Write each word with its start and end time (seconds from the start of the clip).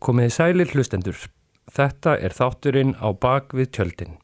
Komiði 0.00 0.32
sælir 0.32 0.70
hlustendur. 0.72 1.18
Þetta 1.68 2.14
er 2.24 2.32
þátturinn 2.32 2.94
á 2.96 3.12
bak 3.12 3.52
við 3.52 3.68
tjöldin. 3.76 4.16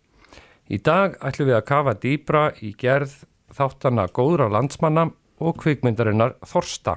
Í 0.73 0.81
dag 0.81 1.19
ætlum 1.21 1.51
við 1.51 1.59
að 1.59 1.67
kafa 1.69 1.95
dýbra 2.01 2.47
í 2.65 2.73
gerð 2.81 3.13
þáttana 3.53 4.09
góðra 4.09 4.49
landsmanna 4.57 5.11
og 5.37 5.61
kvikmyndarinnar 5.61 6.39
Þorsta 6.49 6.97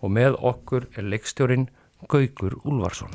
og 0.00 0.16
með 0.16 0.40
okkur 0.40 0.88
er 0.96 1.10
leikstjórin 1.12 1.68
Gaugur 2.08 2.56
Úlvarsson. 2.64 3.12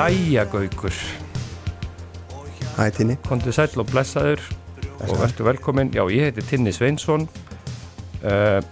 Jæja 0.00 0.44
Gaugur, 0.44 0.92
Hæ 2.76 2.90
Tinni 2.90 3.16
kontu 3.28 3.52
sæl 3.52 3.74
og 3.76 3.86
blessaður 3.90 4.40
og 5.04 5.10
verður 5.20 5.44
velkomin. 5.44 5.90
Já, 5.92 6.06
ég 6.08 6.30
heiti 6.30 6.40
Tinni 6.40 6.72
Sveinsson. 6.72 7.26
Uh, 8.24 8.64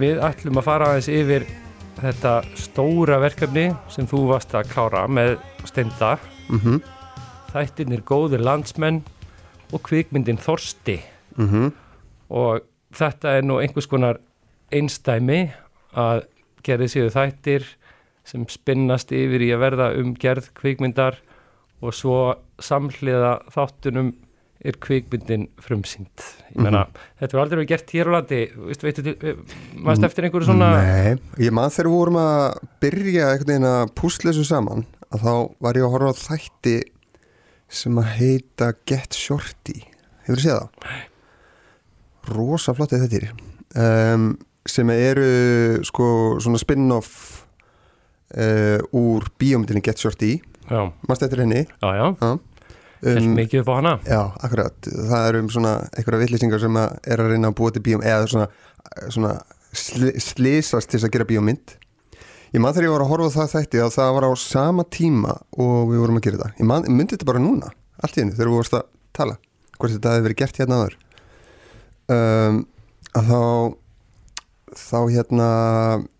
við 0.00 0.18
ætlum 0.26 0.58
að 0.58 0.66
fara 0.66 0.88
aðeins 0.90 1.10
yfir 1.12 1.46
þetta 2.00 2.32
stóra 2.58 3.20
verkefni 3.22 3.68
sem 3.94 4.10
þú 4.10 4.24
varst 4.32 4.58
að 4.58 4.72
klára 4.72 5.04
með 5.06 5.36
steinda. 5.70 6.18
mm 6.48 6.58
-hmm. 6.58 6.82
Þættirnir 7.52 8.02
góðir 8.02 8.42
landsmenn 8.42 9.04
og 9.72 9.82
kvikmyndin 9.82 10.38
Þorsti. 10.38 11.00
Mm 11.36 11.72
Og 12.28 12.60
þetta 12.92 13.38
er 13.38 13.42
nú 13.42 13.60
einhvers 13.60 13.86
konar 13.86 14.18
einstæmi 14.72 15.52
að 15.94 16.26
gerði 16.62 16.88
séu 16.88 17.10
þættir 17.10 17.62
sem 18.26 18.44
spinnast 18.50 19.12
yfir 19.14 19.44
í 19.46 19.52
að 19.54 19.62
verða 19.62 19.88
um 20.00 20.12
gerð 20.18 20.50
kvikmyndar 20.58 21.20
og 21.84 21.94
svo 21.94 22.18
samhliða 22.62 23.36
þáttunum 23.54 24.14
er 24.66 24.78
kvikmyndin 24.82 25.44
frumsýnd. 25.62 26.24
Ég 26.54 26.62
meina, 26.64 26.86
þetta 27.20 27.36
var 27.36 27.44
aldrei 27.44 27.58
verið 27.60 27.70
gert 27.74 27.92
hér 27.94 28.08
á 28.10 28.12
landi, 28.16 28.38
til- 28.96 29.16
maður 29.84 30.08
eftir 30.08 30.26
einhverju 30.26 30.48
svona... 30.48 30.70
Nei, 30.80 31.16
ég 31.44 31.54
man 31.54 31.70
þegar 31.70 31.90
við 31.92 31.98
vorum 32.00 32.20
að 32.22 32.60
byrja 32.82 33.28
einhvern 33.30 33.52
veginn 33.52 33.68
að 33.70 33.92
púsla 34.00 34.32
þessu 34.32 34.46
saman 34.48 34.86
að 35.12 35.26
þá 35.26 35.34
var 35.62 35.78
ég 35.78 35.86
að 35.86 35.94
horfa 35.94 36.14
á 36.16 36.22
þætti 36.24 36.76
sem 37.76 38.00
að 38.00 38.10
heita 38.16 38.72
Get 38.88 39.14
Shorty 39.18 39.76
Hefur 40.26 40.40
þið 40.40 40.44
séð 40.48 40.58
það? 40.58 40.96
Rosa 42.32 42.74
flotti 42.74 42.98
þetta 42.98 43.20
um, 43.78 44.30
sem 44.66 44.90
eru 44.90 45.26
sko 45.86 46.06
svona 46.42 46.58
spin-off 46.58 47.45
uh, 48.36 48.78
úr 48.96 49.26
bíómyndinni 49.40 49.82
Get 49.84 49.98
Shorty 50.02 50.36
Já, 50.66 50.80
Manst 51.08 51.22
eftir 51.22 51.42
henni? 51.44 51.64
já, 51.82 51.90
já, 51.96 52.06
Já. 52.20 52.38
Um, 53.06 53.26
mikið 53.36 53.60
upp 53.60 53.68
á 53.70 53.74
hana. 53.76 53.90
Já, 54.08 54.22
akkurat, 54.42 54.86
það 54.88 55.26
er 55.28 55.36
um 55.38 55.48
svona 55.52 55.72
einhverja 55.94 56.22
vittlýsingar 56.24 56.62
sem 56.62 56.78
að 56.80 56.94
er 57.12 57.20
að 57.22 57.28
reyna 57.34 57.50
að 57.52 57.56
búa 57.60 57.74
til 57.76 57.82
bíóm 57.84 58.02
eða 58.02 58.24
svona, 58.32 58.46
svona 59.12 59.32
sli, 59.76 60.14
slísast 60.24 60.88
til 60.90 60.96
þess 60.98 61.06
að 61.10 61.12
gera 61.18 61.26
bíómynd. 61.28 61.74
Ég 62.56 62.62
man 62.64 62.72
þegar 62.72 62.88
ég 62.88 62.94
var 62.96 63.04
að 63.04 63.10
horfa 63.12 63.28
það 63.36 63.52
þætti 63.52 63.82
að 63.84 63.92
það 63.98 64.12
var 64.16 64.26
á 64.26 64.32
sama 64.40 64.86
tíma 64.96 65.36
og 65.60 65.90
við 65.92 66.02
vorum 66.02 66.18
að 66.18 66.24
gera 66.26 66.40
þetta 66.40 66.62
Ég, 66.62 66.68
man, 66.72 66.88
myndi 66.88 67.14
þetta 67.18 67.28
bara 67.28 67.42
núna, 67.44 67.70
allt 68.00 68.16
í 68.16 68.22
hennu, 68.24 68.34
þegar 68.38 68.48
við 68.50 68.56
vorumst 68.56 68.78
að 68.80 68.86
tala 69.20 69.36
hvort 69.76 69.92
þetta 69.92 70.14
hefði 70.16 70.26
verið 70.26 70.40
gert 70.40 70.60
hérna 70.62 70.78
aður 70.80 70.96
um, 72.16 72.60
að 73.20 73.30
þá 73.30 73.40
þá 74.74 74.98
hérna 75.14 75.48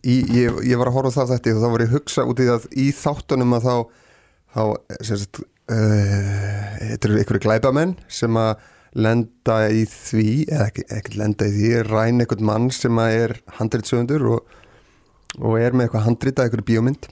í, 0.06 0.20
ég, 0.30 0.60
ég 0.68 0.78
var 0.78 0.90
að 0.90 0.98
horfa 1.00 1.26
það 1.26 1.50
og 1.56 1.62
þá 1.62 1.70
var 1.72 1.82
ég 1.82 1.90
að 1.90 1.96
hugsa 1.96 2.26
út 2.30 2.42
í 2.42 2.46
það 2.46 2.66
í 2.78 2.86
þáttunum 2.94 3.56
að 3.56 3.66
þá 3.66 3.76
þá, 4.56 4.62
sagt 5.04 5.40
uh, 5.42 6.72
þetta 6.80 7.08
eru 7.08 7.20
einhverju 7.20 7.44
glæpamenn 7.44 7.94
sem 8.08 8.38
að 8.40 8.54
lenda 8.96 9.58
í 9.68 9.84
því 9.90 10.30
eða 10.46 10.70
ekki 10.96 11.18
lenda 11.20 11.48
í 11.48 11.52
því, 11.52 11.72
ræn 11.90 12.22
einhvern 12.22 12.48
mann 12.48 12.70
sem 12.72 12.96
að 13.00 13.16
er 13.18 13.36
handritsöfundur 13.58 14.24
og, 14.32 14.56
og 15.36 15.58
er 15.60 15.76
með 15.76 15.88
eitthvað 15.88 16.06
handrita 16.06 16.46
einhverju 16.46 16.68
bíómynd. 16.70 17.08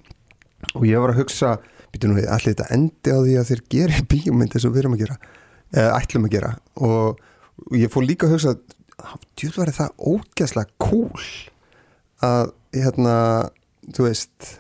Og 0.79 0.87
ég 0.89 1.03
var 1.03 1.13
að 1.13 1.21
hugsa 1.21 1.59
býtu 1.93 2.09
nú 2.09 2.17
við, 2.17 2.31
allir 2.33 2.55
þetta 2.55 2.71
endi 2.73 3.13
á 3.13 3.19
því 3.21 3.37
að 3.37 3.51
þeir 3.51 3.63
geri 3.75 4.07
bíómynd 4.15 4.57
eins 4.57 4.65
og 4.65 4.75
við 4.75 4.85
erum 4.85 4.97
að 4.97 5.05
gera 5.05 5.19
eða 5.75 5.99
ætlum 5.99 6.29
að 6.29 6.37
gera? 6.39 6.55
Og, 6.89 7.21
og 7.69 7.77
ég 7.77 7.93
fór 7.93 8.09
líka 8.09 8.31
að 8.31 8.39
hugsa 8.39 8.57
djúð 9.39 9.61
var 9.61 9.73
það 9.77 10.05
ógæslega 10.13 10.71
cool 10.83 11.25
að 12.25 12.53
hérna, 12.75 13.17
þú 13.95 14.07
veist 14.09 14.53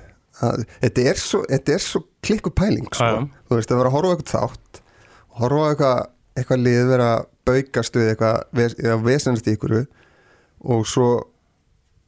að, 0.44 0.64
þetta 0.82 1.04
er 1.10 1.20
svo, 1.22 1.42
svo 1.80 2.02
klikku 2.24 2.50
pæling 2.54 2.88
sko. 2.90 3.26
Þú 3.48 3.58
veist, 3.58 3.70
að 3.70 3.80
vera 3.80 3.92
að 3.92 3.96
horfa 3.98 4.16
eitthvað 4.16 4.34
þátt 4.34 4.80
horfa 5.38 5.68
eitthvað, 5.72 6.00
eitthvað 6.38 6.64
lið 6.64 6.88
vera 6.90 7.10
baukast 7.48 7.98
við 7.98 8.10
eitthvað 8.12 8.64
eða 8.84 8.98
vesenast 9.04 9.48
í 9.48 9.54
ykkur 9.56 9.76
og 10.74 10.86
svo 10.88 11.08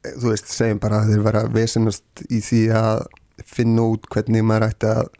eh, 0.07 0.15
þú 0.17 0.33
veist, 0.33 0.51
segjum 0.53 0.83
bara 0.83 1.03
að 1.03 1.13
þeir 1.13 1.25
vera 1.27 1.45
vesenast 1.53 2.27
í 2.31 2.41
því 2.45 2.63
að 2.79 3.07
finna 3.45 3.89
út 3.93 4.07
hvernig 4.13 4.47
maður 4.47 4.69
ætti 4.71 4.93
að 4.93 5.11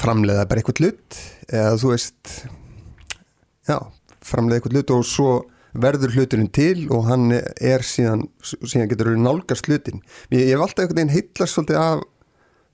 framleiða 0.00 0.46
bara 0.48 0.62
eitthvað 0.62 0.82
hlut 0.82 1.20
eða 1.50 1.76
þú 1.80 1.92
veist 1.92 2.32
já, 3.68 3.78
framleiða 4.30 4.60
eitthvað 4.60 4.78
hlut 4.78 4.94
og 4.96 5.06
svo 5.08 5.30
verður 5.70 6.16
hluturinn 6.16 6.50
til 6.50 6.88
og 6.90 7.06
hann 7.06 7.30
er 7.34 7.84
síðan, 7.86 8.24
síðan 8.42 8.90
getur 8.90 9.12
við 9.12 9.22
nálgast 9.22 9.68
hlutin. 9.70 10.02
Ég, 10.32 10.48
ég 10.48 10.56
hef 10.56 10.64
alltaf 10.64 10.84
einhvern 10.84 10.98
veginn 10.98 11.14
heitlast 11.14 11.56
svolítið 11.56 11.78
af 11.82 12.02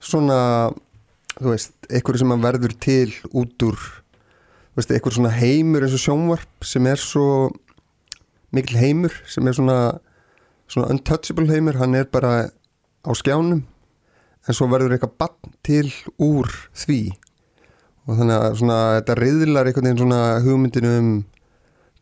svona 0.01 0.39
þú 1.37 1.53
veist, 1.53 1.73
eitthvað 1.91 2.21
sem 2.23 2.35
verður 2.47 2.75
til 2.81 3.13
út 3.29 3.67
úr 3.67 3.77
þú 3.77 4.81
veist, 4.81 4.91
eitthvað 4.91 5.17
svona 5.19 5.35
heimur 5.37 5.85
eins 5.85 5.97
og 5.97 6.03
sjónvarp 6.03 6.67
sem 6.71 6.89
er 6.89 7.01
svo 7.01 7.29
mikil 8.55 8.79
heimur 8.81 9.13
sem 9.29 9.45
er 9.45 9.57
svona 9.57 9.79
svona 10.67 10.91
untouchable 10.91 11.47
heimur, 11.51 11.77
hann 11.79 11.95
er 11.95 12.09
bara 12.11 12.49
á 13.07 13.11
skjánum 13.15 13.63
en 14.47 14.55
svo 14.55 14.67
verður 14.71 14.95
eitthvað 14.95 15.15
bann 15.19 15.55
til 15.65 15.87
úr 16.19 16.49
því. 16.75 17.01
Og 18.07 18.19
þannig 18.19 18.37
að 18.37 18.59
svona 18.61 18.77
þetta 18.97 19.15
reyðlar 19.19 19.67
einhvern 19.67 19.87
veginn 19.89 20.01
svona 20.03 20.21
hugmyndinu 20.43 20.91
um 20.97 21.09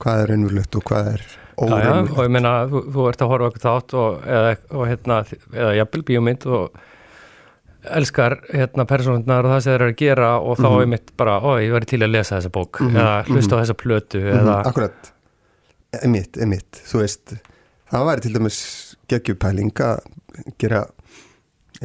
hvað 0.05 0.21
er 0.23 0.31
raunverulegt 0.33 0.75
og 0.79 0.85
hvað 0.91 1.11
er 1.15 1.21
Já, 1.25 1.63
já, 1.65 1.69
óraunverulegt? 1.69 2.17
og 2.17 2.25
ég 2.27 2.33
meina, 2.35 2.51
þú, 2.71 2.81
þú 2.95 3.05
ert 3.09 3.21
að 3.25 3.31
horfa 3.33 3.47
okkur 3.51 3.63
þátt 3.65 3.93
og, 4.01 4.25
eða, 4.37 4.55
og 4.75 4.83
hérna, 4.91 5.17
eða 5.55 5.73
jafnvel 5.79 6.03
bíómynd 6.09 6.45
og 6.59 6.81
elskar 7.95 8.35
hérna 8.49 8.85
persónundnar 8.89 9.45
og 9.45 9.51
það 9.53 9.59
sem 9.61 9.71
þeir 9.75 9.81
eru 9.85 9.93
að 9.93 9.99
gera 10.01 10.29
og 10.41 10.57
þá 10.57 10.67
Mhm. 10.71 10.81
er 10.81 10.87
mitt 10.95 11.11
bara, 11.17 11.35
ó, 11.39 11.49
ég 11.61 11.71
væri 11.75 11.85
til 11.91 11.99
að 12.01 12.11
lesa 12.15 12.37
þessa 12.39 12.49
bók 12.55 12.81
Mhm, 12.81 12.95
eða 12.97 13.25
hlusta 13.29 13.55
á 13.55 13.61
þessa 13.61 13.77
plötu 13.77 14.19
Mhm, 14.23 14.39
eða, 14.39 14.55
Akkurat, 14.65 15.11
emitt, 16.03 16.37
emitt 16.41 16.81
þú 16.89 16.99
veist, 17.03 17.35
það 17.91 18.05
væri 18.09 18.21
til 18.21 18.33
dæmis 18.33 18.95
geggjupæling 19.07 19.71
að 19.79 19.99
gera 20.57 20.85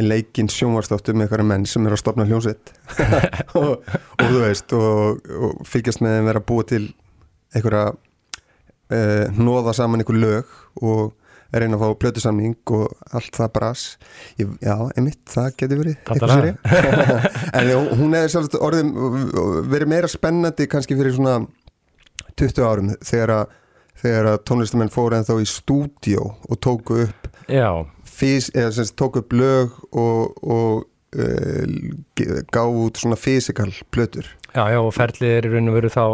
leikinn 0.01 0.49
sjónvarstáttu 0.49 1.13
með 1.13 1.29
eitthvað 1.29 1.47
menn 1.47 1.67
sem 1.67 1.87
er 1.87 1.93
að 1.93 1.99
stopna 2.01 2.25
hljómsveit. 2.25 2.71
Og, 3.59 3.83
og 3.85 4.25
þú 4.25 4.41
veist 4.41 4.73
og, 4.73 5.21
og 5.29 5.67
fylgjast 5.67 6.01
með 6.01 6.17
þeim 6.17 6.29
vera 6.31 6.41
að 6.41 6.47
búa 6.47 6.65
til 6.67 6.95
einhverja 7.55 7.93
uh, 8.91 9.41
nóða 9.41 9.75
saman 9.77 10.03
einhver 10.03 10.21
lög 10.21 10.55
og 10.83 11.17
reyna 11.51 11.79
að 11.79 11.83
fá 11.83 12.01
plötusamning 12.05 12.55
og 12.77 13.15
allt 13.17 13.35
það 13.35 13.53
bras. 13.57 13.85
Ég, 14.39 14.51
já, 14.63 14.75
emitt, 15.01 15.23
það 15.31 15.49
getur 15.59 15.81
verið 15.83 15.97
er 17.59 17.71
en 17.73 17.97
hún 17.99 18.15
hefði 18.15 18.35
sjálf 18.35 18.59
orðin 18.61 18.93
verið 19.71 19.91
meira 19.91 20.11
spennandi 20.11 20.69
kannski 20.71 20.99
fyrir 20.99 21.17
svona 21.17 21.41
20 22.39 22.63
árum 22.67 22.93
þegar 23.03 23.35
að, 23.41 23.57
þegar 24.03 24.31
að 24.35 24.39
tónlistamenn 24.49 24.95
fóru 24.95 25.19
en 25.19 25.27
þá 25.27 25.35
í 25.41 25.49
stúdíó 25.51 26.31
og 26.47 26.63
tóku 26.63 27.03
upp 27.07 27.31
fís, 28.07 28.51
eða 28.55 28.71
sem 28.77 28.87
sagt 28.87 28.99
tóku 29.01 29.25
upp 29.25 29.35
lög 29.35 29.75
og, 29.91 30.39
og 30.45 30.85
uh, 31.19 32.43
gáðu 32.55 32.85
út 32.87 33.01
svona 33.01 33.19
fysikal 33.19 33.73
plötur. 33.91 34.29
Já, 34.55 34.67
já, 34.71 34.81
og 34.83 34.95
ferlið 34.95 35.35
er 35.37 35.49
í 35.49 35.53
raun 35.55 35.71
og 35.73 35.79
veru 35.79 35.91
þá 35.95 36.05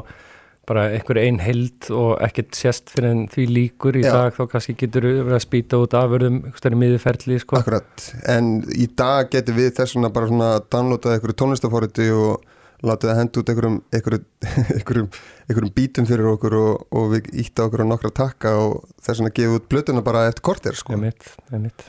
bara 0.66 0.88
einhver 0.96 1.20
ein 1.22 1.38
held 1.42 1.88
og 1.94 2.16
ekkert 2.26 2.56
sérst 2.58 2.90
fyrir 2.94 3.12
en 3.12 3.22
því 3.30 3.46
líkur 3.52 3.98
í 4.00 4.02
Já. 4.04 4.10
dag 4.16 4.34
þá 4.34 4.42
kannski 4.50 4.74
getur 4.80 5.06
við 5.12 5.36
að 5.36 5.44
spýta 5.44 5.80
út 5.82 5.94
afurðum 5.94 6.42
stærri 6.58 6.80
miðurferli, 6.80 7.38
sko 7.42 7.60
Akkurat, 7.60 8.08
en 8.32 8.58
í 8.74 8.88
dag 8.98 9.30
getur 9.32 9.56
við 9.58 9.72
þess 9.78 9.96
vegna 9.96 10.12
bara 10.14 10.30
svona 10.30 10.50
downloadað 10.66 11.16
einhverju 11.16 11.38
tónlistafóriti 11.42 12.10
og 12.14 12.44
látið 12.86 13.12
að 13.12 13.20
henda 13.20 13.40
út 13.40 13.52
einhverjum, 13.52 13.76
einhverjum, 13.96 15.10
einhverjum, 15.46 15.74
bítum 15.76 16.08
fyrir 16.08 16.30
okkur 16.34 16.56
og, 16.58 16.86
og 16.98 17.12
við 17.14 17.30
ítta 17.44 17.66
okkur 17.66 17.86
á 17.86 17.90
nokkra 17.92 18.12
takka 18.14 18.56
og 18.60 18.88
þess 19.00 19.20
vegna 19.20 19.36
gefið 19.38 19.60
út 19.60 19.68
blötuna 19.72 20.04
bara 20.06 20.26
eftir 20.30 20.44
korter 20.50 20.76
sko. 20.78 20.96
Einmitt, 20.96 21.30
einmitt. 21.52 21.86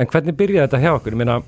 En 0.00 0.08
hvernig 0.10 0.36
byrjaði 0.38 0.66
þetta 0.66 0.82
hjá 0.82 0.94
okkur? 0.96 1.14
Ég 1.14 1.20
meina, 1.20 1.38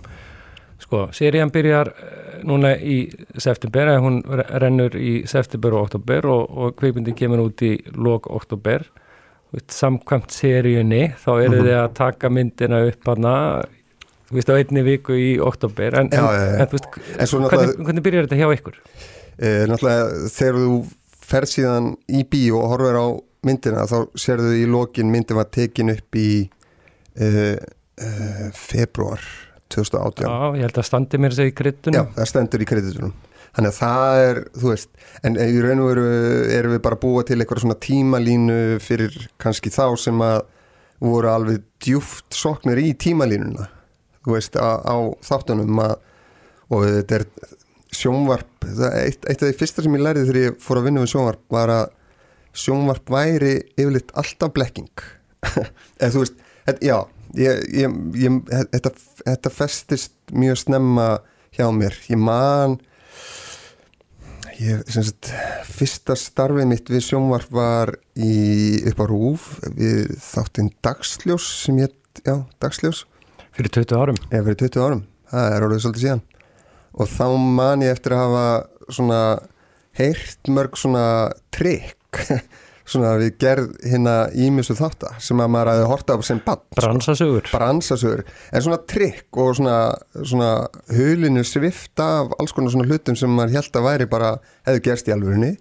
Sko, 0.83 1.05
serían 1.15 1.51
byrjar 1.55 1.93
eh, 1.93 2.41
núna 2.49 2.73
í 2.77 2.97
september, 3.39 3.87
eða 3.93 4.01
hún 4.03 4.17
re- 4.27 4.49
rennur 4.65 4.97
í 4.99 5.13
september 5.31 5.77
og 5.79 5.85
oktober 5.87 6.27
og, 6.27 6.51
og 6.51 6.75
kveikmyndi 6.81 7.15
kemur 7.15 7.45
út 7.47 7.63
í 7.63 7.77
lok 7.95 8.27
oktober. 8.35 8.83
Samkvæmt 9.69 10.33
seríunni, 10.33 11.13
þá 11.21 11.31
eru 11.45 11.59
Mhm. 11.61 11.67
þið 11.67 11.77
að 11.83 11.95
taka 11.95 12.29
myndina 12.33 12.79
upp 12.89 13.05
hana, 13.13 13.35
þú 14.31 14.39
veist, 14.39 14.49
á 14.49 14.55
einni 14.57 14.83
viku 14.87 15.13
í 15.13 15.39
oktober. 15.45 15.95
En, 16.01 16.09
Já, 16.09 16.19
en, 16.19 16.25
já, 16.25 16.47
já. 16.47 16.61
en 16.63 16.69
veist, 16.73 16.89
hvernig, 17.53 17.77
hvernig 17.85 18.03
byrjar 18.07 18.27
þetta 18.27 18.41
hjá 18.41 18.49
ykkur? 18.57 18.79
e, 19.39 19.67
náttúrulega 19.69 20.31
þegar 20.33 20.59
þú 20.63 20.75
fer 21.33 21.47
síðan 21.49 21.87
í 22.09 22.25
bíó 22.29 22.59
og 22.63 22.69
horfir 22.73 22.97
á 23.01 23.07
myndina 23.45 23.85
þá 23.89 23.97
sérðu 24.17 24.51
í 24.61 24.67
lokin 24.71 25.11
myndin 25.13 25.37
var 25.39 25.49
tekin 25.53 25.91
upp 25.91 26.17
í 26.17 26.49
e, 27.17 27.29
e, 27.97 28.09
februar 28.53 29.21
2018 29.75 30.25
Já, 30.29 30.33
ég 30.59 30.67
held 30.67 30.81
að 30.83 30.89
standi 30.89 31.21
mér 31.23 31.37
þessi 31.37 31.49
í 31.49 31.53
Já, 31.53 31.59
kryttunum. 31.61 32.11
það 32.17 32.31
stendur 32.33 32.65
í 32.65 32.71
kreditunum 32.73 33.13
Þannig 33.53 33.69
að 33.69 33.79
það 33.83 34.19
er, 34.27 34.39
þú 34.57 34.69
veist 34.71 34.91
en 35.29 35.35
í 35.37 35.61
raun 35.61 35.83
og 35.85 35.89
veru 35.91 36.05
erum 36.57 36.73
við 36.73 36.83
bara 36.87 37.01
búa 37.03 37.25
til 37.29 37.37
eitthvað 37.37 37.67
svona 37.67 37.77
tímalínu 37.85 38.59
fyrir 38.81 39.19
kannski 39.43 39.73
þá 39.75 39.85
sem 40.01 40.23
að 40.25 40.39
voru 41.03 41.29
alveg 41.29 41.65
djúft 41.85 42.33
soknir 42.33 42.81
í 42.81 42.95
tímalínuna 42.97 43.67
þú 44.23 44.37
veist, 44.37 44.57
á, 44.57 44.81
á 44.81 44.97
þáttunum 45.27 45.83
að, 45.83 45.97
og 46.73 46.87
þetta 46.87 47.19
er 47.19 47.27
sjónvarp, 47.93 48.67
eitt, 49.03 49.27
eitt 49.29 49.43
af 49.43 49.49
því 49.51 49.57
fyrsta 49.61 49.85
sem 49.85 49.97
ég 49.99 50.05
lærði 50.07 50.27
þegar 50.29 50.41
ég 50.47 50.61
fór 50.63 50.81
að 50.81 50.87
vinna 50.89 51.03
við 51.03 51.13
sjónvarp 51.13 51.43
var 51.53 51.73
að 51.75 51.85
sjónvarp 52.63 53.13
væri 53.13 53.53
yfirleitt 53.77 54.13
alltaf 54.21 54.53
blekking. 54.57 55.05
Eða 56.01 56.13
þú 56.15 56.23
veist, 56.25 56.41
þetta, 56.69 56.87
já 56.87 56.97
ég, 57.39 57.61
ég, 57.83 57.99
ég, 58.21 58.39
þetta, 58.73 58.93
þetta 59.25 59.53
festist 59.53 60.15
mjög 60.33 60.59
snemma 60.65 61.07
hjá 61.57 61.69
mér. 61.75 61.97
Ég 62.11 62.21
man 62.21 62.79
ég, 64.61 64.83
sagt, 64.93 65.31
fyrsta 65.69 66.17
starfið 66.19 66.69
mitt 66.71 66.91
við 66.93 67.05
sjónvarp 67.07 67.53
var 67.55 67.95
í, 68.15 68.83
upp 68.91 69.03
á 69.03 69.07
Rúf 69.09 69.49
við 69.77 70.13
þáttinn 70.23 70.73
Dagsljós 70.85 71.47
sem 71.65 71.81
ég, 71.83 71.95
já, 72.25 72.37
Dagsljós. 72.63 73.05
Fyrir 73.53 73.73
20 73.83 73.99
árum. 73.99 74.21
eða 74.31 74.45
fyrir 74.49 74.61
20 74.65 74.85
árum, 74.87 75.03
það 75.29 75.57
er 75.57 75.67
orðið 75.67 75.83
svolítið 75.85 76.05
síðan. 76.07 76.23
Og 76.93 77.09
þá 77.09 77.27
man 77.59 77.85
ég 77.85 77.95
eftir 77.95 78.15
að 78.17 78.23
hafa 78.23 78.93
svona 78.93 79.21
heyrt 79.97 80.53
mörg 80.53 80.79
svona 80.81 81.07
trikk 81.53 82.21
svona 82.85 83.13
við 83.21 83.35
gerð 83.43 83.69
hérna 83.87 84.15
ímissu 84.35 84.75
þáttar 84.79 85.19
sem 85.23 85.41
að 85.43 85.51
maður 85.55 85.71
hafi 85.73 85.89
horta 85.93 86.17
á 86.17 86.19
sem 86.27 86.41
bann 86.45 86.63
Bransasugur. 86.77 87.49
bransasögur, 87.53 88.23
en 88.53 88.65
svona 88.65 88.81
trikk 88.91 89.39
og 89.43 89.53
svona, 89.59 89.77
svona 90.23 90.53
hulinu 90.91 91.45
svifta 91.47 92.09
af 92.23 92.33
alls 92.41 92.53
konar 92.57 92.75
svona 92.75 92.89
hlutum 92.91 93.17
sem 93.19 93.31
maður 93.31 93.59
held 93.61 93.77
að 93.79 93.87
væri 93.91 94.09
bara, 94.11 94.33
hefðu 94.67 94.83
gerst 94.89 95.09
í 95.11 95.15
alvörinni 95.15 95.53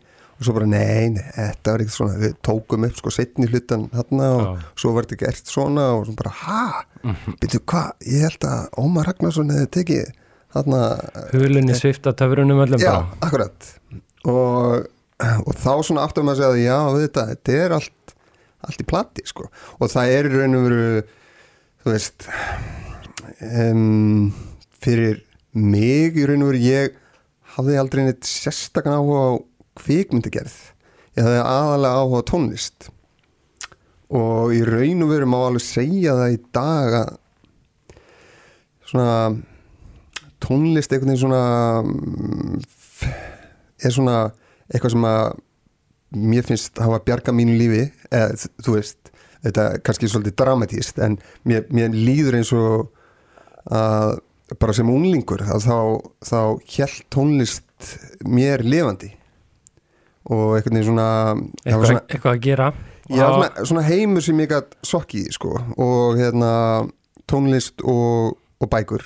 og 0.41 0.47
svo 0.47 0.55
bara 0.57 0.65
nei, 0.65 1.11
nei, 1.13 1.21
þetta 1.35 1.75
var 1.75 1.83
ekkert 1.83 1.93
svona 1.99 2.15
við 2.23 2.31
tókum 2.41 2.85
upp 2.87 2.95
sko 2.97 3.11
setni 3.13 3.45
hlutan 3.51 3.83
þarna 3.93 4.29
og 4.33 4.41
Já. 4.41 4.63
svo 4.81 4.93
var 4.95 5.05
þetta 5.05 5.19
gert 5.27 5.51
svona 5.53 5.83
og 5.99 6.07
svo 6.07 6.15
bara, 6.17 6.31
ha, 6.47 6.63
byrju 7.43 7.61
hvað? 7.69 7.91
Ég 8.09 8.25
held 8.25 8.47
að 8.49 8.79
Ómar 8.81 9.05
Ragnarsson 9.11 9.53
hefði 9.53 9.69
tekið 9.77 10.09
þarna, 10.55 10.79
Hulunni 11.35 11.77
svifta 11.77 12.15
töfrunum 12.17 12.63
öllum 12.65 12.81
já, 12.81 12.89
bara. 12.89 13.05
akkurat. 13.27 13.69
Og, 14.25 14.87
og 15.21 15.53
þá 15.57 15.73
svona 15.85 16.05
áttum 16.05 16.27
maður 16.27 16.47
að 16.47 16.55
segja 16.55 16.77
að 16.77 16.95
já, 16.95 17.01
þetta, 17.05 17.25
þetta 17.31 17.57
er 17.57 17.75
allt 17.77 18.15
allt 18.61 18.81
í 18.83 18.87
plati, 18.87 19.25
sko. 19.25 19.47
Og 19.81 19.91
það 19.91 20.15
er 20.15 20.29
raun 20.35 20.57
og 20.57 20.65
veru 20.67 20.87
þú 21.81 21.93
veist 21.95 22.27
um, 23.41 24.31
fyrir 24.81 25.21
mig 25.57 26.17
í 26.19 26.25
raun 26.29 26.45
og 26.45 26.51
veru 26.53 26.63
ég 26.63 26.97
hafði 27.55 27.79
aldrei 27.81 28.05
neitt 28.05 28.27
sérstakann 28.27 28.99
áhuga 28.99 29.23
á 29.25 29.31
kvikmyndagerð. 29.81 30.57
Ég 31.17 31.25
hafði 31.25 31.41
aðalega 31.43 32.03
áhuga 32.03 32.21
á 32.21 32.29
tónlist. 32.29 32.91
Og 34.11 34.53
í 34.55 34.61
raun 34.67 35.05
og 35.05 35.13
veru 35.13 35.29
má 35.29 35.39
alveg 35.41 35.65
segja 35.65 36.17
það 36.19 36.35
í 36.35 36.41
dag 36.55 36.99
að 37.01 37.17
svona 38.91 39.17
tónlist 40.43 40.91
veginn 40.91 41.19
svona 41.19 41.43
mm, 41.85 42.61
er 43.81 43.93
svona 43.93 44.15
eitthvað 44.73 44.95
sem 44.95 45.05
að 45.11 45.37
mér 46.31 46.43
finnst 46.47 46.79
hafa 46.83 46.99
bjarga 47.07 47.31
mínu 47.35 47.53
lífi 47.59 47.83
eða 48.11 48.49
þú 48.65 48.73
veist, 48.75 49.11
þetta 49.45 49.67
er 49.73 49.79
kannski 49.85 50.09
svolítið 50.11 50.35
dramatíst 50.41 50.99
en 51.05 51.15
mér, 51.47 51.65
mér 51.71 51.93
líður 51.95 52.39
eins 52.41 52.51
og 52.57 52.91
að 53.71 54.17
bara 54.59 54.73
sem 54.75 54.89
unglingur 54.91 55.41
að 55.47 55.63
þá, 55.63 55.77
þá 56.27 56.39
hjælt 56.67 57.05
tónlist 57.13 57.91
mér 58.27 58.63
lifandi. 58.67 59.13
Og 60.31 60.57
einhvern 60.57 60.75
veginn 60.75 60.89
svona 60.91 61.05
Eitthvað, 61.65 61.85
svona, 61.87 62.01
eitthvað 62.11 62.35
að 62.35 62.41
gera. 62.45 62.67
já, 63.09 63.23
Og- 63.25 63.31
svona, 63.37 63.65
svona 63.65 63.81
heimur 63.87 64.21
sem 64.21 64.37
ég 64.43 64.49
gætt 64.51 64.75
sokki 64.85 65.23
í 65.25 65.31
sko. 65.33 65.55
Og 65.81 66.19
hérna 66.19 66.51
tónlist 67.31 67.81
og, 67.81 68.35
og 68.61 68.69
bækur. 68.69 69.01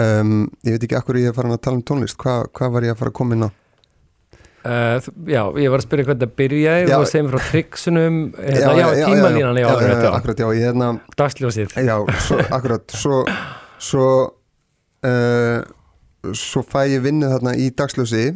Um, 0.00 0.50
ég 0.64 0.74
veit 0.76 0.84
ekki 0.88 0.96
akkur 0.98 1.16
ég 1.20 1.30
er 1.30 1.36
farin 1.36 1.54
að 1.54 1.62
tala 1.64 1.78
um 1.78 1.82
tónlist. 1.86 2.16
Hva, 2.20 2.42
hvað 2.52 2.72
var 2.74 2.82
ég 2.82 2.92
að 2.96 2.98
fara 3.00 3.12
að 3.14 3.18
koma 3.22 3.34
inn 3.38 3.46
á 3.46 3.50
Uh, 4.62 5.02
já, 5.26 5.40
ég 5.58 5.72
var 5.72 5.80
að 5.80 5.86
spyrja 5.88 6.06
hvernig 6.06 6.22
það 6.22 6.34
byrjaði 6.38 6.92
og 6.94 7.04
segjum 7.10 7.30
frá 7.32 7.40
triksunum 7.48 8.18
hérna, 8.36 8.74
já, 8.78 8.86
tímalínan, 9.08 9.56
já, 9.58 9.64
já, 9.64 9.70
akkurat, 9.72 9.96
já, 9.96 10.04
já, 10.04 10.12
akkurat, 10.20 10.42
já, 10.44 10.46
ég 10.54 10.68
hérna 10.68 10.90
dagsljósið. 11.18 11.74
Já, 11.82 11.96
svo, 12.28 12.38
akkurat 12.58 12.94
svo, 12.94 13.18
svo 13.82 14.06
uh, 15.02 15.64
svo 16.30 16.62
fæ 16.62 16.84
ég 16.92 17.02
vinnu 17.02 17.26
þarna 17.32 17.56
í 17.58 17.72
dagslösi 17.74 18.28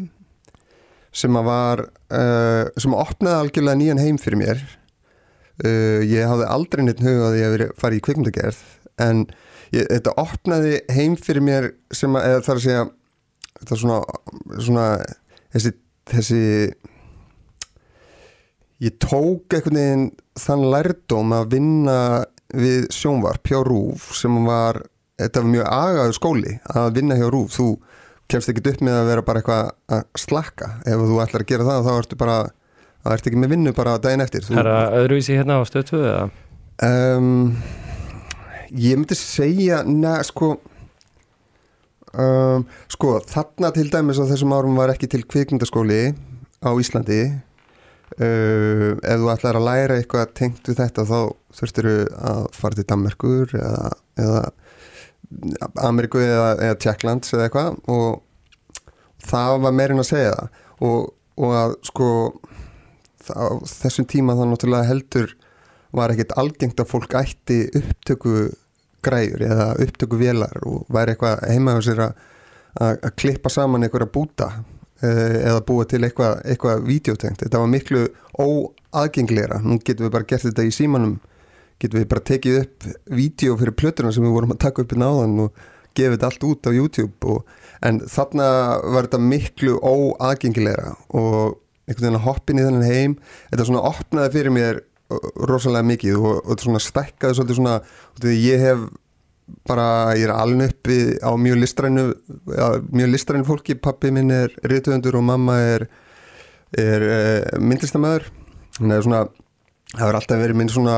sem 1.17 1.39
að 1.39 1.47
var 1.47 1.85
uh, 1.87 2.67
sem 2.75 2.97
að 2.97 3.05
opnaði 3.05 3.39
algjörlega 3.45 3.81
nýjan 3.85 4.03
heim 4.03 4.19
fyrir 4.21 4.41
mér. 4.43 4.67
Uh, 5.63 6.03
ég 6.05 6.27
hafði 6.27 6.51
aldrei 6.53 6.85
neitt 6.85 7.07
hugað 7.07 7.31
að 7.31 7.39
ég 7.41 7.55
veri 7.55 7.69
farið 7.79 8.01
í 8.01 8.05
kvikmyndagerð 8.09 8.65
en 9.07 9.23
ég, 9.73 9.87
þetta 9.87 10.19
opnaði 10.21 10.83
heim 10.93 11.15
fyrir 11.17 11.47
mér 11.47 11.71
sem 11.95 12.19
að, 12.19 12.33
eða 12.33 12.45
þar 12.51 12.59
að 12.59 12.67
segja 12.67 12.85
þetta 13.61 13.79
svona, 13.81 14.01
svona 14.59 14.87
þessi, 15.55 15.73
þessi 16.11 16.41
ég 18.85 18.97
tók 19.01 19.55
einhvern 19.57 19.79
veginn 19.81 20.07
þann 20.37 20.67
lærdóm 20.73 21.33
að 21.37 21.47
vinna 21.57 21.99
við 22.57 22.89
sjónvarp 22.95 23.49
hjá 23.49 23.59
Rúf 23.67 24.11
sem 24.19 24.37
var, 24.47 24.83
þetta 25.19 25.43
var 25.43 25.53
mjög 25.55 25.71
agaður 25.79 26.17
skóli 26.19 26.53
að 26.77 26.91
vinna 27.01 27.17
hjá 27.19 27.27
Rúf 27.33 27.57
þú 27.57 27.69
kemst 28.31 28.51
ekki 28.53 28.63
upp 28.73 28.83
með 28.85 28.99
að 29.01 29.09
vera 29.11 29.25
bara 29.27 29.41
eitthvað 29.41 29.73
að 29.97 30.05
slakka, 30.19 30.69
ef 30.83 31.03
þú 31.09 31.19
ætlar 31.23 31.45
að 31.45 31.51
gera 31.53 31.67
það 31.69 31.85
þá 31.87 31.91
ertu 31.97 32.19
bara, 32.21 32.37
þá 33.05 33.11
ertu 33.15 33.31
ekki 33.31 33.43
með 33.43 33.53
vinnu 33.55 33.73
bara 33.77 33.97
daginn 34.03 34.25
eftir. 34.25 34.43
Þú, 34.47 34.57
Er 34.59 34.71
það 34.73 34.97
öðruvísi 35.01 35.37
hérna 35.39 35.59
á 35.59 35.63
stöðtöðu 35.71 36.09
eða? 36.11 36.25
um, 36.87 37.29
ég 38.75 38.99
myndi 38.99 39.17
segja 39.19 39.79
neða 39.87 40.25
sko 40.27 40.57
um, 42.23 42.65
sko 42.93 43.17
þarna 43.29 43.73
til 43.77 43.89
dæmis 43.93 44.21
á 44.21 44.29
þessum 44.29 44.55
árum 44.57 44.79
var 44.79 44.93
ekki 44.93 45.09
til 45.13 45.25
kvikmyndaskóli 45.27 46.15
á 46.65 46.71
Íslandi. 46.81 47.21
Uh, 48.17 48.95
ef 49.03 49.19
þú 49.19 49.31
ætlar 49.33 49.59
að 49.59 49.67
læra 49.67 49.97
eitthvað 49.99 50.35
tengt 50.39 50.69
við 50.69 50.79
þetta 50.79 51.05
þá 51.09 51.19
þurftir 51.59 51.89
að 52.15 52.45
fara 52.55 52.79
til 52.79 52.87
Danmarkur 52.87 53.57
eða, 53.59 53.89
eða 54.23 54.45
Ameríku 55.83 56.21
eða, 56.23 56.53
eða 56.69 56.77
Tjekklands 56.85 57.35
eða 57.35 57.49
eitthvað 57.49 57.81
og 57.91 58.23
það 59.27 59.57
var 59.65 59.75
meirinn 59.75 60.03
að 60.03 60.11
segja 60.13 60.37
það. 60.37 60.61
Og, 60.87 61.11
og 61.43 61.57
að 61.59 61.75
sko 61.89 62.09
það, 63.27 63.59
þessum 63.73 64.09
tíma 64.13 64.37
þá 64.39 64.45
náttúrulega 64.53 64.91
heldur 64.91 65.35
var 65.97 66.13
ekkert 66.13 66.37
algengt 66.41 66.83
að 66.83 66.91
fólk 66.93 67.17
ætti 67.19 67.59
upptöku 67.81 68.37
græjur 69.07 69.45
eða 69.47 69.69
upptöku 69.85 70.19
vélar 70.21 70.59
og 70.67 70.89
væri 70.93 71.15
eitthvað 71.15 71.45
heima 71.51 71.77
á 71.77 71.81
sér 71.85 72.03
að, 72.07 72.25
klippa 73.17 73.53
saman 73.53 73.87
einhverja 73.87 74.11
búta 74.13 74.51
eh, 75.01 75.39
eða 75.47 75.63
búa 75.65 75.87
til 75.89 76.03
eitthvað, 76.05 76.43
eitthvað 76.45 76.83
videotengt. 76.85 77.45
Þetta 77.45 77.63
var 77.63 77.71
miklu 77.73 78.03
óaðgengleira. 78.37 79.63
Nú 79.65 79.79
getum 79.81 80.09
við 80.09 80.13
bara 80.19 80.29
gert 80.29 80.45
þetta 80.45 80.67
í 80.67 80.75
símanum, 80.77 81.17
getum 81.81 82.03
við 82.03 82.11
bara 82.13 82.27
tekið 82.33 82.61
upp 82.65 82.91
vídeo 83.17 83.57
fyrir 83.57 83.79
plötuna 83.81 84.13
sem 84.13 84.27
við 84.27 84.37
vorum 84.37 84.53
að 84.53 84.63
taka 84.67 84.85
upp 84.85 84.93
í 84.93 85.01
náðan 85.01 85.41
og 85.47 85.65
gefið 85.97 86.17
þetta 86.17 86.31
allt 86.31 86.47
út 86.51 86.69
á 86.69 86.71
YouTube 86.77 87.33
og, 87.33 87.55
en 87.87 88.03
þarna 88.11 88.49
var 88.95 89.09
þetta 89.09 89.23
miklu 89.23 89.79
óaðgengilegra 89.81 90.93
og 91.17 91.57
einhvern 91.87 92.03
veginn 92.03 92.19
að 92.19 92.27
hoppin 92.27 92.61
í 92.61 92.67
þennan 92.67 92.87
heim 92.87 93.17
þetta 93.51 93.67
svona 93.69 93.85
opnaði 93.89 94.33
fyrir 94.35 94.55
mér 94.55 94.81
rosalega 95.49 95.87
mikið 95.87 96.17
og, 96.19 96.39
og 96.45 96.63
svona 96.63 96.81
stækkaði 96.83 97.39
svolítið 97.39 97.59
svona, 97.61 97.77
því 98.21 98.37
ég 98.43 98.65
hef 98.65 98.87
bara, 99.69 99.89
ég 100.19 100.27
er 100.27 100.35
alveg 100.35 100.73
uppi 100.75 100.99
á 101.23 101.31
mjög 101.39 101.61
listrænu 101.63 102.07
mjög 102.91 103.13
listrænu 103.13 103.47
fólki, 103.47 103.77
pappi 103.79 104.11
minn 104.15 104.33
er 104.35 104.55
rituðendur 104.67 105.21
og 105.21 105.27
mamma 105.29 105.59
er, 105.63 105.87
er 106.75 107.05
uh, 107.07 107.61
myndlistamæður 107.63 108.27
þannig 108.79 108.97
að 108.97 109.05
svona, 109.07 109.21
það 109.93 110.03
hefur 110.03 110.19
alltaf 110.21 110.43
verið 110.43 110.59
minn 110.61 110.73
svona 110.75 110.97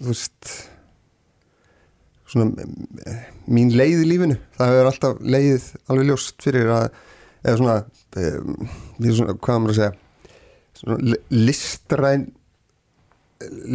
þú 0.00 0.08
veist 0.10 0.54
svona 2.34 2.64
eh, 3.06 3.26
mín 3.46 3.74
leið 3.76 4.00
í 4.02 4.08
lífinu. 4.08 4.38
Það 4.56 4.72
hefur 4.72 4.88
alltaf 4.90 5.20
leið 5.22 5.68
alveg 5.92 6.08
ljóst 6.08 6.42
fyrir 6.42 6.72
að 6.74 6.86
eða 7.44 7.58
svona, 7.60 7.76
um, 8.24 8.56
svona 9.04 9.36
hvað 9.36 9.60
maður 9.60 9.74
að 9.74 9.78
segja 9.78 9.92
svona 10.80 10.96
li- 11.12 11.20
listræn 11.44 12.24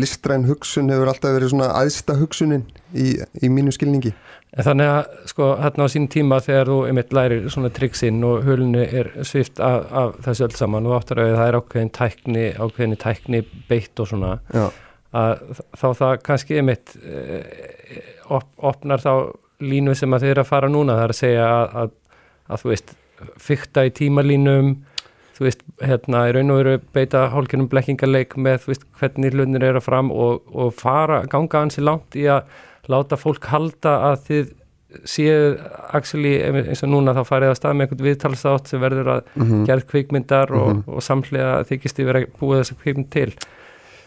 listræn 0.01 0.47
hugsun 0.49 0.89
hefur 0.91 1.11
alltaf 1.11 1.35
verið 1.35 1.53
svona 1.53 1.69
aðsta 1.79 2.15
hugsunin 2.19 2.65
í, 2.93 3.13
í 3.17 3.51
mínu 3.51 3.73
skilningi. 3.75 4.13
En 4.57 4.65
þannig 4.65 4.89
að 4.89 5.17
sko 5.29 5.47
hérna 5.61 5.85
á 5.85 5.93
sín 5.93 6.07
tíma 6.09 6.39
þegar 6.41 6.71
þú 6.71 6.77
einmitt 6.89 7.11
lærir 7.13 7.49
svona 7.53 7.69
triksinn 7.73 8.23
og 8.25 8.47
hulunni 8.47 8.81
er 8.81 9.11
svift 9.27 9.61
af, 9.61 9.85
af 9.93 10.15
þessu 10.25 10.47
öll 10.47 10.55
saman 10.57 10.89
og 10.89 10.95
áttur 10.97 11.21
að 11.21 11.35
það 11.37 11.49
er 11.51 11.57
ákveðin 11.59 11.91
tækni, 11.99 12.45
ákveðin 12.57 13.01
tækni 13.03 13.43
beitt 13.69 14.01
og 14.01 14.09
svona 14.09 14.31
já, 14.49 14.65
að 15.21 15.61
þá 15.77 15.87
það 16.01 16.15
kannski 16.25 16.57
einmitt 16.57 16.95
eh, 16.97 18.01
op, 18.25 18.49
opnar 18.71 19.05
þá 19.05 19.13
línu 19.61 19.93
sem 19.97 20.17
að 20.17 20.29
er 20.31 20.41
að 20.41 20.49
fara 20.49 20.71
núna. 20.71 20.97
Það 20.97 21.05
er 21.05 21.13
að 21.13 21.19
segja 21.19 21.47
að, 21.53 21.77
að, 21.83 21.95
að 22.49 22.63
þú 22.63 22.73
veist 22.73 22.95
fykta 23.49 23.85
í 23.85 23.93
tímalínum 24.01 24.73
hérna, 25.81 26.25
í 26.29 26.33
raun 26.35 26.51
og 26.51 26.57
veru 26.61 26.77
beita 26.93 27.27
hálkjörnum 27.33 27.69
blekkingarleik 27.71 28.35
með 28.37 28.65
veist, 28.67 28.85
hvernig 28.99 29.33
hlunir 29.33 29.63
eru 29.63 29.81
fram 29.81 30.11
og, 30.11 30.41
og 30.53 30.73
fara, 30.73 31.21
ganga 31.31 31.61
ansi 31.65 31.81
langt 31.81 32.15
í 32.19 32.25
að 32.31 32.43
láta 32.89 33.17
fólk 33.19 33.45
halda 33.51 33.93
að 34.11 34.23
þið 34.29 34.55
séu 35.05 35.59
actually, 35.93 36.31
eins 36.41 36.81
og 36.83 36.89
núna 36.89 37.13
þá 37.13 37.21
farið 37.29 37.51
að 37.53 37.57
stað 37.59 37.75
með 37.77 37.85
einhvern 37.85 38.05
viðtalsátt 38.07 38.71
sem 38.71 38.81
verður 38.81 39.11
að 39.13 39.19
mm 39.37 39.65
gerð 39.69 39.85
kvikmyndar 39.91 40.51
og, 40.57 40.69
Mhm. 40.73 40.83
og 40.87 41.03
samhlega 41.05 41.51
þykist 41.69 41.99
yfir 42.01 42.17
að 42.17 42.27
búa 42.39 42.57
þessa 42.63 42.77
kvikmynd 42.81 43.09
til 43.13 43.29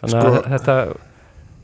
þannig 0.02 0.16
Sko- 0.16 0.34
að 0.42 0.50
þetta 0.56 0.76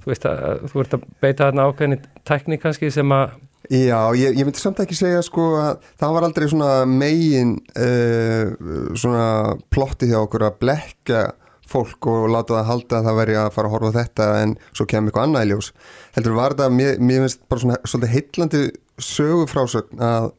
þú 0.04 0.12
veist 0.12 0.24
að 0.30 0.60
þú 0.70 0.80
ert 0.84 0.94
að 0.94 1.02
beita 1.20 1.48
þarna 1.50 1.66
ákveðinni 1.68 1.98
tækni 2.24 2.58
kannski 2.62 2.92
sem 2.94 3.08
að 3.12 3.30
Já, 3.68 4.00
ég, 4.16 4.32
ég 4.32 4.46
myndi 4.46 4.60
samt 4.62 4.78
ekki 4.80 4.96
segja 4.96 5.20
sko 5.25 5.50
að 5.60 5.82
það 6.00 6.14
var 6.14 6.25
aldrei 6.25 6.46
svona 6.48 6.70
megin 6.88 7.50
uh, 7.76 8.54
svona 8.96 9.26
plotti 9.68 10.08
hjá 10.08 10.22
okkur 10.22 10.46
að 10.46 10.56
blekka 10.62 11.20
fólk 11.68 12.08
og 12.08 12.30
láta 12.32 12.56
það 12.56 12.68
halda 12.70 12.98
að 12.98 13.08
það 13.08 13.18
veri 13.18 13.37
að 13.37 13.50
fara 13.52 13.68
að 13.68 13.75
horfa 13.75 13.90
þetta 13.98 14.28
en 14.40 14.54
svo 14.72 14.87
kemur 14.88 15.10
eitthvað 15.10 15.26
annað 15.26 15.44
í 15.44 15.50
ljós. 15.50 15.70
Heldur 16.16 16.37
var 16.38 16.56
þetta, 16.56 16.68
mér, 16.78 17.02
mér 17.10 17.25
finnst 17.26 17.42
bara 17.44 17.64
svona 17.64 17.78
svolítið 17.84 18.14
heitlandi 18.14 18.62
sögufrásögn 19.08 20.04
að, 20.08 20.30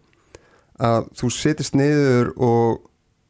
að 0.90 1.14
þú 1.22 1.32
setist 1.36 1.78
niður 1.78 2.34
og, 2.50 2.82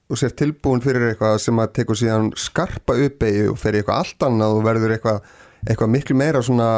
og 0.07 0.21
sér 0.21 0.31
tilbúin 0.39 0.85
fyrir 0.85 1.09
eitthvað 1.09 1.41
sem 1.43 1.59
að 1.59 1.75
tekur 1.75 1.99
síðan 1.99 2.31
skarpa 2.39 2.95
uppeyju 3.09 3.51
og 3.51 3.59
í 3.59 3.73
eitthvað 3.73 3.99
allt 3.99 4.27
annað 4.29 4.55
og 4.61 4.65
verður 4.69 4.95
eitthvað, 4.95 5.29
eitthvað 5.67 5.93
miklu 5.97 6.19
meira 6.23 6.45
svona 6.45 6.71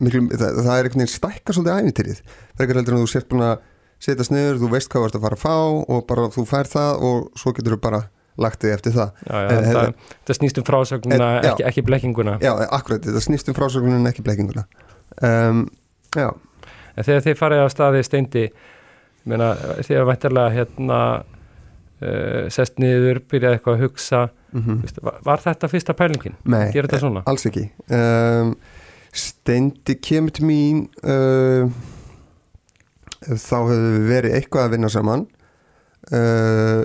miklu, 0.00 0.22
það, 0.32 0.60
það 0.64 0.72
er 0.76 0.88
einhvern 0.88 1.02
veginn 1.02 1.12
stækka 1.14 1.56
svolítið 1.56 1.80
æfintýrið 1.80 2.22
það 2.24 2.62
er 2.62 2.66
ekki 2.66 2.78
heldur 2.80 2.96
en 2.96 3.02
þú 3.04 3.10
sért 3.12 3.28
búin 3.32 3.44
að 3.46 3.66
setjast 4.00 4.32
niður, 4.32 4.60
þú 4.62 4.70
veist 4.72 4.88
hvað 4.92 5.02
þú 5.02 5.08
ert 5.10 5.18
að 5.18 5.24
fara 5.26 5.38
að 5.38 5.44
fá 5.44 5.56
og 5.94 6.04
bara 6.08 6.28
þú 6.32 6.44
fær 6.48 6.70
það 6.72 7.04
og 7.10 7.26
svo 7.40 7.52
getur 7.56 7.76
þú 7.76 7.80
bara 7.84 8.02
lagt 8.40 8.62
þig 8.64 8.72
eftir 8.72 8.94
það. 8.94 9.10
Já, 9.26 9.34
já, 9.36 9.48
Eh, 9.50 9.64
þetta, 9.66 9.80
eh, 9.84 10.12
þetta 10.24 10.36
snýst 10.38 10.58
um 10.60 10.64
frásögnuna 10.64 11.26
já. 11.28 11.50
ekki, 11.50 11.64
ekki 11.68 11.82
blekkinguna. 11.84 12.36
Já, 12.40 12.52
akkurat, 12.70 13.02
þetta 13.04 13.20
snýst 13.26 13.50
um 13.52 13.56
frásögnunin 13.58 14.00
en 14.00 14.08
ekki 14.12 14.24
bleikinguna 14.24 14.64
um, 15.20 15.66
en 16.16 17.04
þegar 17.04 17.24
þið 17.26 17.36
farið 17.38 17.64
á 17.64 17.68
staði 17.72 18.02
steindi 18.06 18.46
meina, 19.28 19.52
þið 19.84 19.98
var 20.00 20.08
væntarlega 20.14 20.54
hérna 20.56 21.00
uh, 21.20 22.48
sest 22.52 22.80
niður, 22.80 23.20
byrjaði 23.30 23.58
eitthvað 23.58 23.76
að 23.76 23.84
hugsa 23.84 24.22
mm 24.50 24.80
Vist, 24.82 24.98
var, 25.04 25.20
var 25.22 25.42
þetta 25.44 25.68
fyrsta 25.70 25.94
pælingin? 25.94 26.34
nei, 26.44 26.72
alls 27.26 27.46
ekki. 27.46 27.68
Um, 27.86 28.56
Steindi 29.10 29.96
kemur 29.98 30.34
til 30.34 30.46
mín 30.46 30.80
uh, 31.02 31.66
þá 33.26 33.56
hefur 33.66 33.84
við 33.84 34.08
verið 34.08 34.36
eitthvað 34.38 34.66
að 34.66 34.74
vinna 34.76 34.90
saman. 34.92 35.26
Uh, 36.10 36.84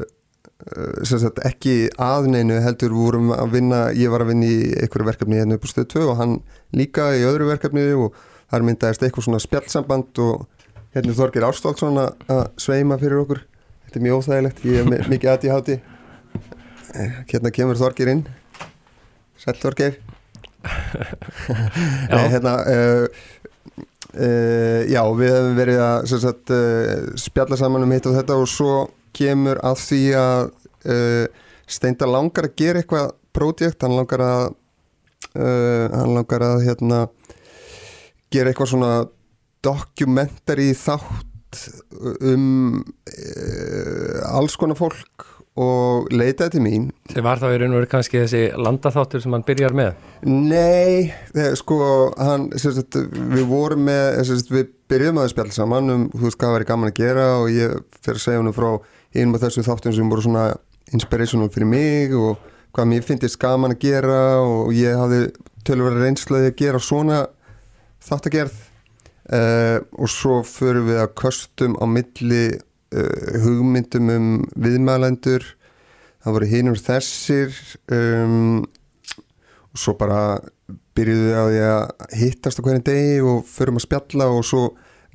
uh, 0.65 1.03
sagt 1.05 1.41
ekki 1.46 1.75
aðneinu 2.01 2.60
heldur 2.65 2.96
vorum 2.98 3.34
að 3.36 3.58
vinna 3.60 3.82
ég 3.96 4.13
var 4.13 4.25
að 4.25 4.34
vinna 4.34 4.50
í 4.50 4.58
einhverju 4.82 5.10
verkefni 5.12 5.39
hérna 5.39 5.60
upp 5.60 5.67
á 5.67 5.70
stöð 5.72 5.89
2 5.96 6.05
og 6.10 6.20
hann 6.22 6.38
líka 6.75 7.12
í 7.15 7.25
öðru 7.27 7.50
verkefni 7.53 7.88
og 7.96 8.17
þar 8.51 8.67
myndaðist 8.67 9.05
eitthvað 9.05 9.29
svona 9.29 9.44
spjallsamband 9.44 10.24
og 10.25 10.46
hérna 10.96 11.17
Þorgir 11.17 11.46
Árstólksson 11.48 12.00
að 12.00 12.46
sveima 12.62 12.98
fyrir 13.01 13.22
okkur. 13.24 13.44
Þetta 13.86 14.00
er 14.00 14.05
mjög 14.05 14.22
óþægilegt, 14.22 14.65
ég 14.65 14.82
er 14.82 15.12
mikið 15.12 15.32
aðt 15.34 15.46
í 15.46 15.53
háti 15.53 15.77
hérna 17.32 17.51
kemur 17.55 17.79
Þorgir 17.79 18.12
inn. 18.15 18.25
Sæll 19.41 19.60
Þorgir. 19.60 20.04
Nei, 22.12 22.27
hérna 22.34 22.53
uh, 22.62 23.05
uh, 24.15 24.81
Já, 24.89 25.01
við 25.17 25.34
hefum 25.34 25.57
verið 25.60 25.81
að 25.86 26.13
sagt, 26.13 26.53
uh, 26.53 27.10
spjalla 27.19 27.60
saman 27.60 27.86
um 27.86 27.95
hitt 27.95 28.10
og 28.10 28.17
þetta 28.17 28.39
og 28.41 28.50
svo 28.51 28.75
kemur 29.15 29.62
að 29.65 29.81
því 29.86 30.01
að 30.19 30.43
uh, 30.91 31.43
Steinda 31.65 32.10
langar 32.10 32.50
að 32.50 32.57
gera 32.62 32.81
eitthvað 32.81 33.13
prójekt, 33.36 33.81
hann 33.81 33.98
langar 33.98 34.22
að 34.22 34.53
hann 35.36 36.13
langar 36.15 36.43
að 36.45 36.62
hérna 36.63 37.00
gera 38.31 38.51
eitthvað 38.51 38.69
svona 38.72 38.91
dokumentari 39.65 40.69
þátt 40.77 41.65
um 42.29 42.77
alls 44.29 44.55
konar 44.62 44.79
fólk 44.79 45.25
og 45.55 46.09
leitaði 46.12 46.57
til 46.57 46.63
mín. 46.65 46.88
Sem 47.13 47.24
var 47.24 47.39
þá 47.39 47.47
í 47.53 47.59
raun 47.62 47.75
og 47.75 47.79
veru 47.79 47.89
kannski 47.93 48.19
þessi 48.19 48.41
landaþáttur 48.59 49.24
sem 49.24 49.35
hann 49.35 49.45
byrjar 49.47 49.75
með? 49.77 50.01
Nei, 50.27 51.13
sko 51.55 51.77
hann, 52.19 52.50
sagt, 52.59 52.97
við 53.00 53.45
vorum 53.47 53.85
með 53.88 54.19
sagt, 54.27 54.51
við 54.51 54.74
byrjuðum 54.91 55.21
að 55.24 55.31
spjalla 55.31 55.55
saman 55.55 55.93
um 55.93 56.03
þú 56.12 56.25
veist 56.27 56.39
hvað 56.41 56.57
væri 56.57 56.69
gaman 56.71 56.91
að 56.91 57.00
gera 57.00 57.29
og 57.39 57.47
ég 57.55 57.79
fyrir 58.01 58.19
að 58.19 58.25
segja 58.25 58.43
hann 58.43 58.57
frá 58.57 58.69
einum 59.15 59.38
af 59.38 59.45
þessu 59.45 59.63
þáttum 59.65 59.95
sem 59.95 60.12
voru 60.12 60.25
svona 60.27 60.45
inspirational 60.93 61.50
fyrir 61.53 61.71
mig 61.71 62.13
og 62.19 62.43
hvað 62.75 62.91
mér 62.91 63.07
finnst 63.07 63.39
gaman 63.39 63.77
að 63.77 63.83
gera 63.88 64.21
og 64.43 64.75
ég 64.75 65.00
hafði 65.00 65.24
tölvara 65.65 66.03
reynslaði 66.03 66.51
að 66.51 66.57
gera 66.59 66.83
svona 66.83 67.25
þáttagerð. 68.05 68.63
Uh, 69.25 69.79
og 69.97 70.09
svo 70.12 70.43
förum 70.45 70.85
við 70.91 71.00
að 71.01 71.15
köstum 71.17 71.74
á 71.81 71.85
milli 71.89 72.43
uh, 72.94 73.38
hugmyndum 73.46 74.10
um 74.13 74.27
viðmælendur 74.62 75.46
það 76.25 76.36
voru 76.38 76.50
hinur 76.50 76.80
þessir 76.82 77.54
um, 77.94 78.63
og 79.72 79.82
svo 79.82 79.94
bara 80.00 80.22
byrjuðu 80.96 81.34
á 81.36 81.44
því 81.50 81.60
að 81.68 82.15
hittast 82.22 82.60
á 82.60 82.63
hverjum 82.65 82.86
degi 82.88 83.18
og 83.27 83.44
förum 83.50 83.77
að 83.82 83.86
spjalla 83.88 84.30
og 84.32 84.46
svo 84.48 84.63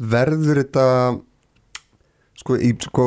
verður 0.01 0.61
þetta 0.63 0.85
sko, 2.41 2.57
í, 2.61 2.71
sko 2.85 3.07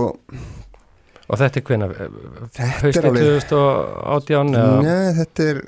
og 1.24 1.40
þetta 1.40 1.62
er 1.62 1.66
hvena 1.70 1.88
Þetta 1.94 2.68
hausti 2.82 3.04
alveg- 3.08 3.48
2018 3.54 4.58
eða? 4.58 4.82
Nei, 4.84 5.14
þetta 5.22 5.48
er 5.54 5.62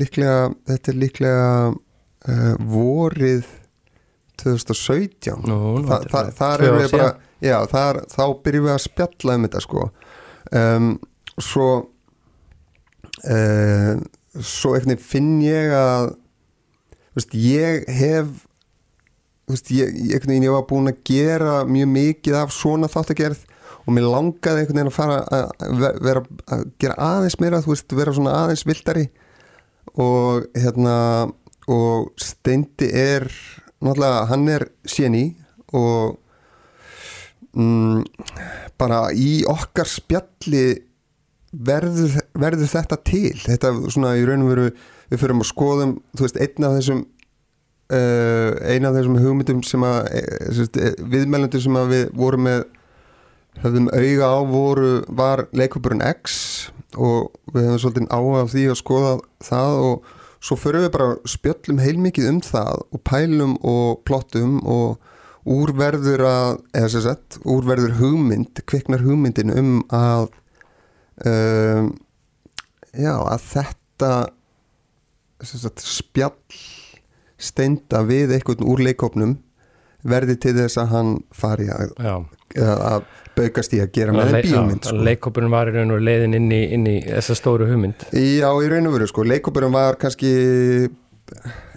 líklega 0.00 0.38
þetta 0.72 0.92
er 0.92 0.98
líklega 1.04 1.46
uh, 1.70 2.56
vorið 2.74 3.46
2017 4.42 5.46
Nú, 5.48 5.58
Þa, 5.86 6.00
það, 6.10 6.32
þar 6.40 6.64
ár 6.66 6.76
við 6.80 6.90
bara. 6.96 7.08
Já, 7.44 7.56
þar, 7.70 8.02
þá 8.12 8.22
byrjum 8.44 8.66
við 8.68 8.74
að 8.74 8.84
spjalla 8.86 9.36
um 9.36 9.46
þetta 9.46 9.62
sko. 9.64 9.86
Um, 10.56 10.88
svo 11.42 11.68
uh, 13.26 13.94
svo 14.36 14.74
eitthvað 14.76 15.02
finn 15.04 15.36
ég 15.44 15.72
að 15.76 16.10
veist, 17.16 17.34
ég 17.40 17.86
hef 17.96 18.30
veist, 19.48 19.70
ég, 19.72 19.92
ég, 19.94 20.16
einhvern 20.16 20.32
veginn 20.34 20.48
ég 20.48 20.54
var 20.56 20.66
búin 20.68 20.90
að 20.92 21.02
gera 21.08 21.60
mjög 21.68 21.92
mikið 21.94 22.38
af 22.42 22.54
svona 22.54 22.90
þáttagerð 22.92 23.44
og 23.86 23.94
mér 23.94 24.08
langaði 24.10 24.62
einhvern 24.64 24.80
veginn 24.80 24.90
að 24.92 24.96
fara 24.96 25.18
að 25.30 25.80
ve- 25.80 25.94
vera 26.08 26.24
að 26.56 26.64
gera 26.82 26.98
aðeins 27.06 27.38
meira 27.42 27.62
þú 27.64 27.72
veist, 27.72 27.96
vera 27.96 28.14
svona 28.16 28.36
aðeins 28.42 28.66
vildari 28.68 29.06
og 29.96 30.48
hérna 30.58 30.96
og 31.72 32.12
Steindi 32.20 32.88
er 32.94 33.24
náttúrulega, 33.82 34.26
hann 34.30 34.48
er 34.52 34.68
séni 34.86 35.24
og 35.74 36.18
mm, 37.56 38.04
bara 38.80 39.06
í 39.16 39.40
okkar 39.50 39.88
spjalli 39.90 40.66
verður, 41.56 42.20
verður 42.36 42.70
þetta 42.70 43.00
til. 43.06 43.34
Þetta 43.46 43.74
svona 43.88 44.16
í 44.20 44.24
raun 44.28 44.44
og 44.46 44.52
veru 44.52 44.70
við 45.10 45.22
fyrir 45.22 45.36
að 45.38 45.48
skoðum, 45.50 45.98
þú 46.16 46.26
veist, 46.26 46.40
einn 46.42 46.66
af 46.66 46.78
þessum 46.78 47.04
uh, 47.92 48.52
einn 48.66 48.86
af 48.86 48.96
þessum 48.96 49.18
hugmyndum 49.22 49.62
sem 49.66 49.84
að 49.86 50.10
uh, 50.10 50.88
viðmælendur 51.12 51.62
sem 51.62 51.78
að 51.78 51.92
við 51.94 52.04
vorum 52.18 52.46
með 52.48 52.64
höfðum 53.62 53.88
auga 53.94 54.28
á 54.28 54.38
voru 54.50 54.92
var 55.08 55.46
leikupurinn 55.56 56.04
X 56.04 56.36
og 56.96 57.32
við 57.54 57.70
höfum 57.70 57.82
svolítið 57.82 58.08
áhuga 58.12 58.44
á 58.44 58.52
því 58.52 58.64
að 58.70 58.80
skoða 58.82 59.12
það 59.44 59.80
og 59.86 60.14
svo 60.46 60.58
förum 60.60 60.84
við 60.84 60.92
bara 60.96 61.14
spjöllum 61.28 61.80
heilmikið 61.82 62.30
um 62.30 62.40
það 62.44 62.82
og 62.92 63.02
pælum 63.08 63.56
og 63.64 64.02
plottum 64.08 64.58
og 64.62 65.14
úrverður 65.46 66.24
að 66.26 66.50
eða 66.74 66.90
sem 66.92 67.04
sagt, 67.04 67.38
úrverður 67.46 67.96
hugmynd 68.00 68.62
kviknar 68.66 69.04
hugmyndin 69.06 69.52
um 69.54 69.76
að 69.94 70.28
um, 71.22 71.92
já, 72.90 73.14
að 73.14 73.46
þetta 73.52 74.12
sagt, 75.46 75.84
spjall 75.84 76.32
steinda 77.36 78.02
við 78.08 78.34
einhvern 78.36 78.66
úr 78.66 78.82
leikopnum 78.86 79.36
verði 80.06 80.36
til 80.40 80.54
þess 80.56 80.80
að 80.80 80.92
hann 80.94 81.14
fari 81.34 81.68
að, 81.72 81.94
að 82.56 83.06
baukast 83.36 83.74
í 83.76 83.80
að 83.82 83.90
gera 83.96 84.14
með 84.14 84.32
þeim 84.32 84.46
bíómynd 84.46 84.88
sko. 84.88 85.00
leikópurinn 85.08 85.52
var 85.52 85.70
í 85.70 85.74
raun 85.76 85.94
og 85.96 86.04
leiðin 86.04 86.36
inn 86.38 86.52
í, 86.54 86.60
inn 86.72 86.86
í 86.88 86.96
þessa 87.04 87.36
stóru 87.36 87.66
hugmynd. 87.68 88.06
Já, 88.14 88.48
í 88.48 88.70
raun 88.72 88.88
og 88.88 88.96
veru 88.96 89.08
sko, 89.10 89.26
leikópurinn 89.26 89.74
var 89.74 89.98
kannski 90.00 90.30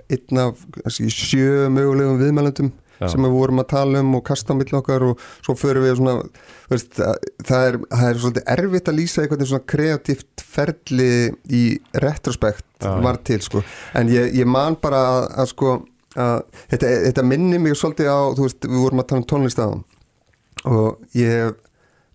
einn 0.10 0.42
af 0.42 0.62
kannski, 0.78 1.10
sjö 1.12 1.68
mögulegum 1.74 2.22
viðmælundum 2.22 2.72
Já. 3.00 3.08
sem 3.14 3.24
við 3.24 3.32
vorum 3.38 3.62
að 3.64 3.68
tala 3.72 4.00
um 4.04 4.16
og 4.20 4.24
kasta 4.28 4.52
á 4.52 4.60
milli 4.60 4.76
okkar 4.80 5.06
og 5.10 5.22
svo 5.46 5.54
förum 5.56 5.86
við 5.88 5.94
svona 6.02 6.16
veist, 6.70 6.98
að- 7.00 7.30
það, 7.48 7.68
er, 7.70 7.78
það 7.94 8.10
er 8.10 8.20
svolítið 8.24 8.50
erfitt 8.56 8.90
að 8.92 8.98
lýsa 9.00 9.22
eitthvað 9.24 9.46
svona 9.54 9.68
kreatíft 9.74 10.44
ferli 10.44 11.12
í 11.48 11.64
retrospekt 12.04 12.66
var 13.06 13.18
til 13.28 13.40
sko 13.46 13.64
en 13.96 14.12
ég, 14.12 14.34
ég 14.40 14.46
man 14.48 14.76
bara 14.82 15.00
að, 15.14 15.30
að 15.44 15.50
sko 15.54 15.72
að 16.20 16.44
þetta, 16.74 16.92
þetta 17.08 17.24
minni 17.28 17.60
mig 17.60 17.76
svolítið 17.80 18.08
á 18.12 18.20
þú 18.36 18.46
veist, 18.48 18.68
við 18.68 18.80
vorum 18.84 19.00
að 19.04 19.08
tala 19.12 19.22
um 19.24 19.28
tónlist 19.32 19.60
á 19.64 19.68
og 20.66 21.16
ég 21.16 21.30
hef 21.38 21.56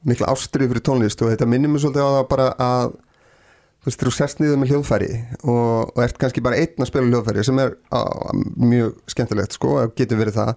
mikla 0.04 0.28
ástrið 0.34 0.68
fyrir 0.72 0.84
tónlist 0.84 1.22
og 1.24 1.30
þetta 1.32 1.46
minnir 1.48 1.70
mig 1.72 1.80
svolítið 1.80 2.04
á 2.04 2.10
það 2.18 2.26
bara 2.34 2.48
að 2.60 2.96
þú 3.84 3.90
veist, 3.90 4.00
þú 4.04 4.12
sest 4.16 4.40
niður 4.40 4.60
með 4.62 4.70
hljóðfæri 4.72 5.10
og, 5.44 5.90
og 5.92 5.98
ert 6.06 6.16
kannski 6.22 6.40
bara 6.44 6.56
einn 6.62 6.80
að 6.80 6.88
spila 6.88 7.10
hljóðfæri 7.10 7.44
sem 7.44 7.58
er 7.60 7.74
á, 7.92 8.00
mjög 8.56 8.94
skemmtilegt 9.12 9.58
sko, 9.58 9.74
getur 9.98 10.20
verið 10.22 10.38
það. 10.40 10.54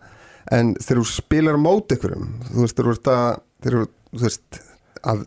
En 0.55 0.71
þegar 0.79 1.01
þú 1.03 1.07
spilar 1.11 1.59
á 1.59 1.61
móti 1.61 1.97
ykkurum 1.97 2.29
þú 2.53 2.63
veist, 2.63 2.77
þú 2.79 2.93
ert 2.95 3.09
að 3.11 3.25
þegar 3.65 3.81
þú, 3.83 4.21
veist, 4.23 4.61
að 5.07 5.25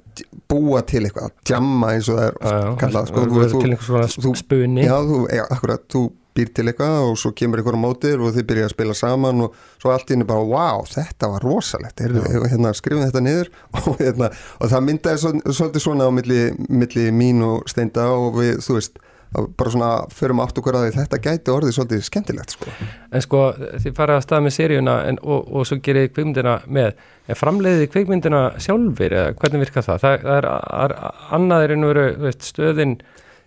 búa 0.51 0.81
til 0.89 1.03
eitthvað, 1.07 1.29
að 1.29 1.53
jamma 1.53 1.91
eins 1.95 2.09
og 2.11 2.17
það 2.19 2.27
er 2.31 2.39
kallað, 2.81 3.11
sko, 3.13 3.27
til 3.29 3.69
einhvers 3.69 3.87
svona 3.87 4.09
þú- 4.17 4.33
spunni 4.41 4.87
Já, 4.89 4.97
þú, 5.11 5.19
já, 5.37 5.45
akkurat, 5.55 5.85
þú 5.93 6.03
býr 6.37 6.53
til 6.55 6.67
eitthvað 6.71 6.97
og 7.09 7.19
svo 7.21 7.33
kemur 7.37 7.61
einhver 7.61 7.79
á 7.79 7.85
mótir 7.85 8.23
og 8.23 8.35
þið 8.37 8.49
byrja 8.51 8.69
að 8.69 8.75
spila 8.75 8.97
saman 8.99 9.45
og 9.47 9.61
svo 9.83 9.93
allt 9.95 10.11
í 10.11 10.17
henni 10.17 10.29
bara, 10.29 10.47
wow, 10.47 10.85
þetta 10.89 11.31
var 11.35 11.47
rosalegt 11.47 12.03
hérna, 12.03 12.75
skrifum 12.77 13.05
þetta 13.07 13.25
niður 13.27 13.53
og, 13.83 13.93
hérna, 14.01 14.31
og 14.61 14.73
það 14.73 14.89
myndaði 14.89 15.23
svol- 15.25 15.45
svolítið 15.51 15.87
svona 15.87 16.09
á 16.09 16.11
milli, 16.15 16.43
milli 16.69 17.09
mín 17.15 17.45
og 17.47 17.71
steinda 17.71 18.09
og 18.15 18.39
við, 18.39 18.59
þú 18.67 18.79
veist, 18.79 19.01
bara 19.31 19.71
svona 19.71 19.91
förum 20.11 20.41
átt 20.43 20.59
okkur 20.59 20.75
að 20.75 20.89
því 20.89 20.95
þetta 20.97 21.19
gæti 21.23 21.53
orðið 21.55 21.75
svolítið 21.77 22.03
skemmtilegt 22.03 22.55
sko. 22.57 22.73
en 23.15 23.23
sko 23.23 23.43
þið 23.79 23.95
farið 23.95 24.17
að 24.17 24.25
stað 24.25 24.43
með 24.47 24.55
seríuna 24.57 24.95
en, 25.07 25.21
og, 25.23 25.45
og 25.55 25.69
svo 25.69 25.79
gerir 25.79 26.09
þið 26.09 26.15
kvikmyndina 26.17 26.55
með 26.67 26.89
en 27.31 27.39
framleiðið 27.39 27.85
þið 27.85 27.93
kvikmyndina 27.95 28.41
sjálfur 28.59 29.15
eða 29.21 29.37
hvernig 29.39 29.65
virkar 29.65 29.87
það? 29.87 30.03
Það, 30.03 30.17
það 30.27 30.41
er, 30.41 30.49
er 30.81 30.97
annaðir 31.39 31.75
en 31.77 31.89
veru 31.93 32.07
veist, 32.25 32.49
stöðin 32.51 32.97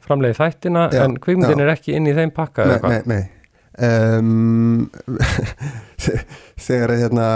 framleiðið 0.04 0.42
þættina 0.42 0.90
Já, 0.94 1.06
en 1.06 1.16
kvikmyndin 1.22 1.64
já. 1.64 1.66
er 1.66 1.74
ekki 1.78 1.96
inn 1.98 2.10
í 2.10 2.18
þeim 2.18 2.34
pakka 2.36 2.68
Nei, 2.68 2.78
nei, 2.84 3.02
nei 3.14 3.24
um, 3.78 4.90
Þegar 6.64 6.94
hérna, 7.00 7.28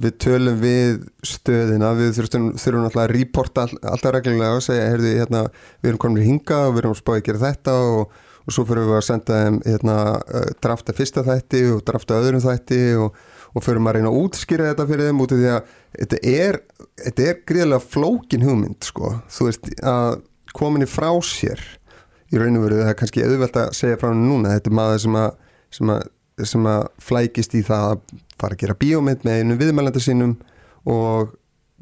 við 0.00 0.16
tölum 0.22 0.58
við 0.60 1.04
stöðina 1.26 1.92
við 1.98 2.16
þurfum, 2.18 2.48
þurfum 2.60 2.88
alltaf 2.88 3.04
að 3.04 3.12
reporta 3.14 3.66
all, 3.66 3.78
alltaf 3.92 4.16
reglulega 4.16 4.58
og 4.58 4.64
segja 4.64 4.88
heyrðu, 4.90 5.12
hérna, 5.20 5.44
við 5.80 5.92
erum 5.92 6.02
komin 6.02 6.22
í 6.22 6.28
hinga 6.28 6.64
og 6.66 6.74
við 6.74 6.82
erum 6.84 6.96
spáðið 6.98 7.22
að 7.22 7.26
gera 7.28 7.42
þetta 7.44 7.76
og, 7.90 8.16
og 8.40 8.56
svo 8.56 8.64
fyrir 8.68 8.88
við 8.88 8.98
að 8.98 9.04
senda 9.10 9.42
þeim 9.44 9.60
hérna, 9.66 9.98
uh, 10.20 10.48
drafta 10.64 10.96
fyrsta 10.96 11.26
þætti 11.26 11.62
og 11.74 11.84
drafta 11.88 12.18
öðrum 12.20 12.44
þætti 12.44 12.80
og, 13.04 13.20
og 13.54 13.66
fyrir 13.66 13.84
að 13.84 13.98
reyna 13.98 14.12
að 14.12 14.24
útskýra 14.24 14.72
þetta 14.72 14.88
fyrir 14.90 15.10
þeim 15.10 15.22
út 15.24 15.36
af 15.36 15.42
því 15.42 15.52
að 15.52 15.76
þetta 16.00 16.24
er, 16.32 16.60
þetta 17.04 17.28
er 17.28 17.40
gríðlega 17.52 17.86
flókin 17.94 18.48
hugmynd 18.48 18.90
sko. 18.90 19.14
þú 19.30 19.48
veist 19.50 19.72
að 19.80 20.20
komin 20.56 20.82
í 20.82 20.90
frá 20.90 21.12
sér 21.22 21.62
í 22.30 22.40
raun 22.40 22.58
og 22.58 22.66
veru 22.66 22.80
það 22.80 22.92
er 22.92 22.98
kannski 23.00 23.26
auðvelt 23.26 23.60
að 23.60 23.76
segja 23.78 23.98
frá 24.00 24.10
hann 24.10 24.24
núna 24.28 24.54
þetta 24.56 24.70
er 24.70 24.76
maður 24.78 25.02
sem 25.04 25.18
að, 25.20 25.30
sem 25.76 25.92
að, 25.94 26.02
sem 26.52 26.68
að 26.70 26.82
flækist 27.10 27.56
í 27.58 27.62
það 27.66 27.86
að 27.90 28.16
fara 28.40 28.56
að 28.56 28.62
gera 28.64 28.78
bíómynd 28.80 29.26
með 29.26 29.40
einu 29.40 29.58
viðmælanda 29.60 30.02
sínum 30.04 30.36
og 30.88 31.34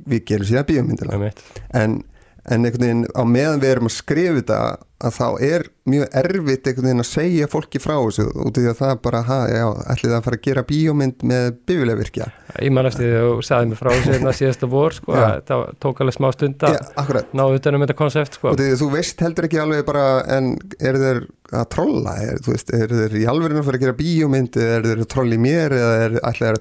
við 0.09 0.25
gerum 0.31 0.49
síðan 0.49 0.69
bíómyndina. 0.69 1.33
En, 1.77 2.01
en 2.49 2.65
einhvern 2.65 2.85
veginn 2.85 3.07
á 3.13 3.23
meðan 3.29 3.61
við 3.63 3.73
erum 3.75 3.89
að 3.91 3.95
skrifa 3.99 4.37
þetta 4.39 4.59
að 4.99 5.13
þá 5.15 5.27
er 5.47 5.65
mjög 5.89 6.07
erfitt 6.19 6.67
einhvern 6.67 6.87
veginn 6.89 7.03
að 7.05 7.09
segja 7.09 7.49
fólki 7.53 7.79
frá 7.83 7.95
þessu 8.01 8.25
út 8.33 8.57
af 8.57 8.57
því 8.59 8.71
að 8.73 8.79
það 8.81 8.95
bara, 9.05 9.21
ha, 9.29 9.39
já, 9.53 9.67
ætlið 9.95 10.15
að 10.17 10.25
fara 10.27 10.39
að 10.39 10.47
gera 10.49 10.65
bíómynd 10.71 11.19
með 11.31 11.45
bífilegvirkja 11.69 12.27
Ég 12.65 12.73
mannast 12.75 12.99
því 12.99 13.11
að 13.13 13.29
þú 13.29 13.45
sagði 13.47 13.71
mér 13.71 13.81
frá 13.83 13.91
þessu 13.93 14.15
hérna 14.17 14.33
síðasta 14.41 14.71
vor 14.73 14.97
sko, 14.97 15.11
að 15.15 15.37
það 15.51 15.63
tók 15.85 16.03
alveg 16.03 16.17
smá 16.19 16.29
stund 16.35 16.67
að 16.67 16.75
Já, 16.75 16.81
akkurat. 17.05 17.29
náðu 17.39 17.61
utan 17.61 17.79
um 17.79 17.85
þetta 17.87 17.99
konsept 18.01 18.33
sko. 18.41 18.47
og 18.51 18.59
því, 18.59 18.69
þú 18.83 18.89
veist 18.97 19.19
heldur 19.27 19.49
ekki 19.49 19.63
alveg 19.63 19.87
bara 19.87 20.07
en 20.39 20.45
er 20.81 20.95
þeir 21.05 21.23
að 21.53 21.71
trolla? 21.77 22.13
Er, 22.25 22.43
þú 22.43 22.51
veist, 22.57 22.75
er 22.75 22.89
þeir 22.97 23.15
í 23.23 23.29
alverðinu 23.31 23.63
að 23.63 23.69
fara 23.71 23.79
að 23.79 23.85
gera 23.87 24.01
bíómynd 24.03 24.53
er 24.65 24.83
þeir 24.89 25.05
að 25.05 25.13
trolla 25.15 25.39
í 25.39 25.43
mér 25.47 25.79
eða 25.79 25.95
er 26.09 26.13
ætlaði 26.33 26.53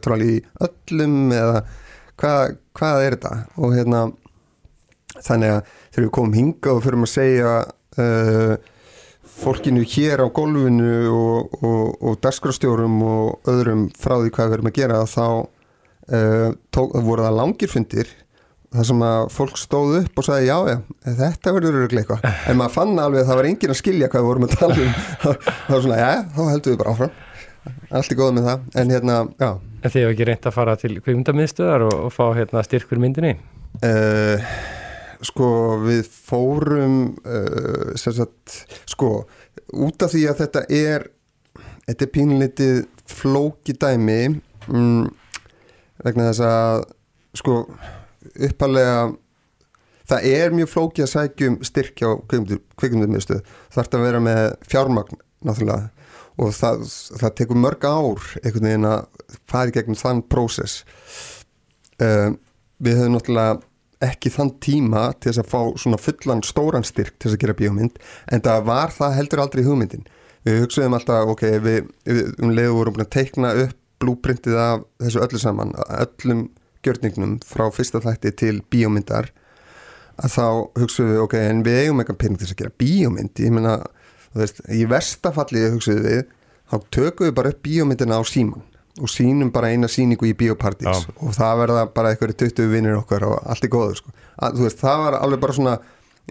þeir 3.58 3.91
að 3.97 4.15
þannig 5.25 5.53
að 5.56 5.75
þegar 5.91 6.06
við 6.06 6.13
komum 6.17 6.38
hinga 6.38 6.73
og 6.73 6.84
fyrir 6.86 7.03
að 7.03 7.12
segja 7.13 7.53
uh, 8.03 8.53
fólkinu 9.38 9.84
hér 9.86 10.23
á 10.23 10.27
gólfinu 10.34 10.93
og, 11.13 11.58
og, 11.62 11.97
og 12.01 12.21
dagskrastjórum 12.23 13.01
og 13.06 13.51
öðrum 13.51 13.88
frá 13.97 14.17
því 14.17 14.34
hvað 14.34 14.47
við 14.47 14.58
erum 14.58 14.71
að 14.71 14.80
gera 14.80 15.01
þá 15.10 15.27
uh, 15.27 16.49
tók, 16.73 16.95
voru 17.06 17.27
það 17.27 17.38
langir 17.41 17.71
fundir 17.71 18.15
þar 18.73 18.88
sem 18.89 19.03
að 19.08 19.30
fólk 19.34 19.60
stóð 19.60 19.93
upp 20.01 20.19
og 20.19 20.27
sagði 20.27 20.49
já, 20.49 20.58
já, 20.67 20.77
þetta 21.21 21.53
verður 21.56 21.86
eitthvað. 21.88 22.25
En 22.49 22.60
maður 22.60 22.75
fann 22.75 22.99
alveg 22.99 23.23
að 23.23 23.30
það 23.30 23.39
var 23.39 23.49
enginn 23.51 23.73
að 23.73 23.80
skilja 23.80 24.10
hvað 24.12 24.23
við 24.23 24.30
vorum 24.32 24.47
að 24.47 24.56
tala 24.58 24.77
um. 24.84 24.97
Það 25.23 25.71
var 25.71 25.86
svona, 25.86 25.99
já, 26.01 26.10
þá 26.36 26.41
heldum 26.51 26.73
við 26.73 26.82
bara 26.82 26.95
áfram. 26.95 27.15
Allt 27.97 28.12
er 28.12 28.19
góð 28.19 28.34
með 28.36 28.49
það, 28.49 28.65
en 28.82 28.91
hérna, 28.95 29.15
já. 29.39 29.49
Þið 29.88 29.97
hefur 30.01 30.13
ekki 30.15 30.27
reynt 30.27 30.49
að 30.49 30.58
fara 30.58 30.75
til 30.80 30.91
kvikmyndamiðstöðar 30.97 31.88
og, 31.88 31.95
og 32.08 32.13
fá 32.15 32.23
hérna, 32.36 32.63
styrk 32.67 32.91
fyrir 32.91 33.03
myndinni? 33.03 33.34
Uh, 33.80 34.51
sko 35.25 35.49
við 35.82 36.08
fórum 36.12 36.97
uh, 37.25 37.93
sagt, 37.97 38.58
sko 38.89 39.12
út 39.73 40.03
af 40.06 40.13
því 40.13 40.25
að 40.30 40.41
þetta 40.43 40.65
er 40.69 41.08
þetta 41.88 42.06
er 42.06 42.13
pínlítið 42.13 42.82
flóki 43.08 43.75
dæmi 43.80 44.19
mm, 44.67 45.08
vegna 46.06 46.30
þess 46.30 46.43
að 46.45 46.84
sko 47.38 47.60
uppalega 48.47 49.08
það 50.08 50.30
er 50.32 50.56
mjög 50.56 50.71
flóki 50.71 51.03
að 51.03 51.13
sækjum 51.13 51.60
styrk 51.67 52.03
á 52.03 52.10
kvikmyndumiðstöð 52.30 53.43
þarf 53.73 53.95
að 53.97 54.06
vera 54.08 54.23
með 54.23 54.43
fjármagn 54.67 55.21
náttúrulega 55.45 55.91
og 56.38 56.53
það, 56.53 56.84
það 57.17 57.36
tekur 57.39 57.60
mörg 57.60 57.88
ár 57.88 58.25
einhvern 58.43 58.67
veginn 58.69 58.89
að 58.89 59.23
fara 59.49 59.71
í 59.71 59.73
gegnum 59.73 59.97
þann 59.97 60.21
prósess. 60.30 60.84
Uh, 61.97 62.36
við 62.77 62.99
höfum 62.99 63.15
náttúrulega 63.17 63.58
ekki 64.03 64.29
þann 64.33 64.53
tíma 64.62 65.07
til 65.17 65.31
þess 65.31 65.41
að 65.41 65.49
fá 65.51 65.79
svona 65.81 65.99
fullan 66.01 66.43
stóran 66.45 66.86
styrk 66.86 67.15
til 67.17 67.29
þess 67.29 67.38
að 67.38 67.43
gera 67.43 67.57
bíómynd 67.57 67.97
en 68.33 68.45
það 68.45 68.67
var 68.69 68.93
það 68.93 69.17
heldur 69.17 69.41
aldrei 69.43 69.63
hugmyndin. 69.65 70.05
Við 70.45 70.62
hugsaðum 70.63 70.95
alltaf, 70.97 71.31
ok, 71.33 71.43
við, 71.63 71.89
við 72.05 72.21
um 72.38 72.53
leiðu 72.53 72.77
vorum 72.77 72.95
búin 72.95 73.07
að 73.07 73.13
teikna 73.17 73.51
upp 73.65 73.75
blúprintið 73.97 74.60
af 74.62 74.86
þessu 75.01 75.23
öllu 75.25 75.41
saman 75.41 75.73
öllum 75.88 76.45
gjörningnum 76.86 77.38
frá 77.45 77.65
fyrsta 77.73 78.03
þætti 78.03 78.33
til 78.38 78.55
bíómyndar 78.71 79.31
að 80.21 80.33
þá 80.38 80.45
hugsaðum 80.77 81.12
við, 81.12 81.21
ok, 81.25 81.38
en 81.41 81.65
við 81.65 81.81
eigum 81.81 82.01
eitthvað 82.01 82.21
pening 82.21 82.39
til 82.39 82.47
þess 82.47 82.55
að 82.55 82.62
gera 82.62 82.77
bíómynd. 82.83 83.43
Ég 83.43 83.53
meina, 83.53 83.75
þú 84.31 84.43
veist, 84.43 84.63
í 84.69 84.86
verstafalli 84.89 85.67
hugsaðum 85.73 86.05
við, 86.05 86.23
þá 86.69 86.75
tökum 86.93 87.29
við 87.29 87.38
bara 87.41 87.53
upp 87.53 87.63
bíómyndina 87.65 88.21
á 88.21 88.23
síman 88.27 88.65
og 89.01 89.12
sínum 89.12 89.51
bara 89.53 89.71
eina 89.73 89.89
síningu 89.91 90.29
í 90.29 90.36
biopartís 90.38 91.07
og 91.15 91.33
það 91.36 91.63
verða 91.63 91.83
bara 91.93 92.13
eitthvað 92.13 92.38
20 92.43 92.71
vinnir 92.71 92.97
okkar 92.99 93.27
og 93.27 93.39
allt 93.45 93.67
er 93.67 93.73
góður 93.73 93.99
sko. 93.99 94.13
að, 94.41 94.62
veist, 94.63 94.81
það 94.81 95.03
var 95.03 95.19
alveg 95.19 95.43
bara 95.43 95.57
svona 95.57 95.75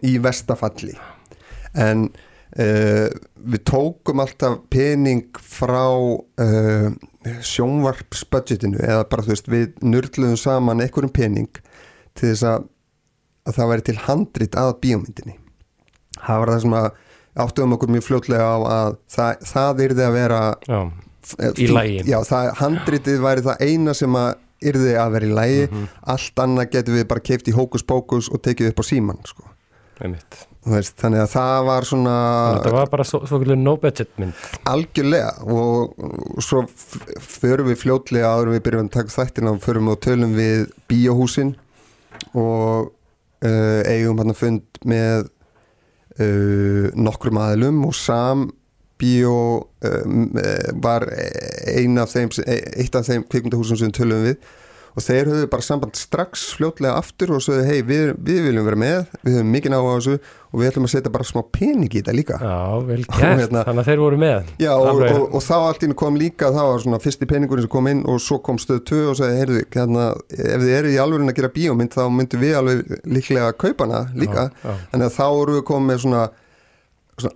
í 0.06 0.16
verstafalli 0.22 0.96
en 1.76 2.08
uh, 2.08 3.08
við 3.46 3.64
tókum 3.68 4.22
alltaf 4.24 4.58
pening 4.72 5.40
frá 5.42 5.86
uh, 5.92 6.90
sjónvarpsbudgetinu 7.26 8.80
eða 8.82 9.08
bara 9.10 9.26
þú 9.26 9.34
veist 9.34 9.50
við 9.52 9.80
nörgluðum 9.84 10.38
saman 10.40 10.82
einhverjum 10.84 11.14
pening 11.14 11.50
til 12.16 12.30
þess 12.32 12.46
að, 12.48 12.68
að 13.46 13.58
það 13.58 13.72
væri 13.72 13.86
til 13.86 13.98
handrit 14.06 14.56
að 14.58 14.76
bíómyndinni. 14.82 15.36
Það 16.16 16.40
var 16.42 16.52
það 16.52 16.62
sem 16.64 16.76
að 16.78 16.86
áttuðum 17.44 17.74
okkur 17.76 17.92
mjög 17.92 18.06
fljótlega 18.06 18.46
á 18.46 18.56
að 18.56 18.94
það, 19.12 19.42
það 19.50 19.82
yrði 19.86 20.06
að 20.06 20.14
vera 20.16 20.40
Já, 20.64 20.78
Í 21.26 21.66
fínt. 21.66 21.74
lagi. 21.74 22.02
Já, 22.06 22.18
það, 22.28 22.50
handritið 22.60 23.20
væri 23.24 23.46
það 23.46 23.64
eina 23.66 23.94
sem 23.94 24.18
að 24.20 24.34
yrði 24.66 24.94
að 24.96 25.12
vera 25.16 25.26
í 25.26 25.34
lægi 25.36 25.66
Mhm. 25.70 25.88
allt 26.14 26.42
annað 26.44 26.70
getum 26.72 26.94
við 26.96 27.08
bara 27.08 27.20
keift 27.20 27.48
í 27.48 27.52
hókus 27.56 27.84
pókus 27.84 28.30
og 28.32 28.42
tekið 28.42 28.70
upp 28.70 28.80
á 28.80 28.84
síman 28.86 29.18
sko. 29.26 29.44
veist, 30.66 30.96
þannig 31.00 31.22
að 31.22 31.30
það 31.32 31.64
var 31.66 31.82
svona 31.82 32.14
Þannig 32.16 32.56
að 32.56 32.56
Þetta 32.56 32.72
var 32.72 32.88
bara 32.90 33.04
svo, 33.04 33.20
svo 33.26 33.38
no 33.56 33.76
budget 33.76 34.08
mynd 34.18 34.34
algjörlega 34.64 35.30
og, 35.46 35.94
svo 36.42 36.64
förum 37.20 37.70
við 37.70 37.80
fljótlega 37.80 38.32
áður 38.34 38.50
við 38.56 38.60
byrjum 38.66 38.88
að 38.88 38.90
taka 38.90 39.14
þættina 39.14 39.52
og 39.54 39.62
förum 39.62 39.88
og 39.88 40.00
tölum 40.00 40.34
við 40.36 40.66
bíóhúsin 40.90 41.54
og 42.34 42.92
uh, 43.44 43.82
eigum 43.88 44.18
hann 44.18 44.34
að 44.34 44.40
fund 44.40 44.62
með 44.84 45.28
uh, 46.20 46.90
nokkrum 46.96 47.38
aðilum 47.40 47.84
og 47.86 47.94
sam 47.94 48.50
Bíó 49.00 49.38
um, 49.62 50.28
var 50.84 51.08
ein 51.72 51.98
af 52.00 52.14
þeim, 52.14 52.30
eitt 52.46 52.96
af 52.96 53.08
þeim 53.10 53.26
kvikmyndahúsum 53.28 53.80
sem 53.82 53.92
tölum 53.94 54.24
við. 54.28 54.38
Og 54.96 55.04
þeir 55.04 55.28
höfðu 55.28 55.48
bara 55.52 55.60
samband 55.60 55.98
strax 56.00 56.46
fljótlega 56.56 56.94
aftur 56.96 57.34
og 57.36 57.42
sögðu 57.44 57.66
hei 57.68 57.82
við, 57.84 58.14
við 58.16 58.46
viljum 58.46 58.64
vera 58.64 58.78
með, 58.80 59.10
við 59.26 59.34
höfum 59.36 59.50
mikið 59.52 59.74
ná 59.74 59.76
á 59.76 59.88
þessu 59.90 60.14
og 60.16 60.56
við 60.56 60.70
ætlum 60.70 60.86
að 60.88 60.92
setja 60.94 61.12
bara 61.12 61.26
smá 61.28 61.42
pening 61.52 61.90
í 61.90 62.00
þetta 62.00 62.14
líka. 62.16 62.38
Já, 62.40 62.54
vel 62.88 63.02
gert, 63.02 63.42
hérna- 63.42 63.64
þannig 63.66 63.82
að 63.82 63.90
þeir 63.90 64.00
voru 64.00 64.20
með. 64.22 64.54
Já 64.64 64.70
og, 64.72 64.86
Alveg. 64.94 65.18
og, 65.18 65.36
og 65.36 65.44
þá 65.44 65.52
allt 65.58 65.84
einu 65.84 65.98
kom 66.00 66.16
líka 66.16 66.48
það 66.56 66.70
var 66.70 66.82
svona 66.86 67.02
fyrsti 67.04 67.28
peningurinn 67.28 67.66
sem 67.66 67.74
kom 67.76 67.90
inn 67.92 68.02
og 68.08 68.24
svo 68.24 68.40
kom 68.48 68.62
stöð 68.62 68.80
2 68.88 69.02
og 69.10 69.20
sagði, 69.20 69.36
heyrðu, 69.42 69.66
hérna, 69.76 70.08
ef 70.32 70.64
þið 70.64 70.72
eru 70.78 70.94
í 70.94 70.98
alvörin 71.04 71.34
að 71.34 71.38
gera 71.42 71.52
bíómynd 71.60 71.92
þá 71.92 72.02
myndum 72.16 72.46
við 72.46 72.56
alveg 72.62 72.96
líklega 73.04 73.52
að 73.52 73.58
kaupa 73.66 73.84
hana 73.90 74.02
líka. 74.16 74.48
Já, 74.48 74.64
já. 74.64 74.80
þannig 74.94 75.10
að 75.10 75.16
þá 75.20 75.24
voru 75.36 75.60
við 75.60 75.66
komið 75.74 75.92
með 75.92 76.04
svona 76.06 76.24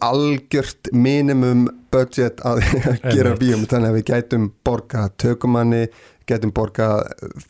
algjört 0.04 0.90
minimum 0.92 1.68
budget 1.92 2.42
að 2.44 2.62
gera 3.14 3.34
bíómynd. 3.40 3.70
Þannig 3.70 3.92
að 3.92 3.98
við 3.98 4.08
gætum 4.12 4.48
borga 4.66 5.08
tökumanni 5.20 5.86
gætum 6.30 6.52
borga 6.54 6.90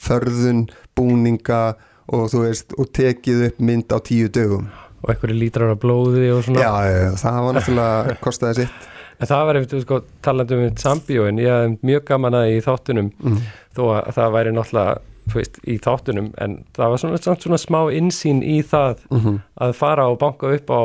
förðun, 0.01 0.69
búninga 0.97 1.75
og 2.11 2.31
þú 2.33 2.45
veist, 2.47 2.77
og 2.79 2.91
tekið 2.97 3.45
upp 3.51 3.61
mynd 3.63 3.93
á 3.93 3.99
tíu 4.07 4.31
dögum. 4.33 4.71
Og 5.01 5.13
einhverju 5.13 5.37
lítrar 5.37 5.75
af 5.75 5.81
blóði 5.81 6.29
og 6.35 6.43
svona. 6.47 6.65
Já, 6.65 6.73
já, 6.91 7.13
það 7.21 7.45
var 7.47 7.57
náttúrulega 7.57 8.17
kostaði 8.25 8.65
sitt. 8.65 8.89
En 9.21 9.29
það 9.29 9.47
var 9.47 9.59
einmitt, 9.59 9.77
sko, 9.85 10.01
talandi 10.25 10.57
um 10.57 10.77
sambíóin 10.81 11.41
ég 11.41 11.53
hafði 11.53 11.91
mjög 11.91 12.05
gaman 12.09 12.37
að 12.39 12.55
í 12.55 12.61
þáttunum. 12.65 13.11
Mm. 13.21 13.41
þó 13.77 13.83
að 13.99 14.13
það 14.17 14.37
væri 14.37 14.55
náttúrulega 14.57 14.99
veist, 15.39 15.59
í 15.69 15.79
þáttunum, 15.79 16.33
en 16.43 16.65
það 16.77 16.91
var 16.91 16.99
svona, 16.99 17.37
svona 17.39 17.59
smá 17.63 17.81
insýn 17.95 18.43
í 18.43 18.61
það 18.67 18.97
Mm 19.11 19.39
að 19.61 19.75
fara 19.77 20.07
og 20.09 20.19
banka 20.19 20.49
upp 20.57 20.71
á 20.73 20.81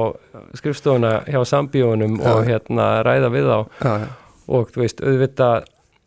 skrifstofuna 0.59 1.23
hjá 1.31 1.39
sambíónum 1.47 2.17
Já. 2.19 2.31
og 2.33 2.41
hérna 2.47 2.89
ræða 3.07 3.29
við 3.31 3.47
þá. 3.47 3.59
Já, 3.85 3.93
já. 4.03 4.07
Og 4.47 4.67
þú 4.73 4.81
veist, 4.83 4.99
auðvitað 5.01 5.63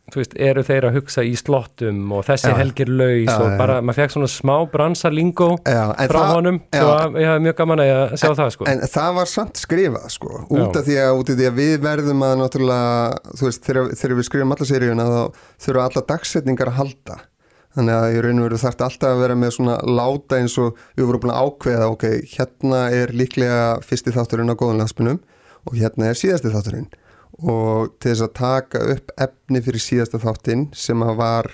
þú 0.09 0.21
veist, 0.23 0.35
eru 0.41 0.63
þeir 0.65 0.85
að 0.89 0.95
hugsa 0.97 1.23
í 1.27 1.33
slottum 1.37 2.13
og 2.17 2.23
þessi 2.25 2.53
helgir 2.57 2.89
laus 2.89 3.29
og 3.35 3.57
bara, 3.61 3.81
maður 3.85 3.99
fekk 4.03 4.15
svona 4.15 4.29
smá 4.33 4.55
bransalingó 4.73 5.49
Já, 5.69 5.83
en 6.01 6.09
frá 6.09 6.21
það- 6.23 6.31
honum, 6.35 6.61
já. 6.73 6.81
svo 6.81 6.93
að 6.95 7.19
ég 7.21 7.29
hafði 7.29 7.45
mjög 7.45 7.57
gaman 7.59 7.83
að 7.85 8.15
sjá 8.23 8.29
það 8.39 8.53
sko. 8.55 8.69
En 8.73 8.81
það 8.81 9.15
var 9.19 9.27
samt 9.35 9.61
skrifað 9.65 10.07
sko 10.17 10.31
út 10.49 10.77
af, 10.81 10.85
því 10.87 10.97
að, 11.03 11.11
út 11.21 11.33
af 11.35 11.37
því 11.41 11.49
að 11.51 11.59
við 11.61 11.75
verðum 11.85 12.25
að 12.29 12.37
náttúrulega, 12.41 13.35
þú 13.37 13.49
veist, 13.51 13.65
þegar, 13.69 13.91
þegar 14.01 14.17
við 14.23 14.29
skrifum 14.31 14.57
alla 14.57 14.71
seríuna 14.73 15.09
þá 15.13 15.21
þurfa 15.67 15.89
alla 15.91 16.07
dagsetningar 16.15 16.73
að 16.73 16.79
halda 16.81 17.19
þannig 17.77 17.97
að 17.99 18.15
í 18.17 18.23
raun 18.25 18.41
og 18.41 18.47
veru 18.49 18.61
þarf 18.63 18.85
alltaf 18.87 19.13
að 19.13 19.23
vera 19.23 19.37
með 19.39 19.53
svona 19.59 19.77
láta 19.85 20.39
eins 20.41 20.57
og 20.63 20.79
við 20.97 21.09
vorum 21.09 21.25
búin 21.25 21.35
að 21.35 21.45
ákveða 21.45 21.91
ok, 21.93 22.07
hérna 22.33 22.81
er 22.95 23.13
líklega 23.15 23.61
fyrsti 23.85 24.15
þátturinn 24.17 24.53
á 24.53 24.59
góðan 24.59 24.83
landspunum 24.83 25.21
og 25.69 25.77
hérna 25.77 26.11
er 26.11 26.19
síðasti 26.19 26.53
þátturinn 26.55 26.89
og 27.39 27.95
til 28.01 28.15
þess 28.15 28.25
að 28.27 28.35
taka 28.39 28.83
upp 28.97 29.13
efni 29.21 29.63
fyrir 29.63 29.85
síðasta 29.85 30.21
þáttinn 30.23 30.69
sem 30.75 31.05
að 31.07 31.17
var 31.21 31.51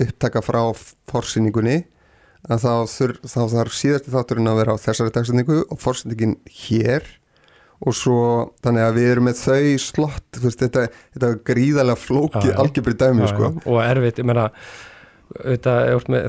upptaka 0.00 0.42
frá 0.42 0.62
forsýningunni 1.10 1.82
að 2.48 2.62
þá, 2.64 2.74
þur, 2.88 3.16
þá 3.28 3.40
þarf 3.52 3.76
síðasti 3.76 4.12
þátturinn 4.14 4.50
að 4.50 4.60
vera 4.62 4.74
á 4.74 4.82
þessari 4.82 5.12
dagsetningu 5.14 5.58
og 5.68 5.80
forsýningin 5.82 6.38
hér 6.64 7.06
og 7.80 7.96
svo 7.96 8.20
þannig 8.64 8.86
að 8.86 8.96
við 8.98 9.10
erum 9.14 9.26
með 9.28 9.40
þau 9.40 9.80
slott 9.80 10.36
þú 10.36 10.46
veist, 10.46 10.62
þetta, 10.64 10.86
þetta 11.14 11.30
er 11.30 11.38
gríðalega 11.50 12.00
flóki 12.00 12.42
Já, 12.44 12.52
já. 12.52 12.56
algjörbrið 12.64 12.98
dæmi 13.00 13.28
sko. 13.30 13.50
og 13.64 13.78
erfitt, 13.84 14.20
ég 14.20 14.28
meina 14.28 14.48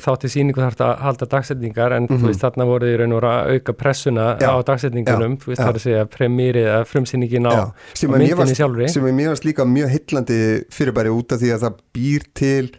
þátt 0.03 0.25
í 0.27 0.29
síningu 0.29 0.61
þarf 0.61 0.81
að 0.85 0.99
halda 1.01 1.25
dagsetningar 1.31 1.95
en 1.97 2.05
Mhm. 2.07 2.19
þú 2.21 2.27
veist 2.29 2.43
þarna 2.43 2.65
voru 2.69 2.85
í 2.91 2.97
raun 2.99 3.13
og 3.17 3.21
að 3.23 3.51
auka 3.55 3.73
pressuna 3.73 4.25
Já, 4.39 4.49
á 4.53 4.61
dagsetningunum, 4.63 5.37
veist 5.51 5.59
já. 5.59 5.65
það 5.65 5.69
er 5.73 5.79
að 5.79 5.85
segja 5.87 6.05
premýrið 6.05 6.67
eða 6.69 6.85
frumsýningin 6.85 7.47
á, 7.49 7.53
á 7.53 7.73
að 8.09 8.19
myndinni 8.19 8.55
sjálfri. 8.55 8.89
sem 8.89 9.03
að 9.03 9.13
mér 9.17 9.29
varst 9.33 9.45
líka 9.45 9.65
mjög 9.65 9.89
hillandi 9.95 10.39
fyrirbæri 10.69 11.09
út 11.17 11.31
af 11.33 11.39
því 11.41 11.49
að 11.55 11.61
það 11.65 11.73
býr 11.93 12.23
til 12.33 12.71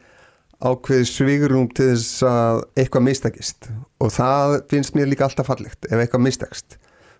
ákveð 0.62 1.02
svigurum 1.10 1.68
til 1.74 1.88
þess 1.96 2.22
að 2.22 2.62
eitthvað 2.76 3.02
mistakist 3.02 3.68
og 4.00 4.10
það 4.14 4.60
finnst 4.70 4.94
mér 4.94 5.08
líka 5.10 5.26
alltaf 5.26 5.46
fallegt 5.50 5.86
ef 5.90 5.98
eitthvað 5.98 6.22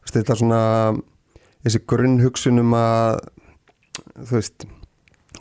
veist, 0.02 0.14
þetta 0.22 0.30
er 0.30 0.38
svona 0.38 0.62
þessi 1.64 1.80
grunnhugsunum 1.90 2.70
að 2.74 3.18
þú 4.28 4.38
veist 4.38 4.64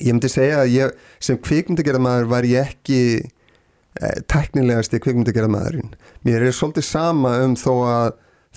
ég 0.02 0.13
myndi 0.15 0.30
segja 0.34 0.63
að 0.63 0.71
ég 0.74 0.91
sem 1.19 1.38
kvikmyndagerðamaður 1.38 2.26
var 2.32 2.43
ég 2.50 2.71
ekki 2.74 3.30
eh, 3.99 4.19
teknilegasti 4.32 5.01
kvikmyndagerðamaðurinn 5.04 5.95
mér 6.27 6.47
er 6.47 6.56
svolítið 6.56 6.88
sama 6.88 7.38
um 7.45 7.58
þó 7.60 7.73
að 7.88 8.12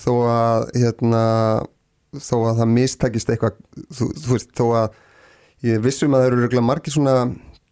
þó 0.05 0.11
að 0.29 0.69
hérna 0.75 1.23
þó 2.15 2.37
að 2.49 2.61
það 2.61 2.71
mistakist 2.75 3.31
eitthvað 3.31 3.57
þú, 3.91 4.07
þú 4.13 4.31
veist, 4.35 4.53
þó 4.55 4.65
að 4.83 5.01
ég 5.65 5.83
vissum 5.83 6.15
að 6.15 6.25
það 6.25 6.47
eru 6.51 6.63
margir 6.63 6.95
svona 6.95 7.17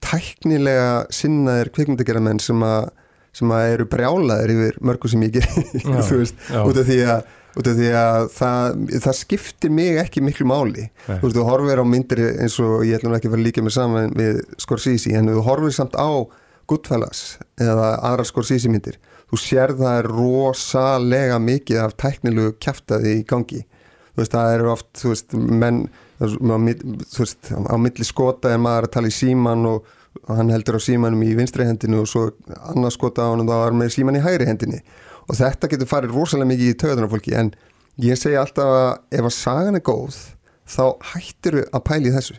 tæknilega 0.04 1.06
sinnaðir 1.14 1.72
kvikmyndagerðamenn 1.76 2.42
sem 2.44 2.66
að 2.68 2.92
sem 3.34 3.50
að 3.50 3.72
eru 3.74 3.86
brjálaðir 3.90 4.52
yfir 4.54 4.76
mörgu 4.86 5.10
sem 5.10 5.24
ég 5.26 5.40
ger 5.40 5.48
Já, 5.82 6.04
þú 6.06 6.20
veist, 6.20 6.44
já. 6.52 6.60
út 6.62 6.78
af 6.78 6.86
því 6.90 7.00
að 7.10 7.32
út 7.54 7.70
af 7.70 7.76
því 7.78 7.90
að 7.98 8.28
það, 8.34 8.78
það 9.06 9.18
skiptir 9.18 9.74
mig 9.74 9.98
ekki 10.02 10.24
miklu 10.26 10.48
máli 10.50 10.88
Nei. 10.88 11.18
þú 11.18 11.26
veist, 11.28 11.38
þú 11.38 11.46
horfir 11.50 11.82
á 11.82 11.86
myndir 11.86 12.22
eins 12.32 12.58
og 12.62 12.86
ég 12.88 12.98
ætlum 12.98 13.14
ekki 13.18 13.30
að 13.30 13.36
fara 13.36 13.46
líka 13.48 13.66
með 13.66 13.76
saman 13.78 14.16
við 14.18 14.40
Scorsese, 14.62 15.14
en 15.18 15.30
þú 15.30 15.44
horfir 15.46 15.76
samt 15.76 15.98
á 15.98 16.10
Goodfellas 16.70 17.24
eða 17.62 17.94
aðra 18.10 18.26
Scorsese 18.28 18.72
myndir, 18.72 19.00
þú 19.32 19.40
sér 19.42 19.74
það 19.80 20.00
er 20.00 20.10
rosalega 20.14 21.40
mikið 21.42 21.82
af 21.84 21.98
tæknilegu 22.00 22.56
kjaftaði 22.64 23.18
í 23.20 23.26
gangi. 23.28 23.64
Þú 24.14 24.22
veist, 24.22 24.36
það 24.36 24.56
eru 24.56 24.72
oft, 24.74 24.90
þú 25.00 25.12
veist, 25.14 25.36
menn 25.64 25.84
þú 26.22 27.24
veist, 27.24 27.50
á 27.52 27.76
milli 27.82 28.06
skota 28.08 28.54
er 28.54 28.62
maður 28.62 28.88
að 28.88 28.94
tala 28.96 29.10
í 29.10 29.16
síman 29.16 29.68
og, 29.70 29.92
hann 30.30 30.52
heldur 30.54 30.78
á 30.78 30.82
símanum 30.86 31.24
í 31.26 31.32
vinstri 31.34 31.66
hendinu 31.66 32.04
og 32.04 32.08
svo 32.08 32.28
annars 32.70 32.94
skota 33.00 33.26
á 33.26 33.32
hann 33.32 33.42
og 33.42 33.50
það 33.50 33.62
var 33.64 33.78
með 33.80 33.94
síman 33.96 34.20
í 34.20 34.22
hægri 34.22 34.46
hendinni. 34.46 34.80
Og 35.26 35.40
þetta 35.40 35.70
getur 35.72 35.90
farið 35.90 36.14
rosalega 36.14 36.52
mikið 36.52 36.70
í 36.70 36.78
töðunar 36.84 37.10
fólki 37.10 37.34
en 37.40 37.50
ég 38.04 38.20
segi 38.20 38.38
alltaf 38.38 38.70
að 38.70 39.18
ef 39.18 39.26
að 39.26 39.36
sagan 39.36 39.80
er 39.80 39.84
góð 39.90 40.20
þá 40.70 40.84
hættir 41.14 41.58
við 41.58 41.66
að 41.74 41.86
pæli 41.90 42.14
þessu. 42.14 42.38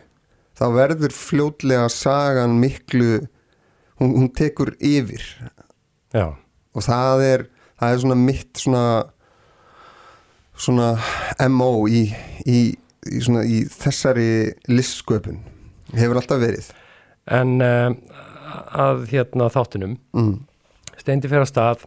Þá 0.55 0.65
verður 0.77 1.15
fljótlega 1.19 1.89
sagan 1.91 2.55
miklu 2.61 3.25
hún, 4.01 4.15
hún 4.19 4.29
tekur 4.35 4.73
yfir. 4.79 5.23
Já, 6.15 6.29
og 6.75 6.83
það 6.85 7.23
er, 7.25 7.45
það 7.79 7.93
er 7.93 8.01
svona 8.05 8.17
mitt 8.19 8.61
svona 8.61 8.85
svona 10.55 10.93
MO 11.51 11.85
í, 11.91 12.05
í, 12.47 12.59
í, 13.11 13.19
svona, 13.23 13.43
í 13.43 13.63
þessari 13.71 14.27
listsköpun. 14.71 15.41
Hefur 15.95 16.19
alltaf 16.21 16.39
verið. 16.41 16.69
En 17.35 17.57
uh, 17.63 17.91
að 18.71 19.05
hérna 19.11 19.49
þáttunum. 19.53 19.97
Mm. 20.15 20.35
steindi 21.01 21.29
fyrir 21.29 21.43
að 21.45 21.51
stað. 21.51 21.83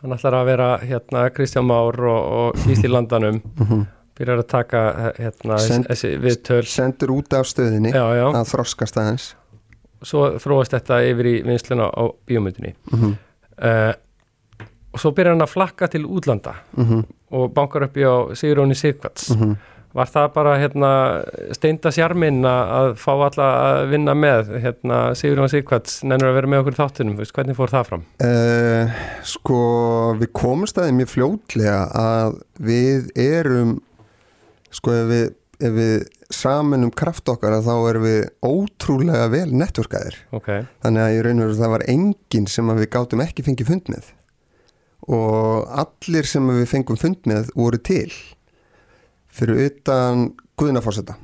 Hann 0.00 0.16
ætlar 0.16 0.38
að 0.38 0.46
vera 0.48 0.68
hérna 0.80 1.26
Kristján 1.36 1.66
Már 1.68 1.98
og, 2.08 2.20
og 2.40 2.62
Gísli 2.64 2.88
Landanum. 2.90 3.42
Mhm. 3.60 3.88
byrjar 4.20 4.40
að 4.42 4.48
taka 4.52 4.80
eh, 4.90 5.12
hérna 5.24 5.56
Send- 5.64 5.86
þessi 5.88 6.08
viðtöl. 6.20 6.64
sendur 6.68 7.12
út 7.14 7.32
af 7.32 7.46
stöðinni. 7.48 7.88
Já, 7.94 8.02
já, 8.18 8.26
að 8.36 8.50
þroskast 8.50 8.98
aðeins 9.00 9.28
svo 10.02 10.26
þróast 10.40 10.76
þetta 10.76 11.00
yfir 11.10 11.26
í 11.26 11.34
vinsluna 11.46 11.90
á 11.90 12.02
bíómyndinni. 12.26 12.74
Mm 12.92 13.16
uh, 13.60 13.92
og 14.90 14.98
svo 14.98 15.12
byrjar 15.14 15.36
hann 15.36 15.44
að 15.44 15.52
flakka 15.52 15.86
til 15.86 16.02
útlanda 16.02 16.54
-hmm. 16.74 17.04
og 17.30 17.52
bankar 17.54 17.84
upp 17.86 17.96
í 17.96 18.02
á 18.02 18.34
Sigróni 18.34 18.74
Sigvats 18.74 19.30
Mm 19.30 19.54
var 19.96 20.10
það 20.10 20.28
bara 20.34 20.54
hérna 20.60 20.90
steinda 21.56 21.90
sjarminn 21.94 22.44
að 22.46 22.92
fá 23.00 23.10
alla 23.14 23.48
að 23.64 23.80
vinna 23.90 24.14
með 24.14 24.52
hérna 24.62 25.00
Sigróni 25.18 25.50
Sigvats 25.50 26.00
nennur 26.06 26.30
að 26.30 26.38
vera 26.38 26.50
með 26.52 26.62
okkur 26.62 26.78
þáttunum, 26.78 27.16
veist, 27.18 27.34
hvernig 27.34 27.58
fór 27.58 27.72
það 27.72 27.88
fram? 27.88 28.04
Uh, 28.22 29.00
sko 29.26 29.60
við 30.20 30.32
komumst 30.36 30.78
að 30.78 30.88
því 30.88 30.96
mjög 31.00 31.12
fljótlega 31.16 31.80
að 32.04 32.38
við 32.70 33.10
erum 33.18 33.76
sko 34.70 34.94
við, 35.10 35.34
ef 35.60 35.76
við 35.76 35.94
samanum 36.32 36.92
kraft 36.94 37.28
okkar 37.30 37.58
þá 37.64 37.72
erum 37.90 38.06
við 38.06 38.20
ótrúlega 38.46 39.30
vel 39.32 39.48
networkaðir. 39.52 40.18
Ok, 40.36 40.50
þannig 40.84 41.06
að 41.06 41.16
í 41.16 41.22
raun 41.26 41.40
og 41.40 41.48
veru 41.48 41.60
það 41.60 41.74
var 41.76 41.86
enginn 41.94 42.50
sem 42.50 42.74
við 42.80 42.90
gátum 42.96 43.24
ekki 43.24 43.46
fengið 43.46 43.72
fund 43.72 43.94
með. 43.94 44.12
Og 45.10 45.72
allir 45.82 46.28
sem 46.28 46.52
við 46.52 46.68
fengum 46.70 47.00
fund 47.00 47.26
með 47.30 47.50
voru 47.56 47.80
til 47.82 48.10
fyrir 49.30 49.66
utan 49.68 50.30
Guðnaforsetta 50.58 51.16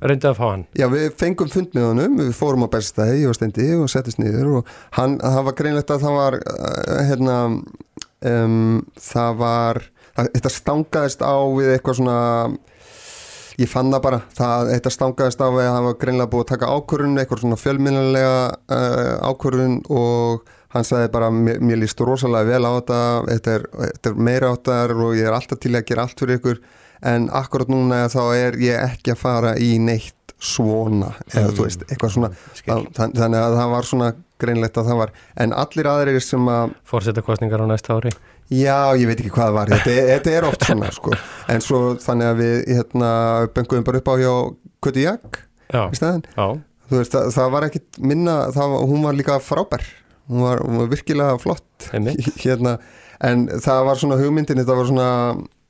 reyndið 0.00 0.30
að 0.30 0.38
fá 0.38 0.44
hann. 0.46 0.64
Já, 0.78 0.86
við 0.92 1.06
fengum 1.20 1.50
fund 1.52 1.74
með 1.76 1.86
honum, 1.90 2.18
við 2.22 2.32
fórum 2.36 2.64
á 2.64 2.72
bestæði 2.72 3.26
og 3.28 3.36
stendi 3.36 3.68
og 3.76 3.90
settist 3.92 4.20
niður 4.20 4.60
og 4.60 4.74
hann, 4.96 5.18
það 5.20 5.46
var 5.48 5.56
greinlegt 5.58 5.92
að 5.92 6.04
það 6.06 6.16
var 6.16 6.36
uh, 6.40 7.00
hérna 7.10 7.36
um, 8.30 8.80
það 9.00 9.40
var 9.42 9.82
það, 10.16 10.30
þetta 10.38 10.54
stangaðist 10.56 11.24
á 11.24 11.36
við 11.56 11.72
eitthvað 11.74 12.00
svona 12.00 12.18
ég 13.60 13.68
fann 13.70 13.92
það 13.92 14.02
bara. 14.06 14.20
Það, 14.36 14.70
þetta 14.74 14.92
stangaðist 14.94 15.42
á 15.44 15.48
við 15.52 15.66
að 15.66 15.74
það 15.76 15.86
var 15.88 15.98
greinlega 16.04 16.30
búið 16.32 16.44
að 16.46 16.50
taka 16.54 16.70
ákvörðun, 16.76 17.18
eitthvað 17.22 17.42
svona 17.44 17.58
fjölminnilega 17.60 18.34
uh, 18.76 19.30
ákvörðun 19.30 19.78
og 19.90 20.52
hann 20.74 20.86
sagði 20.86 21.08
bara, 21.16 21.30
mér, 21.34 21.58
mér 21.66 21.80
líst 21.82 22.00
rosalega 22.06 22.46
vel 22.54 22.62
á 22.62 22.70
þetta, 22.78 23.00
þetta 23.32 23.54
er, 23.58 23.64
þetta 23.80 24.12
er 24.12 24.20
meira 24.30 24.52
áttar 24.54 24.94
og 24.94 25.16
ég 25.18 25.26
er 25.26 25.34
alltaf 25.34 25.58
til 25.64 25.74
að 25.74 25.86
gera 25.90 26.04
allt 26.06 26.22
fyrir 26.22 26.38
ykkur 26.38 26.60
en 27.10 27.26
akkurat 27.34 27.70
núna 27.72 28.04
þá 28.12 28.20
er 28.36 28.58
ég 28.62 28.76
ekki 28.84 29.14
að 29.16 29.22
fara 29.24 29.54
í 29.58 29.72
neitt 29.82 30.14
svona. 30.40 31.10
Eða 31.34 31.50
Mm. 31.50 31.56
þú 31.58 31.64
veist, 31.66 31.82
eitthvað 31.90 32.12
svona. 32.14 32.28
Að, 32.70 32.86
þann- 32.96 33.12
þannig 33.18 33.40
að 33.44 33.56
það 33.58 33.70
var 33.74 33.88
svona 33.90 34.10
greinlegt 34.40 34.78
að 34.80 34.86
það 34.88 34.98
var. 35.02 35.10
En 35.36 35.52
allir 35.52 35.88
aðrir 35.90 36.20
sem 36.24 36.46
að 36.48 36.70
Fórsetakostningar 36.88 37.60
á 37.60 37.66
næsta 37.68 37.96
ári 37.98 38.12
já, 38.50 38.78
ég 38.98 39.06
veit 39.10 39.20
ekki 39.20 39.32
hvað 39.34 39.46
það 39.46 39.56
var. 39.58 39.72
Þetta, 39.74 39.94
þetta 40.10 40.34
er 40.36 40.48
oft 40.48 40.66
svona 40.66 40.90
sko. 40.94 41.14
En 41.50 41.62
svo 41.64 41.80
þannig 42.02 42.30
að 42.30 42.42
við 42.42 42.56
hérna 42.76 43.12
benguðum 43.54 43.86
bara 43.86 44.02
upp 44.02 44.10
á 44.10 44.14
hjá 44.20 44.32
Kötu 44.80 45.02
Jak 45.04 45.40
Já, 45.70 45.84
í 45.86 45.98
staðin, 45.98 46.24
þú 46.90 46.98
veist, 46.98 47.14
það, 47.14 47.26
það 47.36 47.50
var 47.54 47.66
ekkit 47.68 47.98
minna, 48.02 48.36
það, 48.56 48.76
hún 48.90 49.04
var 49.06 49.18
líka 49.18 49.36
frábær. 49.44 49.84
Hún 50.30 50.42
var, 50.46 50.62
hún 50.66 50.80
var 50.82 50.90
virkilega 50.90 51.38
flott. 51.42 51.90
Hérna, 52.42 52.76
en 53.26 53.46
það 53.62 53.86
var 53.86 54.00
svona 54.02 54.18
hugmyndin, 54.18 54.58
þetta 54.62 54.78
var 54.78 54.90
svona 54.90 55.08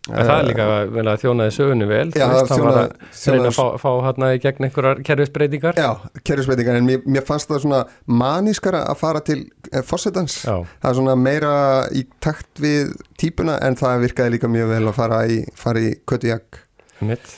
En 0.08 0.16
það 0.24 0.30
er 0.40 0.46
líka 0.48 0.66
vel 0.94 1.02
að 1.12 1.18
þjónaði 1.20 1.52
sögunni 1.52 1.86
vel 1.90 2.06
Já, 2.16 2.24
veist, 2.30 2.48
það 2.48 2.62
var 2.64 2.70
þjónaði- 2.72 3.10
að 3.10 3.34
reyna 3.34 3.50
að 3.50 3.56
fá, 3.58 3.66
fá 3.82 3.90
hérna 4.06 4.30
í 4.32 4.38
gegn 4.40 4.64
einhverjar 4.66 5.02
kerfisbreytingar. 5.04 5.76
Já, 5.76 5.90
kerfisbreytingar, 6.24 6.78
en 6.80 6.86
mér, 6.88 7.02
mér 7.04 7.26
fannst 7.28 7.50
það 7.52 7.60
svona 7.66 7.80
manískara 8.08 8.80
að 8.88 8.96
fara 9.02 9.20
til 9.28 9.36
eh, 9.68 9.82
fórsetans. 9.84 10.38
Það 10.48 10.88
er 10.88 10.96
svona 10.96 11.18
meira 11.20 11.52
í 11.92 12.06
takt 12.24 12.64
við 12.64 12.94
típuna 13.20 13.58
en 13.68 13.76
það 13.76 14.06
virkaði 14.06 14.34
líka 14.38 14.48
mjög 14.56 14.72
vel 14.72 14.82
að 14.88 14.96
fara 15.02 15.20
í, 15.28 15.38
í 15.84 15.92
kötujak. 16.08 16.62
einmitt. 17.02 17.36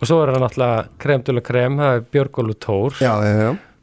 Og 0.00 0.08
svo 0.08 0.22
er 0.24 0.32
það 0.32 0.42
náttúrulega 0.46 0.82
kremdulega 1.04 1.48
krem, 1.52 1.76
það 1.78 1.98
er 2.00 2.06
Björgólu 2.16 2.56
Tór 2.58 2.96
Já, 3.04 3.12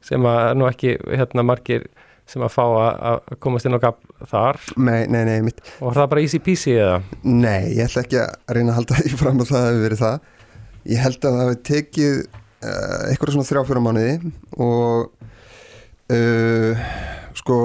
sem 0.10 0.26
að 0.34 0.56
nú 0.58 0.66
ekki 0.68 0.98
hérna 1.14 1.46
margir 1.46 1.86
sem 2.30 2.42
að 2.46 2.52
fá 2.58 2.66
að 2.66 2.90
að 3.14 3.38
komast 3.46 3.70
inn 3.70 3.78
á 3.78 3.86
gap 3.86 4.02
þar 4.28 4.60
Nei, 4.78 5.08
nei, 5.08 5.24
nei, 5.28 5.38
mitt. 5.46 5.62
og 5.80 5.94
það 5.96 6.04
er 6.04 6.12
bara 6.12 6.22
easy 6.26 6.40
peasy 6.44 6.74
eða 6.76 6.98
Nei, 7.24 7.72
ég 7.78 7.86
ætla 7.88 8.04
ekki 8.04 8.20
að 8.24 8.54
reyna 8.58 8.74
að 8.74 8.80
halda 8.82 9.00
því 9.00 9.14
fram 9.22 9.40
að 9.44 9.52
það 9.54 9.66
hefur 9.70 9.84
verið 9.88 10.04
það. 10.04 10.20
Ég 10.90 11.04
held 11.06 11.20
að 11.30 11.38
það 11.38 11.44
hefur 11.46 11.62
tekið 11.70 12.20
uh, 12.20 13.02
eitthvað 13.12 13.34
svona 13.36 13.50
þrjá 13.50 13.64
fjóra 13.70 13.84
mánuði 13.86 14.34
og 14.60 15.12
uh, 16.16 16.88
sko 17.40 17.58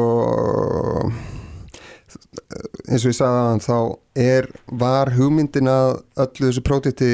eins 2.90 3.04
og 3.04 3.10
ég 3.10 3.16
sagði 3.16 3.64
þá 3.64 3.78
er, 4.24 4.48
var 4.78 5.10
hugmyndin 5.16 5.70
að 5.70 5.96
öllu 6.26 6.50
þessu 6.50 6.62
prótiti 6.66 7.12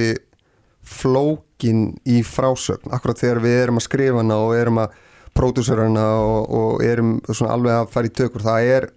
flókin 0.91 1.95
í 2.09 2.21
frásögn 2.27 2.91
akkurat 2.95 3.21
þegar 3.21 3.43
við 3.45 3.57
erum 3.63 3.79
að 3.81 3.87
skrifa 3.87 4.21
hana 4.23 4.39
og 4.43 4.55
erum 4.59 4.81
að 4.83 4.97
pródúsera 5.37 5.87
hana 5.89 6.07
og, 6.21 6.51
og 6.61 6.85
erum 6.85 7.17
alveg 7.49 7.75
að 7.79 7.91
fara 7.95 8.11
í 8.11 8.15
tökur. 8.21 8.45
Það 8.47 8.71
er 8.77 8.89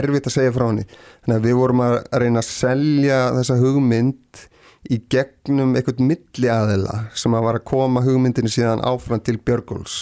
erfitt 0.00 0.28
að 0.30 0.36
segja 0.36 0.54
frá 0.54 0.66
henni. 0.68 0.86
Þannig 1.24 1.36
að 1.40 1.48
við 1.48 1.58
vorum 1.58 1.84
að 1.86 1.96
reyna 2.22 2.42
að 2.44 2.48
selja 2.50 3.18
þessa 3.40 3.58
hugmynd 3.60 4.44
í 4.90 4.96
gegnum 5.12 5.74
einhvern 5.76 6.06
milli 6.08 6.48
aðila 6.48 7.02
sem 7.18 7.34
að 7.36 7.44
var 7.44 7.58
að 7.58 7.66
koma 7.68 8.00
hugmyndinu 8.04 8.48
síðan 8.52 8.80
áfram 8.88 9.20
til 9.20 9.36
Björgóls 9.44 9.98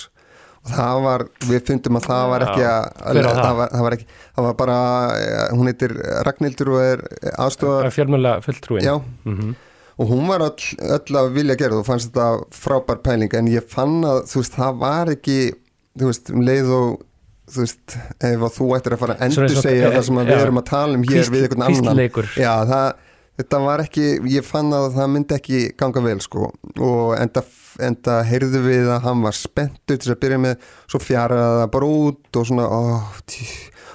og 0.69 0.71
það 0.75 1.01
var, 1.03 1.25
við 1.49 1.63
fundum 1.67 1.99
að 1.99 2.07
það 2.11 2.23
var 2.33 2.45
ekki 2.47 2.65
að, 2.69 2.87
var 3.09 3.19
það? 3.19 3.39
það, 3.39 3.57
var, 3.59 3.71
það 3.73 3.85
var 3.87 3.97
ekki, 3.97 4.07
það 4.37 4.47
var 4.47 4.57
bara 4.59 4.77
eh, 5.17 5.43
hún 5.55 5.71
heitir 5.71 5.95
Ragnhildur 6.29 6.71
og 6.75 6.81
er 6.85 7.03
aðstofar 7.47 7.91
fjölmjöla 7.95 8.33
fulltrúin 8.45 8.85
já, 8.87 8.95
Mhm. 9.25 9.55
Og 9.99 10.13
hún 10.13 10.29
var 10.31 10.45
öll, 10.47 10.69
öll 10.95 11.19
að 11.21 11.33
vilja 11.35 11.57
gera 11.59 11.75
það. 11.75 11.83
Og 11.83 11.89
fannst 11.89 12.13
þetta 12.13 12.29
frábær 12.55 13.01
pæling. 13.03 13.33
En 13.35 13.51
ég 13.51 13.67
fann 13.73 13.99
að 14.07 14.25
þú 14.31 14.43
veist, 14.45 14.55
það 14.59 14.79
var 14.85 15.13
ekki 15.17 15.39
þú 15.99 16.11
veist, 16.13 16.31
um 16.31 16.45
leið 16.47 16.73
og 16.77 16.97
þú 17.49 17.65
veist, 17.65 17.97
ef 18.29 18.43
að 18.47 18.57
þú 18.59 18.67
ættir 18.77 18.95
að 18.95 19.01
fara 19.03 19.15
að 19.17 19.23
endur 19.27 19.55
segja 19.65 19.91
það 19.97 20.03
sem 20.09 20.19
að 20.21 20.27
við 20.31 20.43
erum 20.45 20.61
að 20.61 20.67
tala 20.69 20.99
um 20.99 21.05
hér 21.09 21.15
Kvísl- 21.23 21.33
við 21.35 21.47
einhvern 21.49 21.65
annan. 21.67 22.01
já, 22.37 22.53
það, 22.69 22.89
þetta 23.41 23.61
var 23.65 23.83
ekki 23.87 24.05
ég 24.35 24.45
fann 24.45 24.75
að 24.77 24.87
það 24.99 25.09
myndi 25.15 25.37
ekki 25.39 25.63
ganga 25.81 26.03
vel 26.05 26.21
sko, 26.21 26.51
og 26.91 27.15
enda, 27.17 27.43
enda 27.89 28.19
heyrðu 28.29 28.61
við 28.69 28.91
að 28.93 29.01
hann 29.09 29.25
var 29.25 29.39
spenntur 29.39 29.97
til 29.97 29.99
þess 30.05 30.15
að 30.15 30.21
byrja 30.27 30.39
með. 30.45 30.69
Svo 30.93 31.01
fjaraði 31.03 31.57
það 31.63 31.73
bara 31.79 31.91
út 32.05 32.39
og 32.43 32.47
svona, 32.53 32.69
ó, 32.69 32.81
tí, 33.33 33.49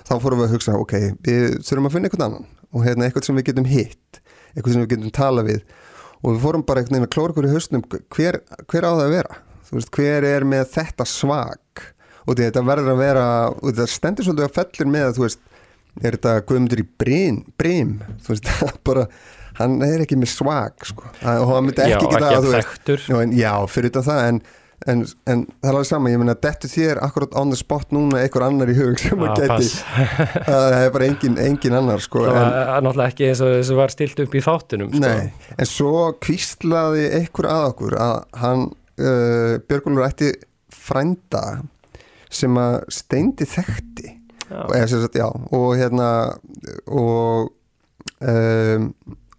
þá 0.09 0.13
fórum 0.17 0.41
við 0.41 0.49
að 0.49 0.57
hugsa, 0.57 0.75
ok, 0.81 0.97
við 1.29 1.47
þurfum 1.61 1.87
að 1.91 1.95
finna 1.95 2.09
einhvern 2.11 2.27
annan. 2.27 2.49
Og 2.73 2.87
hérna 2.87 3.05
eitthvað 3.07 3.29
sem 3.29 3.37
við 3.37 3.47
getum 3.51 3.69
hitt 3.69 4.19
eitthvað 4.53 4.73
sem 4.75 4.83
við 4.83 4.91
getum 4.95 5.13
tala 5.13 5.45
við 5.45 5.61
og 6.23 6.29
við 6.31 6.43
fórum 6.45 6.63
bara 6.67 6.81
einhvern 6.81 6.97
veginn 6.97 7.09
að 7.09 7.13
klóra 7.15 7.33
ykkur 7.33 7.47
í 7.49 7.53
hausnum 7.53 7.83
hver, 8.15 8.39
hver 8.71 8.87
á 8.87 8.91
það 8.93 9.03
að 9.05 9.15
vera? 9.17 9.41
Veist, 9.73 9.89
hver 9.95 10.27
er 10.29 10.45
með 10.45 10.67
þetta 10.75 11.05
svag 11.09 11.85
og 12.23 12.37
þetta 12.39 12.63
verður 12.65 12.93
að 12.93 12.99
vera 13.01 13.25
og 13.51 13.63
þetta 13.71 13.87
stendur 13.89 14.27
svolítið 14.27 14.47
að 14.47 14.57
fellir 14.59 14.91
með 14.93 15.07
að 15.07 15.15
þú 15.17 15.23
veist 15.25 15.47
er 16.01 16.17
þetta 16.17 16.33
Guðmundur 16.49 16.81
í 16.81 16.85
brim, 17.03 17.39
brim? 17.59 17.95
Þú 18.23 18.35
veist, 18.35 18.51
bara 18.87 19.07
hann 19.59 19.77
er 19.85 20.03
ekki 20.05 20.17
með 20.17 20.31
svag 20.33 20.85
sko. 20.87 21.09
og 21.09 21.51
hann 21.51 21.67
myndi 21.67 21.83
Já, 21.83 21.97
ekki 21.97 22.07
ekki 22.07 22.13
geta 22.15 22.29
að 22.29 22.37
að 22.37 22.47
þú 22.47 22.53
veist 23.19 23.37
já, 23.37 23.51
fyrir 23.69 23.93
utan 23.93 24.07
það 24.07 24.21
en, 24.29 24.39
en, 24.89 25.03
en 25.29 25.43
það 25.47 25.67
er 25.67 25.73
alveg 25.73 25.87
sama, 25.89 26.11
ég 26.13 26.21
meina 26.21 26.35
dettu 26.45 26.69
þér 26.71 27.01
akkurat 27.05 27.35
on 27.39 27.51
the 27.53 27.59
spot 27.59 27.93
núna 27.95 28.21
einhver 28.23 28.45
annar 28.47 28.71
í 28.71 28.75
hug 28.77 28.99
sem 29.01 29.23
að 29.23 29.43
Já, 29.43 29.51
geti, 29.53 29.69
það 30.49 30.77
er 30.79 30.93
bara 30.95 31.09
engin, 31.09 31.37
engin 31.41 31.77
annar 31.79 32.03
sko, 32.03 32.25
Það 32.27 32.39
var 32.39 32.87
náttúrulega 32.87 33.13
ekki 33.13 33.27
eins 33.29 33.43
og 33.43 33.53
þessu 33.57 33.77
var 33.79 33.93
stilt 33.93 34.23
upp 34.25 34.37
í 34.37 34.43
þáttunum 34.47 34.91
sko. 34.93 35.03
Nei, 35.03 35.53
en 35.57 35.69
svo 35.69 35.93
kvíslaði 36.23 37.07
einhver 37.19 37.49
að 37.51 37.67
okkur 37.71 37.97
að 38.03 38.17
hann 38.43 38.67
uh, 38.71 39.55
Björgúlur 39.69 40.07
ætti 40.07 40.33
frænda 40.73 41.45
sem 42.33 42.57
að 42.57 42.79
steindi 42.91 43.47
þekkti 43.47 44.07
Já. 44.49 44.63
og, 44.65 44.71
eða, 44.75 44.87
sem 44.91 45.03
sagt, 45.03 45.17
já, 45.17 45.27
og 45.29 45.67
hérna 45.79 46.07
og 46.91 47.53
um, 48.19 48.89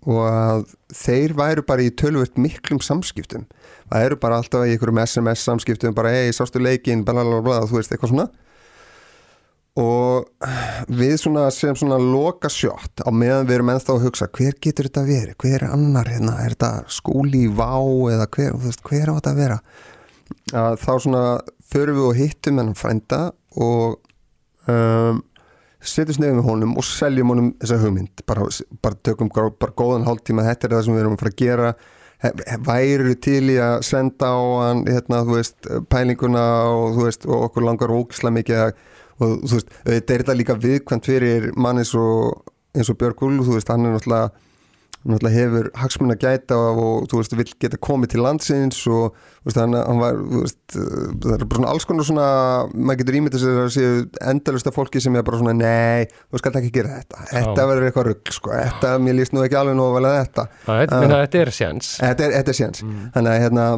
og 0.04 0.22
að 0.28 0.64
þeir 0.94 1.34
væru 1.38 1.64
bara 1.66 1.84
í 1.84 1.92
tölvöld 1.96 2.36
miklum 2.40 2.80
samskiptum. 2.84 3.46
Það 3.88 4.06
eru 4.08 4.18
bara 4.20 4.40
alltaf 4.40 4.64
í 4.66 4.74
einhverjum 4.74 5.00
SMS 5.04 5.44
samskiptum 5.48 5.96
bara 5.96 6.12
hei, 6.12 6.32
sástu 6.36 6.60
leikinn, 6.62 7.04
bla 7.06 7.24
bla 7.24 7.40
bla 7.44 7.62
þú 7.68 7.78
veist, 7.78 7.94
eitthvað 7.94 8.12
svona. 8.12 8.28
Og 9.80 10.28
við 10.94 11.16
svona 11.18 11.48
sem 11.50 11.74
svona 11.74 11.96
loka 11.98 12.50
sjótt 12.52 13.02
á 13.02 13.10
meðan 13.10 13.48
við 13.48 13.56
erum 13.56 13.72
ennþá 13.72 13.96
að 13.96 14.04
hugsa 14.06 14.28
hver 14.36 14.54
getur 14.62 14.86
þetta 14.86 15.02
verið, 15.08 15.34
hver 15.42 15.56
er 15.56 15.72
annar 15.74 16.10
hérna, 16.12 16.36
er 16.44 16.54
þetta 16.54 16.70
skúli 16.94 17.48
í 17.48 17.50
vá 17.50 17.74
eða 18.12 18.28
hver, 18.36 18.54
veist, 18.62 18.84
hver 18.86 19.10
á 19.10 19.16
þetta 19.16 19.32
að 19.32 19.40
vera? 19.42 19.58
Að 20.54 20.78
þá 20.84 20.92
svona 21.02 21.24
förum 21.72 21.98
við 21.98 22.06
og 22.06 22.20
hittum 22.20 22.60
hennan 22.60 22.78
frænda 22.78 23.20
og 23.58 23.98
um, 24.70 25.24
setjum 25.88 26.18
snefum 26.18 26.40
við 26.40 26.48
honum 26.48 26.76
og 26.80 26.86
seljum 26.86 27.32
honum 27.32 27.50
þessa 27.62 27.80
hugmynd. 27.82 28.24
Bara, 28.28 28.46
bara 28.84 29.00
tökum 29.06 29.30
bara, 29.34 29.74
góðan 29.76 30.06
hálftíma 30.08 30.46
þetta 30.48 30.68
er 30.68 30.76
það 30.76 30.86
sem 30.86 30.96
við 30.96 31.04
erum 31.04 31.16
að 31.16 31.24
fara 31.24 31.34
að 31.34 31.42
gera. 31.42 31.74
Væru 32.64 33.14
til 33.20 33.42
í 33.52 33.58
að 33.60 33.76
senda 33.84 34.30
á 34.32 34.40
hann 34.62 34.84
hérna, 34.88 35.20
veist, 35.28 35.68
pælinguna 35.92 36.44
og 36.72 37.02
veist, 37.02 37.26
og 37.28 37.50
okkur 37.50 37.66
langar 37.66 37.92
ógislega 37.92 38.36
mikið 38.38 38.62
og 39.20 39.44
veist, 39.50 39.74
þetta 39.84 40.14
er 40.14 40.24
þetta 40.24 40.38
líka 40.38 40.56
viðkvæmt 40.62 41.10
fyrir 41.10 41.50
mann 41.56 41.82
eins 41.82 41.92
og, 41.98 42.40
og 42.74 42.98
Björg 43.02 43.26
veist, 43.50 43.68
hann 43.68 43.84
er 43.84 43.98
náttúrulega 43.98 44.32
náttúrulega 45.04 45.36
hefur 45.36 45.66
hagsmun 45.76 46.14
að 46.14 46.22
gæta 46.24 46.56
og, 46.56 47.06
þú 47.10 47.20
veist, 47.20 47.34
vill 47.36 47.52
geta 47.60 47.78
komið 47.84 48.14
til 48.14 48.22
landsins 48.24 48.78
og 48.88 49.16
veist, 49.44 49.58
hann, 49.60 49.76
hann 49.76 50.00
var 50.00 50.20
veist, 50.30 50.58
það 50.72 51.34
er 51.36 51.44
bara 51.44 51.58
svona 51.58 51.72
alls 51.74 51.88
konar 51.88 52.08
svona 52.08 52.28
maður 52.72 53.00
getur 53.02 53.18
ímyndið 53.20 53.44
sér 53.44 53.60
að 53.62 53.72
séu 53.76 53.94
endalust 54.32 54.70
af 54.70 54.78
fólki 54.78 55.02
sem 55.04 55.18
er 55.20 55.26
bara 55.26 55.40
svona, 55.42 55.56
nei, 55.58 56.08
þú 56.32 56.40
skalt 56.40 56.60
ekki 56.60 56.72
gera 56.78 57.00
þetta. 57.00 57.24
Þetta 57.32 57.66
verður 57.70 57.88
eitthvað 57.90 58.08
rugg, 58.10 58.34
sko. 58.38 58.54
Þetta, 58.56 58.94
mér 59.04 59.18
líst 59.20 59.36
nú 59.36 59.44
ekki 59.44 59.60
alveg 59.60 59.78
nú 59.78 59.88
að 59.90 59.98
velja 59.98 60.14
þetta. 60.22 60.46
Það 60.64 60.84
er, 60.84 60.94
minna, 61.04 61.22
þetta 61.26 61.42
er 61.42 61.54
sjans 61.60 61.92
Þetta 62.00 62.26
er, 62.26 62.36
þetta 62.38 62.54
er 62.54 62.60
séns. 62.62 62.84
Þannig 63.14 63.34
að 63.34 63.42
hérna 63.44 63.68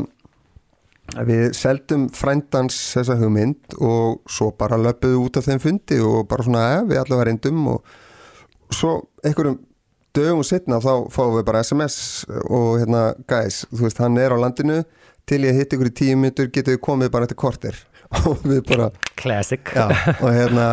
við 1.26 1.44
seldum 1.54 2.08
frændans 2.14 2.76
þessa 2.96 3.14
hugmynd 3.20 3.76
og 3.78 4.22
svo 4.30 4.50
bara 4.58 4.78
löpuðu 4.80 5.22
út 5.26 5.38
af 5.38 5.46
þeim 5.46 5.62
fundi 5.62 6.00
og 6.02 6.26
bara 6.30 6.46
svona, 6.46 6.64
ja, 6.72 6.80
við 6.86 7.02
allavega 7.02 7.28
reyndum. 7.30 7.60
Og 7.74 8.74
svo 8.74 8.98
einhverjum 9.22 9.60
dögum 10.16 10.44
setna 10.46 10.80
þá 10.82 10.92
fáum 11.12 11.34
við 11.36 11.46
bara 11.48 11.62
SMS 11.64 11.98
og 12.48 12.80
hérna, 12.80 13.02
guys, 13.28 13.64
þú 13.72 13.86
veist, 13.86 14.00
hann 14.02 14.18
er 14.20 14.34
á 14.34 14.38
landinu 14.40 14.82
til 15.28 15.42
ég 15.44 15.58
hitt 15.58 15.74
ykkur 15.74 15.90
í 15.90 15.96
tíu 16.00 16.18
myndur 16.20 16.50
getur 16.54 16.76
við 16.76 16.84
komið 16.86 17.12
bara 17.14 17.28
eftir 17.28 17.40
kortir 17.40 17.80
og 18.26 18.44
við 18.46 18.62
bara, 18.68 18.90
Classic. 19.18 19.72
Já, 19.74 19.88
og 20.20 20.30
hérna 20.30 20.68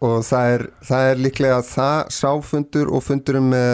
og 0.00 0.20
það 0.24 0.54
er, 0.54 0.66
það 0.88 1.08
er 1.08 1.24
líklega 1.26 1.62
það 1.66 2.12
sáfundur 2.16 2.92
og 2.92 3.04
fundurum 3.04 3.50
með 3.52 3.72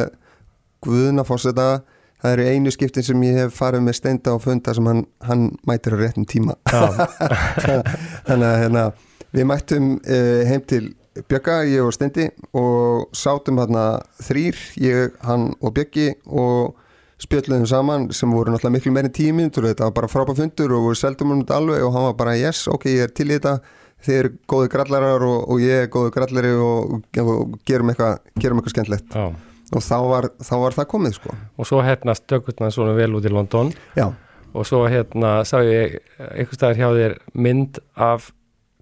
Guðuna 0.87 1.25
fórseta 1.27 1.69
það 2.23 2.33
eru 2.33 2.47
einu 2.51 2.73
skiptin 2.75 3.07
sem 3.07 3.25
ég 3.27 3.41
hef 3.41 3.57
farið 3.57 3.85
með 3.87 3.99
steinda 4.01 4.35
og 4.37 4.43
funda 4.45 4.75
sem 4.77 4.89
hann, 4.89 5.03
hann 5.27 5.49
mætir 5.69 5.95
á 5.95 5.99
réttum 6.01 6.27
tíma. 6.29 6.57
Þannig 8.27 8.47
að 8.49 8.61
hérna, 8.65 8.85
við 9.37 9.49
mættum 9.51 9.91
uh, 9.99 10.41
heim 10.49 10.65
til 10.69 10.89
Bjögga, 11.29 11.61
ég 11.69 11.85
og 11.85 11.95
Steindi 11.95 12.27
og 12.57 13.07
sátum 13.17 13.61
hérna 13.61 13.87
þrýr, 14.23 14.59
ég, 14.83 15.15
hann 15.25 15.49
og 15.61 15.73
Bjöggi 15.77 16.11
og 16.27 16.77
spjöldluðum 17.23 17.69
saman 17.69 18.07
sem 18.13 18.33
voru 18.33 18.53
náttúrulega 18.53 18.75
miklu 18.75 18.93
meiri 18.93 19.11
tími 19.15 19.49
þetta 19.49 19.89
var 19.89 19.95
bara 19.97 20.11
frábæð 20.13 20.43
fundur 20.43 20.75
og 20.77 20.91
við 20.91 20.99
seldum 21.01 21.33
hann 21.33 21.43
þetta 21.45 21.61
alveg 21.63 21.85
og 21.87 21.95
hann 21.95 22.07
var 22.11 22.17
bara 22.19 22.37
yes, 22.37 22.67
ok, 22.69 22.89
ég 22.93 23.09
er 23.09 23.15
til 23.17 23.31
í 23.31 23.39
þetta. 23.39 23.57
Þið 24.07 24.19
eru 24.21 24.31
góði 24.53 24.69
grallarar 24.75 25.25
og, 25.25 25.39
og 25.51 25.63
ég 25.65 25.87
er 25.87 25.91
góði 25.91 26.13
grallari 26.13 26.53
og, 26.61 26.99
og 27.23 27.55
gerum 27.67 27.91
eitthvað 27.91 28.19
gerum 28.43 28.61
eitthvað 28.61 28.75
skemmtlegt 28.75 29.17
Já. 29.17 29.25
og 29.73 29.83
þá 29.87 29.97
var, 30.11 30.29
þá 30.45 30.55
var 30.61 30.77
það 30.77 30.89
komið 30.93 31.17
sko. 31.17 31.37
Og 31.57 31.71
svo 31.71 31.81
hefnast 31.83 32.27
dökutna 32.29 32.69
svona 32.75 32.93
vel 32.99 33.17
út 33.17 33.27
í 33.27 33.33
London. 33.33 33.73
Já, 33.97 34.11
og 34.53 34.69
svo 34.69 34.85
hérna 34.93 35.39
sá 35.49 35.59
ég 35.65 35.97
einhvers 36.21 36.61
staðar 36.61 36.83
hjá 36.83 36.91
þér 37.01 37.17
mynd 37.33 37.81
af 37.97 38.29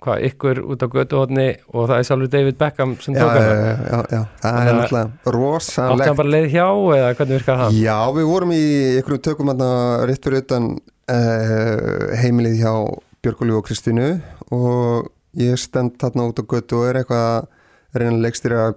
hvað, 0.02 0.24
ykkur 0.28 0.60
út 0.74 0.84
á 0.84 0.88
götuhotni 0.90 1.46
og 1.70 1.88
það 1.90 1.96
er 1.96 2.06
sjálfur 2.08 2.30
David 2.32 2.58
Beckham 2.60 2.94
sem 3.02 3.16
tók 3.16 3.30
hana? 3.30 3.54
já, 3.54 3.74
já, 3.90 4.00
já, 4.10 4.22
það 4.42 4.58
er 4.60 4.78
náttúrulega 4.78 5.04
Átti 5.06 5.34
rosalegt 5.36 6.06
hann 6.08 6.20
bara 6.20 6.32
leið 6.34 6.48
hjá 6.54 6.66
eða 6.68 7.10
hvernig 7.18 7.38
virkar 7.38 7.60
það? 7.62 7.80
Já, 7.80 7.98
við 8.18 8.30
vorum 8.30 8.54
í 8.54 8.62
einhverjum 8.98 9.24
tökum 9.28 9.52
hérna 9.52 9.70
rétt 10.10 10.28
fyrir 10.28 10.44
utan 10.44 10.70
uh, 10.74 12.16
heimilið 12.22 12.56
hjá 12.62 12.72
Björgulíu 13.24 13.60
og 13.60 13.68
Kristínu 13.68 14.08
og 14.52 15.12
ég 15.40 15.60
stend 15.60 15.96
þarna 16.00 16.28
út 16.30 16.42
á 16.42 16.44
götu 16.44 16.80
og 16.82 16.88
er 16.90 17.00
eitthvað 17.00 17.28
að 17.94 18.02
reyna 18.02 18.34
að 18.64 18.74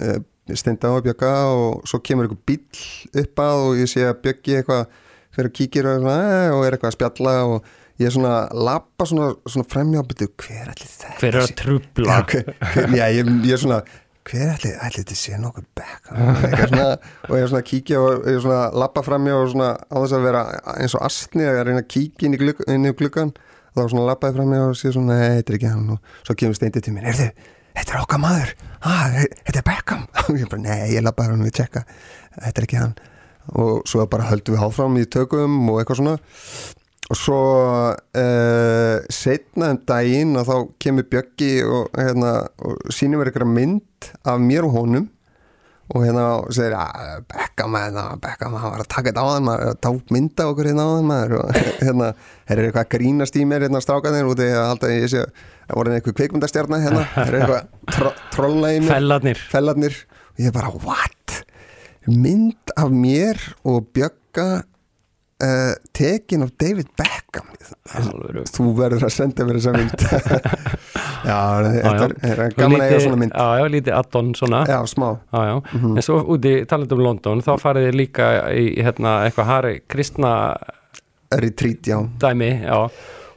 uh, 0.00 0.20
stenda 0.52 0.92
á 0.92 0.96
að 0.98 1.06
bjögga 1.08 1.32
og 1.56 1.88
svo 1.88 2.00
kemur 2.04 2.28
einhver 2.28 2.42
bíll 2.44 3.22
upp 3.22 3.40
að 3.40 3.62
og 3.64 3.78
ég 3.80 3.88
sé 3.90 4.04
að 4.04 4.20
bjöggi 4.26 4.58
eitthvað 4.60 4.84
fyrir 5.34 5.88
að 5.88 6.08
eh, 6.12 6.50
og 6.52 6.64
er 6.64 6.76
eitthvað 6.76 6.90
að 6.90 6.96
spjalla 6.98 7.34
og 7.48 7.72
ég 8.00 8.08
er 8.08 8.14
svona 8.14 8.36
lappa 8.52 9.06
svona, 9.06 9.32
svona 9.46 9.66
og 10.00 10.08
byrju 10.10 10.30
hver 10.44 10.70
allir 10.72 10.88
þetta 10.88 11.18
Hver 11.20 11.30
er 11.34 11.42
að 11.42 11.50
sé?" 11.50 11.58
trubla? 11.60 12.16
Já, 12.16 12.24
hver, 12.32 12.96
já 12.98 13.06
ég, 13.14 13.30
ég 13.46 13.54
er 13.54 13.62
svona 13.62 13.80
hver 14.24 14.52
allir, 14.54 14.76
allir 14.80 15.02
þetta 15.04 15.16
sé 15.20 15.38
nokkuð 15.40 15.64
svona, 16.70 16.86
og 17.28 17.34
ég 17.36 17.42
er 17.44 17.50
svona 17.50 17.62
að 17.62 17.68
kíkja 17.70 18.00
og 18.00 18.28
ég 18.28 18.38
er 18.38 18.44
svona 18.44 18.60
að 18.66 18.78
lappa 18.80 19.02
fram 19.04 19.26
hjá 19.28 19.36
og 19.36 19.50
svona 19.52 19.72
á 19.76 19.96
þess 20.00 20.16
að 20.16 20.24
vera 20.28 20.44
eins 20.78 20.94
og 20.96 21.04
astni 21.04 21.44
að 21.48 21.60
reyna 21.68 21.82
að 21.84 21.90
kíkja 21.92 22.28
inn 22.28 22.36
í, 22.36 22.40
glugg, 22.40 22.62
inn 22.72 22.88
í 22.88 22.94
gluggan 22.96 23.34
og 23.74 23.82
þá 23.82 23.90
svona 23.92 24.06
lappaði 24.08 24.38
fram 24.38 24.54
hjá 24.54 24.62
og 24.68 24.78
sé 24.78 24.92
svona 24.94 25.18
nei, 25.18 25.40
þetta 25.40 25.52
er 25.52 25.58
ekki 25.58 25.72
hann. 25.72 25.90
Og 25.94 26.22
svo 26.28 26.36
kemur 26.38 26.58
steindið 26.58 26.86
til 26.86 26.94
mér 26.94 27.08
er 27.10 27.18
þið, 27.18 27.48
þetta 27.74 27.94
er 27.96 28.04
okkar 28.04 28.22
maður. 28.22 28.52
Ah, 28.84 29.16
þetta 29.18 29.58
er 29.60 29.66
Beckham. 29.66 30.06
Og 30.28 30.38
ég 30.38 30.50
bara, 30.52 30.62
nei, 30.62 30.78
ég 30.94 31.04
lappaði 31.04 31.34
hann 31.34 31.44
við 31.48 31.56
tjekka. 31.58 31.82
Þetta 32.38 32.54
er 32.54 32.68
ekki 32.68 32.78
hann. 32.80 32.94
Og 33.60 33.82
svo 33.90 34.06
bara 34.08 34.28
höldum 34.30 34.54
við 34.54 34.62
háfram 34.62 34.98
í 35.00 35.04
tökum 35.10 35.58
og 35.72 35.80
eitthvað 35.82 36.00
svona 36.00 36.14
og 37.10 37.18
svo 37.18 37.40
uh, 37.92 38.96
setna 39.12 39.72
um 39.74 39.80
daginn 39.88 40.38
og 40.40 40.46
þá 40.48 40.54
kemur 40.80 41.08
Bjöggi 41.10 41.50
og, 41.66 41.90
hérna, 41.98 42.36
og 42.64 42.94
sýnir 42.94 43.20
mér 43.20 43.30
eitthvað 43.30 43.52
mynd 43.52 44.08
af 44.24 44.40
mér 44.40 44.68
og 44.68 44.78
honum. 44.78 45.10
Og 45.92 46.00
hérna 46.00 46.22
og 46.38 46.46
segir 46.56 46.72
að 46.80 47.26
Beckham 47.28 47.74
hérna, 47.76 48.06
Beckham, 48.16 48.54
hann 48.56 48.72
var 48.72 48.80
að 48.86 48.88
taka 48.88 49.10
þetta 49.10 49.20
á 49.20 49.28
þann 49.28 49.48
maður, 49.50 49.74
ták 49.84 50.14
mynda 50.16 50.46
okkur 50.48 50.70
hérna 50.70 50.86
á 50.88 50.90
þann 50.94 51.10
maður. 51.10 51.34
Og 51.42 51.58
hérna, 51.84 52.08
þeir 52.48 52.56
eru 52.56 52.70
eitthvað 52.70 52.86
að 52.86 52.92
grínast 52.96 53.36
í 53.36 53.44
mér 53.50 53.66
hérna 53.66 53.84
strákanir 53.84 54.30
út 54.30 54.40
í 54.40 54.48
að 54.48 54.68
halda 54.70 54.88
að 54.88 54.96
ég 54.96 55.12
sé 55.12 55.26
að 55.26 55.76
voru 55.76 55.92
eitthvað 55.98 56.18
kveikmyndastjarnar 56.22 56.86
hérna. 56.86 57.04
Þeir 57.18 57.40
eru 57.42 57.42
eitthvað 57.42 57.98
tro 57.98 58.14
trolla 58.32 58.72
í 58.72 58.80
mér. 58.80 58.94
Fellarnir. 58.94 59.44
Fellarnir. 59.52 60.00
Og 60.34 60.46
ég 60.46 60.56
bara, 60.56 60.72
what? 60.80 61.24
mynd 62.06 62.72
af 62.76 62.90
mér 62.92 63.40
og 63.64 63.86
Bjögga 63.94 64.64
uh, 65.42 65.72
tekin 65.96 66.44
af 66.46 66.52
David 66.60 66.90
Beckham. 66.98 67.50
Alvöru. 67.94 68.44
þú 68.48 68.66
verður 68.78 69.06
að 69.08 69.12
senda 69.14 69.44
mér 69.46 69.58
þessa 69.60 69.72
mynd. 69.76 70.04
Já, 71.28 71.38
þetta 71.64 72.04
er, 72.04 72.14
er 72.44 72.54
gaman 72.58 72.82
að 72.84 72.86
eiga 72.90 73.00
svona 73.00 73.18
mynd. 73.22 73.32
Já, 73.32 73.60
já, 73.62 73.66
lítið 73.72 73.94
addon 73.96 74.30
svona. 74.36 74.60
Já, 74.68 74.78
smá. 74.90 75.08
Já, 75.32 75.40
já, 75.48 75.54
en 75.88 76.04
svo 76.04 76.18
úti 76.34 76.52
talandum 76.68 77.00
London 77.00 77.40
þá 77.44 77.54
farið 77.62 77.88
þið 77.88 77.98
líka 78.02 78.28
í 78.52 78.66
hérna, 78.84 79.14
eitthvað 79.24 79.48
Harry 79.48 79.78
Kristna 79.88 80.34
retreat, 81.32 81.80
já. 81.88 81.96
dæmi 82.20 82.50
já. 82.66 82.76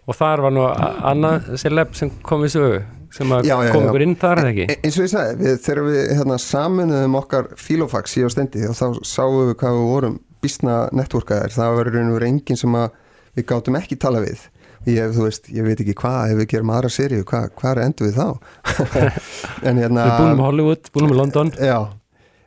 og 0.08 0.16
þar 0.20 0.44
var 0.48 0.54
nú 0.56 0.68
annað 0.68 1.48
celeb 1.62 1.96
sem 1.98 2.12
kom 2.24 2.44
við 2.44 2.58
sögu 2.58 2.84
sem 3.18 3.32
að 3.34 3.48
Já, 3.48 3.56
já, 3.64 3.72
kom 3.72 3.86
já. 3.86 3.90
ykkur 3.90 4.04
inn 4.04 4.16
þar 4.20 4.42
eða 4.44 4.52
ekki? 4.52 4.66
E- 4.68 4.80
eins 4.84 4.98
og 5.00 5.06
ég 5.08 5.12
sagði, 5.14 5.36
við, 5.42 5.58
þegar 5.64 5.84
við 5.88 6.00
hérna, 6.20 6.38
saminuðum 6.44 7.18
okkar 7.22 7.50
filofax 7.58 8.18
í 8.20 8.26
á 8.28 8.30
stendi 8.36 8.66
og 8.68 8.76
þá 8.78 8.86
sáum 9.08 9.38
við 9.48 9.54
hvað 9.62 9.78
við 9.80 9.88
vorum 9.94 10.18
býstna 10.48 10.86
networkaðir, 10.96 11.54
það 11.54 11.76
var 11.78 11.92
raun 11.92 12.12
og 12.12 12.18
verið 12.22 12.32
enginn 12.34 12.60
sem 12.60 12.78
við 13.38 13.50
gátum 13.52 13.78
ekki 13.80 14.00
tala 14.00 14.24
við. 14.24 14.48
Ég, 14.88 15.12
veist, 15.18 15.50
ég 15.52 15.66
veit 15.68 15.82
ekki 15.84 15.96
hvað 16.00 16.32
ef 16.32 16.38
við 16.42 16.50
gerum 16.54 16.72
aðra 16.72 16.90
seríu, 16.94 17.26
hvað, 17.28 17.50
hvað 17.60 17.72
er 17.74 17.82
endur 17.84 18.08
við 18.08 18.20
þá? 18.22 18.28
En 19.68 19.82
hérna 19.82 20.06
Við 20.08 20.22
búnum 20.22 20.40
í 20.40 20.46
Hollywood, 20.46 20.92
búnum 20.96 21.12
í 21.12 21.18
London. 21.18 21.52
Já, 21.60 21.78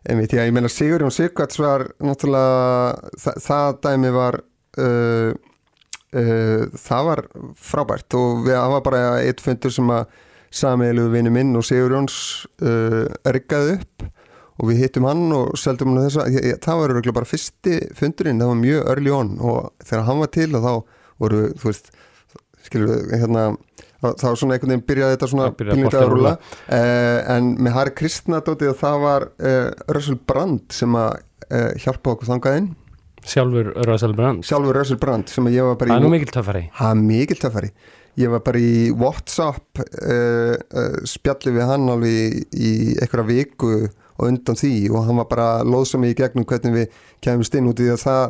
einmitt, 0.08 0.32
já, 0.32 0.46
ég 0.46 0.54
meina 0.56 0.70
Sigurjón 0.72 1.12
Sigvarts 1.12 1.60
var 1.60 1.84
náttúrulega, 2.00 3.12
það, 3.20 3.42
það 3.44 3.76
dæmi 3.84 4.14
var 4.14 4.40
uh, 4.40 5.34
uh, 6.16 6.64
það 6.86 7.10
var 7.10 7.24
frábært 7.70 8.18
og 8.18 8.46
við 8.46 8.56
hafa 8.56 8.80
bara 8.88 9.04
eitt 9.20 9.44
fundur 9.44 9.74
sem 9.74 9.92
að 9.92 10.06
samiðilu 10.62 11.10
vinnu 11.12 11.34
minn 11.34 11.52
og 11.58 11.66
Sigurjóns 11.66 12.16
uh, 12.64 13.04
riggaði 13.28 13.76
upp 13.78 14.08
og 14.60 14.68
við 14.68 14.84
hittum 14.84 15.08
hann 15.08 15.24
og 15.32 15.56
seldum 15.58 15.94
hann 15.94 16.04
þess 16.04 16.20
að 16.20 16.38
það 16.66 16.82
var 16.82 17.12
bara 17.16 17.30
fyrsti 17.30 17.80
fundurinn, 17.96 18.42
það 18.42 18.52
var 18.52 18.60
mjög 18.60 18.92
early 18.92 19.14
on. 19.16 19.34
Og 19.40 19.86
þegar 19.86 20.06
hann 20.10 20.22
var 20.22 20.32
til 20.36 20.50
og 20.52 20.66
þá 20.66 20.72
voru, 21.20 21.42
þú 21.60 21.70
veist, 21.70 21.92
skilur 22.66 22.92
við, 22.92 23.14
hérna 23.22 23.46
þá 24.00 24.28
svona 24.38 24.56
einhvern 24.56 24.72
veginn 24.72 24.84
byrjaði 24.88 25.16
þetta 25.16 25.28
svona 25.28 25.48
Það 25.50 25.70
boltinn 25.70 26.00
að 26.00 26.12
rúla 26.14 26.34
uh, 26.40 27.34
en 27.34 27.50
með 27.60 27.74
Harry 27.76 27.92
Kristna 27.96 28.40
dótið 28.44 28.72
það 28.80 29.02
var 29.04 29.26
uh, 29.28 29.66
Russell 29.92 30.20
Brand 30.30 30.72
sem 30.72 30.96
að 30.96 31.10
uh, 31.50 31.72
hjálpa 31.82 32.14
okkur 32.14 32.30
þangaðinn 32.30 32.70
sjálfur 33.26 33.72
Russell 33.84 34.16
Brand? 34.16 34.44
Sjálfur 34.48 34.78
Russell 34.80 35.00
Brand 35.00 35.28
sem 35.28 35.48
að 35.48 35.56
ég 35.58 35.66
var 35.68 35.80
bara 35.80 35.92
Það 35.92 35.98
er 35.98 36.00
í 36.00 36.06
nú 36.06 36.12
mikil 36.14 36.30
töffari. 36.32 36.62
Ha, 36.78 36.92
mikil 36.96 37.36
töffari. 37.40 37.68
Ég 38.18 38.32
var 38.32 38.42
bara 38.46 38.60
í 38.60 38.76
Whatsapp 38.96 39.82
uh, 39.82 40.54
uh, 40.56 40.96
spjalli 41.08 41.52
við 41.54 41.68
hann 41.68 41.88
alveg 41.92 42.16
í, 42.16 42.46
í 42.56 42.72
einhverja 42.96 43.28
viku 43.28 43.74
og 44.20 44.28
undan 44.28 44.58
því 44.60 44.74
og 44.92 45.08
hann 45.08 45.20
var 45.22 45.28
bara 45.30 45.48
loðsami 45.64 46.12
í 46.12 46.16
gegnum 46.18 46.46
hvernig 46.48 46.76
við 46.76 47.02
kemumst 47.24 47.56
inn 47.56 47.70
út 47.70 47.82
í 47.82 47.88
að 47.90 48.02
það 48.04 48.24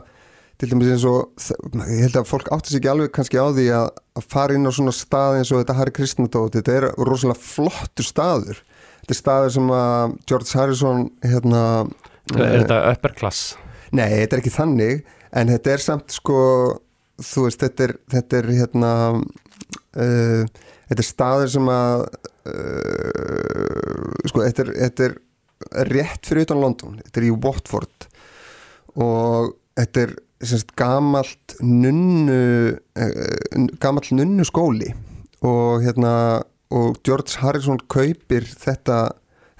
til 0.61 0.68
dæmis 0.68 0.90
eins 0.92 1.07
og 1.09 1.46
ég 1.88 2.03
held 2.05 2.18
að 2.20 2.29
fólk 2.29 2.50
átti 2.53 2.72
sig 2.72 2.81
ekki 2.81 2.90
alveg 2.92 3.12
kannski 3.16 3.40
á 3.40 3.48
því 3.48 3.66
að, 3.79 3.87
að 4.20 4.26
fara 4.35 4.57
inn 4.57 4.68
á 4.68 4.72
svona 4.76 4.92
stað 4.94 5.38
eins 5.38 5.53
og 5.55 5.62
þetta 5.62 5.76
Harry 5.79 5.94
Kristnadótt 5.96 6.59
þetta 6.59 6.76
er 6.76 6.87
rosalega 7.09 7.40
flottur 7.40 8.07
staður 8.07 8.61
þetta 9.00 9.14
er 9.14 9.20
staður 9.20 9.55
sem 9.57 9.72
að 9.76 10.18
George 10.29 10.59
Harrison 10.59 11.09
hérna 11.24 11.64
Er 12.31 12.61
þetta 12.61 12.76
upper 12.92 13.16
class? 13.16 13.57
Nei, 13.90 14.07
þetta 14.20 14.37
er 14.37 14.42
ekki 14.42 14.53
þannig 14.55 15.00
en 15.35 15.50
þetta 15.50 15.72
er 15.72 15.83
samt 15.83 16.12
sko 16.14 16.40
þú 17.20 17.46
veist, 17.46 17.62
þetta 17.64 17.87
er, 17.87 17.94
þetta 18.12 18.38
er 18.38 18.50
hérna 18.59 18.92
uh, 19.16 20.44
þetta 20.90 21.00
er 21.00 21.09
staður 21.09 21.50
sem 21.55 21.72
að 21.72 22.05
uh, 22.53 24.14
sko, 24.31 24.44
þetta 24.44 24.64
er, 24.66 24.72
þetta 24.85 25.09
er 25.09 25.18
rétt 25.90 26.27
fyrir 26.27 26.49
utan 26.49 26.62
London, 26.62 26.99
þetta 27.05 27.20
er 27.20 27.29
í 27.29 27.35
Watford. 27.35 28.09
Og 28.96 29.55
þetta 29.79 30.05
er 30.07 30.14
semst 30.40 30.73
gamalt 30.79 31.57
nunnu 31.61 32.77
uh, 32.77 33.66
gamalt 33.83 34.12
nunnu 34.14 34.46
skóli. 34.49 34.92
Og 35.44 35.85
hérna 35.85 36.14
og 36.70 37.01
George 37.07 37.40
Harrison 37.42 37.81
kaupir 37.90 38.46
þetta 38.46 39.11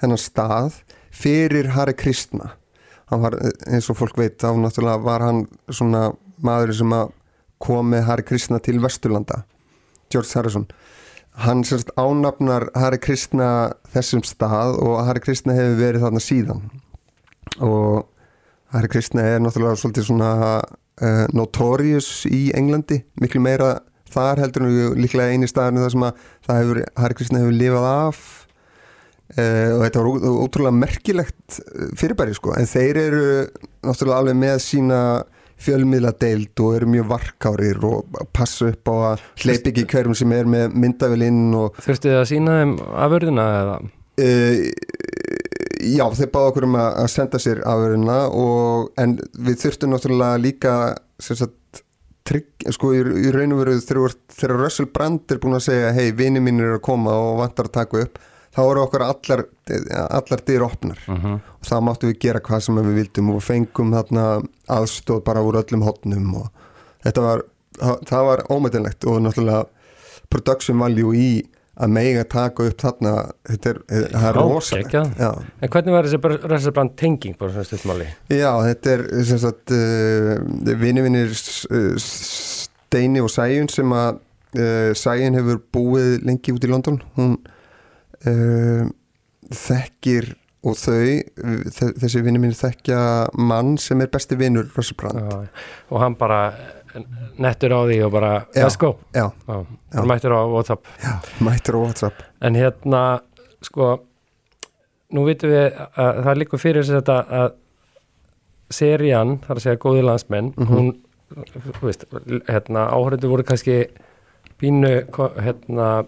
þennan 0.01 0.21
stað 0.21 0.81
fyrir 1.11 1.73
Harry 1.75 1.93
Kristna 1.97 2.53
var 3.19 3.35
eins 3.67 3.89
og 3.91 3.97
fólk 3.99 4.15
veit 4.19 4.37
þá 4.39 4.53
náttúrulega 4.55 5.03
var 5.03 5.25
hann 5.25 5.41
svona 5.67 6.11
maður 6.41 6.73
sem 6.77 6.93
að 6.95 7.11
kom 7.61 7.91
með 7.91 8.05
Harry 8.07 8.25
Kristna 8.25 8.59
til 8.63 8.79
Vesturlanda. 8.81 9.43
George 10.11 10.31
Harrison 10.35 10.65
hann 11.39 11.63
semst 11.63 11.91
ánafnar 11.99 12.67
Harry 12.75 12.99
Kristna 13.01 13.71
þessum 13.93 14.23
stað 14.27 14.77
og 14.81 14.99
Harry 15.07 15.23
Kristna 15.23 15.55
hefur 15.55 15.79
verið 15.79 16.05
þarna 16.05 16.23
síðan. 16.23 16.65
Og 17.63 18.07
Harry 18.75 18.91
Kristna 18.91 19.23
er 19.27 19.41
náttúrulega 19.43 19.79
svolítið 19.79 20.07
svona 20.07 20.33
uh, 20.59 21.25
notorious 21.35 22.25
í 22.29 22.49
Englandi 22.57 23.01
miklu 23.21 23.41
meira 23.43 23.79
þar 24.11 24.43
heldur 24.43 24.67
en 24.67 24.99
líklega 24.99 25.31
eini 25.31 25.49
staðinu 25.49 25.85
þar 25.85 25.95
sem 25.95 26.07
að 26.07 26.21
hefur, 26.51 26.81
Harry 26.99 27.17
Kristna 27.19 27.43
hefur 27.43 27.57
lifað 27.57 27.89
af. 27.91 28.21
Uh, 29.31 29.77
og 29.77 29.85
þetta 29.85 30.01
var 30.03 30.25
ótrúlega 30.43 30.75
merkilegt 30.75 31.59
eh, 31.61 31.91
fyrirbæri 31.95 32.33
sko, 32.35 32.51
en 32.59 32.67
þeir 32.67 32.97
eru 32.99 33.27
náttúrulega 33.79 34.17
alveg 34.19 34.35
með 34.41 34.57
sína 34.65 34.97
fjölmiðladeild 35.61 36.63
og 36.63 36.75
eru 36.77 36.89
mjög 36.95 37.09
varkárir 37.11 37.79
og 37.87 38.21
passa 38.35 38.71
upp 38.71 38.91
á 38.91 38.95
að 39.11 39.25
hleyp 39.43 39.71
ekki 39.71 39.87
hverjum 39.91 40.17
sem 40.17 40.35
er 40.35 40.49
með 40.49 40.77
myndavélinn 40.83 41.49
og 41.57 41.79
Þurftu 41.81 42.11
þið 42.11 42.19
að 42.19 42.29
sína 42.31 42.59
þeim 42.59 42.75
afurðina 43.05 43.47
eða? 43.61 43.77
uh, 44.21 44.59
já, 45.81 46.05
þeir 46.17 46.31
báða 46.33 46.51
okkur 46.51 46.67
um 46.67 46.77
að, 46.81 47.07
senda 47.13 47.41
sér 47.41 47.63
afurina 47.67 48.19
og 48.29 48.91
en 49.01 49.17
við 49.37 49.61
þurftum 49.65 49.93
náttúrulega 49.93 50.41
líka 50.41 50.75
sem 51.21 51.39
sagt 51.39 51.83
trygg, 52.27 52.67
sko 52.73 52.91
í, 52.95 53.01
í 53.01 53.31
raun 53.33 53.55
og 53.55 53.63
veru 53.63 53.77
þegar, 53.81 54.57
Russell 54.59 54.89
Brand 54.93 55.33
er 55.33 55.41
búin 55.41 55.57
að 55.57 55.65
segja 55.69 55.93
hei, 55.95 56.11
vini 56.15 56.41
mín 56.43 56.61
er 56.61 56.77
að 56.77 56.83
koma 56.85 57.15
og 57.17 57.41
vantar 57.41 57.69
að 57.69 57.77
taka 57.79 58.03
upp 58.05 58.21
þá 58.55 58.61
eru 58.71 58.81
okkur 58.83 59.03
allar, 59.05 59.45
allar 60.09 60.41
dyr 60.47 60.65
opnar 60.67 60.99
Uh 61.07 61.15
-huh. 61.23 61.39
og 61.59 61.65
það 61.69 61.83
máttu 61.87 62.07
við 62.11 62.19
gera 62.19 62.39
hvað 62.39 62.59
sem 62.65 62.75
við 62.75 62.93
vildum 62.95 63.29
og 63.35 63.43
fengum 63.43 63.93
þarna 63.93 64.25
aðstóð 64.67 65.23
bara 65.23 65.41
úr 65.41 65.55
öllum 65.63 65.83
hotnum 65.87 66.35
og 66.35 66.47
þetta 67.03 67.21
var, 67.21 67.41
það, 67.79 68.25
var 68.25 68.43
ómættilegt 68.49 69.05
og 69.05 69.21
náttúrulega 69.21 69.65
production 70.29 70.79
value 70.79 71.15
í 71.15 71.43
að 71.81 71.87
mega 71.89 72.23
taka 72.23 72.63
upp 72.67 72.77
þarna 72.81 73.31
þetta 73.47 73.69
er, 73.69 73.77
það 74.11 74.27
er 74.27 74.35
rosalegt 74.35 74.93
En 74.93 75.69
hvernig 75.69 75.91
var 75.93 76.03
þessi 76.05 76.47
Russell 76.49 76.71
Brand 76.75 76.91
tenging 76.97 77.37
bara 77.39 77.51
svona 77.51 77.63
stutmáli? 77.63 78.07
já, 78.29 78.51
þetta 78.67 78.91
er 78.91 79.23
sem 79.23 79.39
sagt 79.39 79.71
uh, 79.71 80.75
vini 80.79 81.01
vinir 81.01 81.31
Steini 81.97 83.21
og 83.23 83.29
Sæjun 83.31 83.69
sem 83.71 83.91
að 83.95 84.19
uh, 84.59 84.91
Sæjun 84.97 85.37
hefur 85.39 85.61
búið 85.73 86.19
lengi 86.27 86.53
út 86.53 86.67
í 86.67 86.71
London 86.71 87.01
hún 87.17 87.37
uh, 88.27 88.89
þekkir 89.51 90.33
og 90.61 90.75
þau, 90.77 91.23
þe- 91.73 91.93
þessi 91.97 92.21
vinni 92.21 92.39
mín 92.43 92.53
þekkja 92.53 92.99
mann 93.41 93.77
sem 93.81 94.01
er 94.03 94.11
besti 94.13 94.37
vinnur 94.37 94.67
Russell 94.77 94.97
Brand 94.99 95.47
og 95.89 95.97
hann 96.03 96.13
bara 96.19 96.53
nettur 97.41 97.71
á 97.73 97.81
því 97.87 97.97
og 98.05 98.11
bara 98.13 98.31
Já. 98.53 98.65
let's 98.67 98.77
go 98.77 98.91
já, 99.15 99.31
Já, 99.47 100.03
mættur 100.05 100.35
á 100.37 100.41
Whatsapp 100.51 100.85
mættur 101.41 101.79
á 101.79 101.79
Whatsapp 101.81 102.21
en 102.45 102.55
hérna 102.59 103.01
sko 103.65 104.03
nú 105.11 105.25
vitum 105.27 105.49
við 105.51 105.71
að 105.97 106.21
það 106.27 106.37
líkur 106.43 106.61
fyrir 106.61 106.83
þess 106.85 106.93
að 106.93 107.01
þetta 107.01 107.17
að 107.41 107.49
serían, 108.71 109.33
þar 109.43 109.57
að 109.59 109.63
segja 109.65 109.79
góði 109.83 110.03
landsmenn 110.07 110.53
Mhm. 110.55 110.67
hún, 110.71 110.91
þú 111.79 111.81
veist 111.89 112.05
hérna, 112.47 112.85
áhörðu 112.95 113.27
voru 113.33 113.43
kannski 113.43 113.87
pínu 114.61 115.09
ko- 115.11 115.33
hérna 115.41 116.05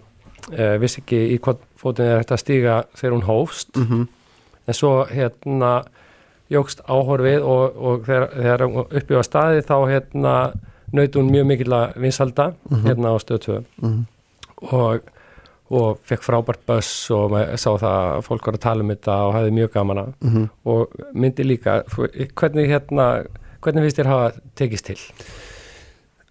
uh, 0.52 0.76
vissi 0.82 1.02
ekki 1.02 1.22
í 1.36 1.40
hvað 1.40 1.58
fótinn 1.80 2.06
er 2.12 2.18
hægt 2.22 2.32
að 2.36 2.42
stíga 2.44 2.84
þegar 2.96 3.14
hún 3.18 3.28
hófst 3.30 3.76
mm 3.78 3.84
-hmm. 3.90 4.08
en 4.68 4.74
svo 4.74 5.06
hérna 5.06 5.84
jógst 6.52 6.82
áhorfið 6.88 7.42
og, 7.42 7.78
og 7.78 8.06
þegar, 8.06 8.30
þegar 8.36 9.20
á 9.20 9.24
staði 9.24 9.62
þá 9.62 9.76
hérna 9.90 10.34
naut 10.94 11.16
hún 11.16 11.32
mjög 11.32 11.46
mikill 11.46 11.74
að 11.74 11.96
vinsalda 11.98 12.54
Mhm. 12.70 12.86
hérna 12.88 13.08
á 13.10 13.18
stöð 13.20 13.40
2 13.40 13.64
og, 14.72 15.00
og 15.70 15.98
fekk 16.06 16.22
frábært 16.24 16.60
buss 16.68 17.10
og 17.12 17.32
maður 17.32 17.58
sá 17.58 17.70
það 17.78 18.18
að 18.18 18.22
fólk 18.22 18.46
var 18.46 18.54
að 18.54 18.60
tala 18.60 18.82
um 18.84 18.90
þetta 18.90 19.16
og 19.28 19.34
hafði 19.34 19.52
mjög 19.52 19.72
gaman 19.74 19.98
að 19.98 20.14
Mhm. 20.22 20.50
og 20.66 20.88
myndi 21.14 21.44
líka, 21.44 21.84
hvernig 22.36 22.68
hérna 22.70 23.26
hvernig 23.62 23.82
finnst 23.84 23.98
þér 24.00 24.06
hafa 24.08 24.32
tekist 24.56 24.86
til? 24.86 24.98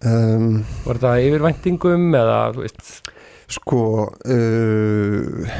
um, 0.05 0.63
Var 0.85 0.95
þetta 0.99 1.13
yfirvæntingum 1.27 2.09
eða, 2.15 2.39
þú 2.55 2.61
veist, 2.65 3.11
Sko, 3.53 3.81
uh, 4.09 5.55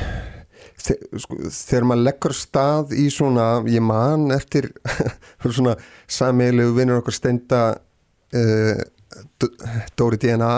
þe 0.84 0.98
sko 1.22 1.40
þegar 1.54 1.88
maður 1.90 2.06
leggur 2.08 2.36
stað 2.38 2.94
í 2.98 3.08
svona, 3.14 3.48
ég 3.70 3.84
man 3.84 4.32
eftir 4.36 4.72
svona 5.44 5.76
sammeilegu 6.10 6.74
vinnur 6.78 7.02
okkur 7.04 7.18
steinda 7.18 7.66
uh, 7.74 8.84
Dóri 10.00 10.18
DNA 10.18 10.54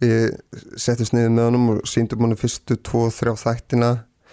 við 0.00 0.30
settumst 0.80 1.14
niður 1.14 1.32
með 1.34 1.46
honum 1.48 1.68
og 1.74 1.80
síndum 1.88 2.24
honum 2.24 2.40
fyrstu 2.40 2.76
tvo, 2.84 3.06
þrjá 3.12 3.34
þættina. 3.40 3.90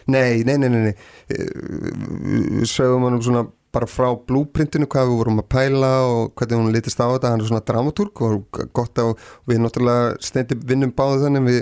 Nei, 0.07 0.43
nei, 0.47 0.55
nei, 0.61 0.69
nei, 0.71 0.82
nei. 0.88 2.63
Sögum 2.67 3.07
honum 3.07 3.23
svona 3.23 3.43
bara 3.75 3.89
frá 3.89 4.13
blúprintinu 4.15 4.88
hvað 4.89 5.09
við 5.09 5.19
vorum 5.19 5.41
að 5.41 5.49
pæla 5.51 5.89
og 6.07 6.32
hvernig 6.39 6.61
hún 6.61 6.71
litist 6.73 7.01
á 7.03 7.11
þetta, 7.11 7.34
hann 7.34 7.43
er 7.43 7.49
svona 7.49 7.65
dramatúrk 7.67 8.21
og 8.25 8.61
gott 8.75 9.01
á, 9.03 9.11
við 9.49 9.59
náttúrulega 9.63 10.15
steindi 10.23 10.57
vinnum 10.63 10.95
báðu 10.95 11.25
þannig. 11.25 11.49
Við 11.49 11.59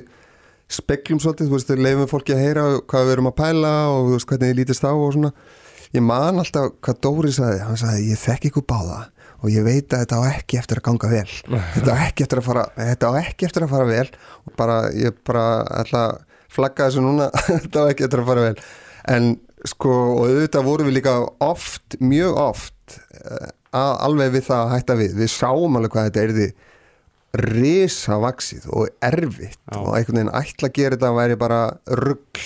speklum 0.72 1.20
svolítið, 1.22 1.50
þú 1.50 1.58
veist, 1.58 1.72
við 1.72 1.84
leifum 1.86 2.10
fólki 2.10 2.36
að 2.36 2.42
heyra 2.42 2.64
hvað 2.90 3.06
við 3.06 3.16
erum 3.16 3.30
að 3.30 3.38
pæla 3.40 3.74
og 3.94 4.12
veist 4.14 4.30
hvernig 4.30 4.52
þið 4.52 4.60
lítist 4.60 4.86
á 4.88 4.92
og 4.94 5.12
svona. 5.14 5.32
Ég 5.96 6.04
man 6.04 6.42
alltaf 6.42 6.72
hvað 6.84 7.02
Dóri 7.06 7.34
sagði. 7.36 7.60
Hann 7.64 7.80
sagði, 7.80 8.08
ég 8.12 8.22
þekk 8.22 8.50
ykkur 8.50 8.66
báða 8.68 9.02
og 9.46 9.52
ég 9.54 9.66
veit 9.66 9.94
að 9.94 10.02
þetta 10.04 10.20
á 10.20 10.24
ekki 10.32 10.60
eftir 10.60 10.82
að 10.82 10.88
ganga 10.88 11.12
vel. 11.12 11.34
Þetta 11.76 11.94
á 11.94 11.98
ekki 12.08 12.26
eftir 12.26 12.42
að 12.42 12.48
fara 12.48 12.64
þetta 12.80 13.12
á 13.12 13.14
ekki 13.22 13.48
eftir 13.48 13.66
að 13.66 13.74
fara 13.76 13.90
vel 13.90 14.08
og 14.10 14.56
bara, 14.58 14.78
ég 14.98 15.20
bara 15.28 15.44
ætla 15.84 16.06
að 16.08 16.16
flagga 16.56 16.88
þessu 16.88 17.04
núna. 17.06 17.30
Þetta 17.50 17.84
á 17.86 17.90
ekki 17.92 18.08
eftir 18.08 18.24
að 18.24 18.32
fara 18.32 18.48
vel. 18.48 18.56
En 19.16 19.36
sko, 19.70 19.92
og 20.16 20.24
auðvitað 20.32 20.66
vorum 20.66 20.90
við 20.90 20.98
líka 20.98 21.18
oft, 21.46 22.00
mjög 22.02 22.40
oft 22.42 22.98
eh, 23.22 23.52
alveg 23.76 24.34
við 24.34 24.48
það 24.50 24.64
að 24.64 24.74
hætta 24.74 24.98
við. 25.04 25.18
Við 25.20 25.32
sáum 25.36 25.78
alveg 25.78 25.94
hvað 25.94 26.10
þetta 26.10 26.26
erði 26.26 26.50
risa 27.42 28.20
vaksið 28.22 28.70
og 28.72 28.94
erfitt 29.04 29.60
Já. 29.60 29.80
og 29.80 29.92
einhvern 29.98 30.22
veginn 30.22 30.36
ætla 30.38 30.70
að 30.70 30.78
gera 30.78 30.98
þetta 30.98 31.12
væri 31.18 31.38
bara 31.42 31.60
rugg 32.02 32.42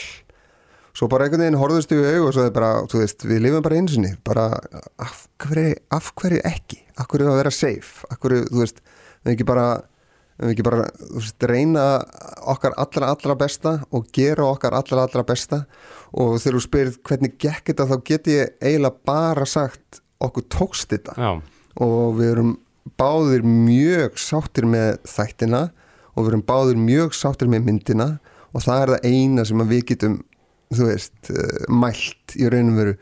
svo 1.00 1.08
bara 1.12 1.28
einhvern 1.28 1.46
veginn 1.46 1.60
horfðust 1.60 1.94
við 1.94 2.10
auð 2.16 2.26
og 2.28 2.34
svo 2.36 2.48
er 2.48 2.56
bara, 2.56 2.72
þú 2.92 3.04
veist, 3.04 3.24
við 3.28 3.44
lifum 3.46 3.64
bara 3.66 3.78
einsinni 3.80 4.12
bara, 4.28 4.50
af 5.00 5.22
hverju, 5.44 5.78
af 5.96 6.12
hverju 6.20 6.42
ekki? 6.48 6.82
Af 7.00 7.08
hverju 7.12 7.30
að 7.32 7.40
vera 7.40 7.54
safe? 7.56 8.10
Af 8.12 8.20
hverju, 8.20 8.50
þú 8.50 8.64
veist, 8.64 8.84
við 9.24 9.36
ekki 9.36 9.48
bara 9.48 9.68
við 10.40 10.54
ekki 10.54 10.66
bara, 10.68 10.88
þú 11.00 11.22
veist, 11.22 11.48
reyna 11.52 11.86
okkar 12.52 12.76
allra, 12.80 13.12
allra 13.14 13.36
besta 13.40 13.76
og 13.96 14.08
gera 14.16 14.48
okkar 14.48 14.76
allra, 14.80 15.06
allra 15.06 15.26
besta. 15.28 15.64
Og 16.16 16.38
þegar 16.40 16.58
þú 16.58 16.64
spyrir 16.66 17.00
hvernig 17.08 17.36
gekk 17.40 17.72
þetta 17.72 17.88
þá 17.90 17.96
get 18.08 18.32
ég 18.32 18.54
eiginlega 18.64 19.04
bara 19.08 19.48
sagt 19.50 20.02
okkur 20.24 20.48
tókst 20.52 20.96
þetta. 20.96 21.16
Já, 21.16 21.32
og 21.84 22.18
við 22.20 22.34
erum 22.34 22.56
báðir 23.00 23.46
mjög 23.46 24.18
sáttir 24.22 24.68
með 24.70 24.98
þættina 25.10 25.68
og 26.16 26.24
við 26.24 26.32
erum 26.32 26.46
báðir 26.48 26.82
mjög 26.82 27.16
sáttir 27.18 27.52
með 27.52 27.68
myndina 27.68 28.10
og 28.54 28.66
það 28.66 28.82
er 28.82 28.94
það 28.94 29.08
eina 29.12 29.46
sem 29.46 29.66
við 29.70 29.86
getum 29.92 30.20
þú 30.74 30.90
veist, 30.92 31.32
uh, 31.34 31.66
mælt 31.74 32.36
í 32.38 32.50
raunum 32.50 32.78
veru. 32.78 32.96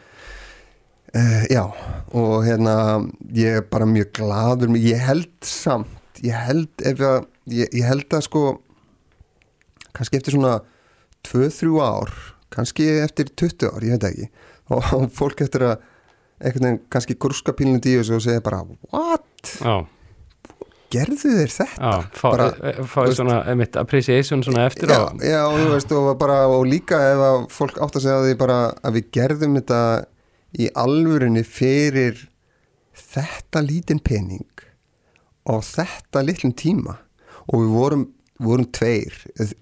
Uh, 1.16 1.44
já, 1.52 1.64
og 2.16 2.46
hérna 2.46 2.76
ég 3.36 3.62
er 3.62 3.68
bara 3.72 3.88
mjög 3.88 4.12
gladur 4.20 4.74
ég 4.76 5.00
held 5.00 5.32
samt 5.48 6.20
ég 6.24 6.36
held 6.36 6.84
ef 6.84 7.00
ég, 7.48 7.70
ég 7.72 7.86
held 7.88 8.12
að 8.12 8.26
sko 8.26 8.42
kannski 9.96 10.20
eftir 10.20 10.36
svona 10.36 10.58
2-3 11.28 11.72
ár 11.80 12.12
kannski 12.54 12.90
eftir 13.02 13.32
20 13.40 13.72
ár, 13.72 13.86
ég 13.88 13.96
veit 13.96 14.08
ekki 14.12 14.28
og 14.76 15.08
fólk 15.20 15.46
eftir 15.46 15.66
að 15.70 15.86
veginn 16.44 16.82
kannski 16.92 17.18
grúska 17.18 17.56
pílunum 17.58 17.82
í 17.82 17.96
þessu 17.98 18.18
og 18.20 18.24
segja 18.28 18.44
bara 18.46 18.62
what, 18.92 19.26
já, 19.62 19.76
gerðu 20.94 21.18
þeir 21.24 21.54
þetta? 21.56 21.68
Já 21.78 22.20
fá, 22.20 22.28
Bara, 22.28 22.50
bara, 22.58 22.86
fáið 22.94 23.16
svona, 23.20 23.40
einmitt, 23.52 23.80
appreciation 23.80 24.44
svona 24.46 24.68
eftir 24.70 24.92
já, 24.92 25.00
á 25.00 25.12
já, 25.24 25.42
og 25.48 25.74
veist 25.74 25.92
og, 25.96 26.12
bara, 26.20 26.40
og 26.52 26.68
líka 26.70 27.02
ef 27.14 27.26
að 27.30 27.40
fólk 27.58 27.82
átt 27.84 28.00
að 28.00 28.08
segja 28.08 28.22
því 28.26 28.38
bara 28.44 28.60
að 28.82 29.00
við 29.00 29.12
gerðum 29.20 29.60
þetta 29.60 29.82
í 30.58 30.70
alvörinni 30.80 31.44
fyrir 31.48 32.28
þetta 32.98 33.62
lítinn 33.66 34.02
pening 34.04 34.48
og 35.48 35.64
þetta 35.64 36.24
litlum 36.26 36.54
tíma. 36.58 36.98
Og 37.48 37.64
við 37.64 37.76
vorum, 37.76 38.02
vorum 38.44 38.68
tveir 38.76 39.14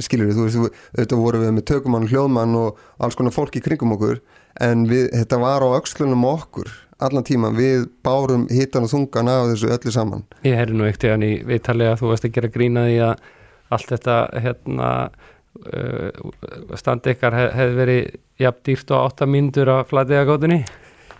skilur 0.02 0.34
þú 0.34 0.48
veist, 0.48 0.80
auðvitað 0.96 1.22
vorum 1.22 1.44
við 1.46 1.54
með 1.54 1.68
tökumann, 1.70 2.08
hljóðmann 2.10 2.58
og 2.58 2.82
alls 2.98 3.18
konar 3.18 3.36
fólk 3.36 3.60
í 3.60 3.64
kringum 3.64 3.94
okkur 3.96 4.22
en 4.66 4.88
við, 4.90 5.10
þetta 5.14 5.40
var 5.42 5.66
á 5.66 5.68
á 5.78 5.78
okkur 6.32 6.74
allan 7.04 7.26
tíma, 7.28 7.52
við 7.56 7.88
bárum 8.06 8.46
hitan 8.52 8.88
og 8.88 8.92
þungan 8.94 9.32
af 9.32 9.50
þessu 9.52 9.72
öllu 9.76 9.94
saman. 9.94 10.26
Ég 10.48 10.56
herri 10.60 10.78
nú 10.78 10.88
ekkert 10.88 11.26
í 11.26 11.34
viðtalið 11.48 11.92
að 11.92 12.02
þú 12.02 12.12
veist 12.14 12.28
að 12.28 12.36
gera 12.38 12.54
grína 12.54 12.86
því 12.88 12.98
að 13.10 13.26
allt 13.76 13.92
þetta 13.92 14.18
hérna 14.46 14.90
uh, 15.10 16.24
standi 16.80 17.16
ykkar 17.16 17.36
hef, 17.36 17.52
hefði 17.60 17.78
verið 17.82 18.10
jafn 18.46 18.66
dýrt 18.70 18.96
og 18.96 19.06
átta 19.10 19.30
mínútur 19.30 19.72
að 19.76 19.86
flætiða 19.92 20.26
gátunni 20.32 20.64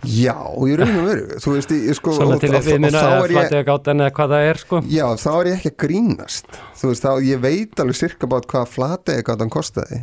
Já, 0.06 0.36
ég 0.68 0.76
raun 0.78 0.98
og 1.00 1.06
veru. 1.08 1.38
Þú 1.42 1.52
veist, 1.54 1.72
ég, 1.72 1.96
sko, 1.96 2.12
svona 2.14 2.36
til 2.38 2.52
og 2.54 2.66
minna 2.68 3.00
að 3.00 3.24
flætiða 3.32 3.62
gátan 3.66 4.02
eða 4.04 4.12
hvað 4.14 4.34
það 4.34 4.48
er 4.50 4.60
sko. 4.60 4.80
Já, 4.92 5.06
þá 5.18 5.30
er 5.32 5.48
ég 5.48 5.56
ekki 5.56 5.72
að 5.72 5.78
grínast. 5.82 6.58
Þú 6.78 6.90
veist, 6.92 7.06
þá 7.06 7.24
ég 7.26 7.40
veit 7.42 7.82
alveg 7.82 7.98
sirka 7.98 8.28
bát 8.30 8.46
hvað 8.50 8.68
flategi 8.70 9.24
gatan 9.26 9.50
kostaði. 9.50 10.02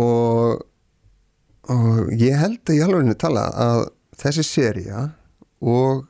Og 0.00 0.64
og 1.70 2.10
ég 2.18 2.34
held 2.40 2.60
að 2.66 2.78
ég 2.80 2.88
alveg 2.88 3.18
tala 3.20 3.46
að 3.54 3.84
þessi 4.20 4.44
seria 4.46 5.06
og 5.60 6.04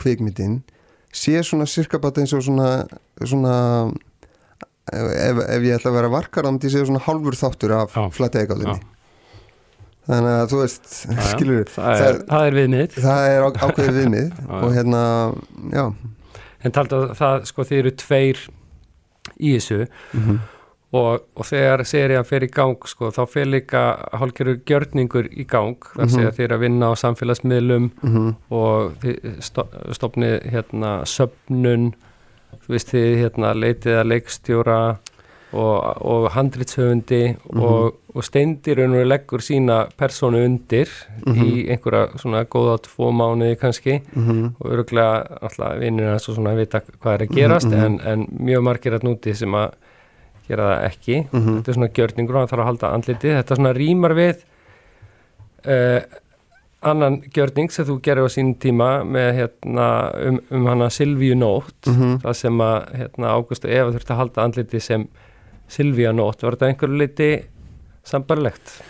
kvikmyndin 0.00 0.58
sé 1.14 1.36
svona 1.46 1.66
sirka 1.70 2.00
bát 2.02 2.18
eins 2.18 2.32
og 2.34 2.42
svona 2.46 2.70
svona 3.22 3.54
ef, 4.92 5.38
ef 5.46 5.62
ég 5.64 5.76
ætla 5.78 5.92
að 5.92 5.98
vera 6.00 6.10
varkar 6.12 6.44
þá 6.46 6.50
myndi 6.54 6.68
ég 6.68 6.74
segja 6.74 6.88
svona 6.90 7.04
hálfur 7.06 7.38
þáttur 7.38 7.74
af 7.78 7.94
Já. 7.94 8.80
þannig 10.04 10.34
að 10.36 10.50
þú 10.52 10.58
veist, 10.60 10.88
Já, 11.08 11.14
já. 11.16 11.28
skilur 11.32 11.70
það 11.72 12.02
er, 12.08 12.18
það 12.28 12.48
er 12.48 12.56
viðmið. 12.58 12.96
það 13.06 13.28
er 13.30 13.46
ákveðið 13.48 13.94
viðmið 14.00 14.42
og 14.58 14.74
hérna, 14.76 15.04
já. 15.72 15.84
En 16.64 16.72
taldi 16.76 16.98
að 16.98 17.14
það 17.20 17.46
sko 17.48 17.64
þið 17.68 17.78
eru 17.82 17.92
tveir 18.02 18.42
í 19.40 19.54
þessu. 19.56 19.78
Mm 20.16 20.34
og, 20.94 21.24
og 21.34 21.46
þegar 21.48 21.82
serían 21.88 22.26
fer 22.28 22.44
í 22.46 22.50
gang 22.54 22.76
sko 22.86 23.08
þá 23.10 23.22
fer 23.32 23.48
líka 23.50 23.80
hálfgerður 24.20 24.60
gjörningur 24.68 25.26
í 25.32 25.46
gang 25.50 25.74
þar 25.94 26.04
Mhm. 26.06 26.12
segja 26.14 26.30
þið 26.36 26.44
er 26.46 26.54
að 26.56 26.60
vinna 26.66 26.90
á 26.90 26.94
samfélagsmiðlum 27.02 27.90
-hmm. 28.02 28.34
og 28.50 28.92
þið 29.02 29.40
sto- 29.42 29.68
stofnið 29.96 30.36
hérna 30.52 30.92
söfnun 31.04 31.92
þú 32.64 32.68
veist 32.68 32.92
þið 32.94 33.16
hérna 33.24 33.54
leitið 33.54 33.98
að 34.00 34.08
leikstjóra 34.12 34.78
og, 35.54 36.02
og 36.02 36.30
handritshöfundi 36.34 37.36
Mhm. 37.52 37.60
og, 37.62 37.94
og 38.14 38.24
steindir 38.24 38.78
og 38.84 39.06
leggur 39.06 39.38
sína 39.40 39.88
persónu 39.98 40.44
undir 40.44 40.88
Mhm. 41.26 41.42
í 41.44 41.68
einhverja 41.70 42.18
svona 42.18 42.44
góða 42.44 42.78
tvo 42.82 43.10
mánuði 43.12 43.56
kannski 43.58 44.00
Mm 44.16 44.54
og 44.60 44.70
öruglega 44.70 45.26
alltaf 45.42 45.78
vinnir 45.80 46.10
hans 46.10 46.28
og 46.28 46.36
svona 46.36 46.54
vita 46.56 46.80
hvað 47.02 47.14
er 47.14 47.26
að 47.26 47.34
gerast 47.34 47.66
Mhm, 47.66 47.74
mhm. 47.76 47.84
en, 47.84 48.00
en 48.06 48.26
mjög 48.46 48.62
margir 48.62 48.92
að 48.94 49.02
núti 49.02 49.34
sem 49.34 49.50
að 49.52 49.70
gera 50.48 50.68
það 50.70 50.84
ekki 50.88 51.16
-hmm. 51.22 51.56
þetta 51.56 51.70
er 51.70 51.78
svona 51.78 51.94
gjörningur 51.98 52.34
og 52.34 52.40
hann 52.40 52.52
þarf 52.52 52.64
að 52.64 52.70
halda 52.70 52.92
andlitið 52.98 53.38
þetta 53.38 53.58
svona 53.60 53.74
rýmar 53.78 54.14
við 54.18 54.44
uh, 55.66 56.00
annan 56.84 57.20
gjörning 57.32 57.72
sem 57.72 57.86
þú 57.88 57.98
gerir 58.04 58.28
á 58.28 58.30
sín 58.32 58.54
tíma 58.60 58.88
með 59.08 59.30
hérna 59.38 59.86
um, 60.28 60.40
um 60.50 60.66
hana 60.66 60.90
Silvíu 60.90 61.36
Nótt 61.38 61.88
mm 61.88 62.18
það 62.24 62.40
sem 62.40 62.60
að 62.60 62.78
hérna 63.00 63.36
Ágúst 63.36 63.64
og 63.64 63.70
Eva 63.70 63.92
þurfti 63.92 64.12
að 64.12 64.20
halda 64.22 64.44
andliti 64.44 64.80
sem 64.80 65.08
Silvíu 65.68 66.12
Nótt, 66.12 66.42
var 66.42 66.56
þetta 66.56 66.68
einhverju 66.68 66.98
liti 67.00 67.30
sambarlegt? 68.04 68.82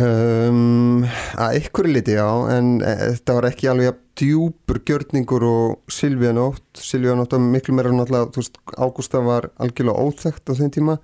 um, 0.00 1.04
að 1.36 1.60
ykkur 1.60 1.88
liti 1.88 2.16
já 2.16 2.28
en 2.52 2.76
e, 2.80 2.94
þetta 3.16 3.38
var 3.38 3.48
ekki 3.50 3.70
alveg 3.72 3.90
jafn 3.90 4.02
djúpur 4.16 4.80
gjörningur 4.86 5.44
og 5.44 5.92
Silvíu 5.92 6.32
Nótt. 6.32 6.64
Silvíu 6.80 7.14
Nótt 7.16 7.34
var 7.36 7.42
miklu 7.44 7.74
meira 7.76 7.92
náttúrulega 7.92 8.32
þú 8.32 8.42
veist, 8.42 8.58
Ágústa 8.76 9.20
var 9.24 9.50
algjörlega 9.60 10.02
óþekkt 10.02 10.52
á 10.52 10.52
þeim 10.56 10.72
tíma 10.72 10.96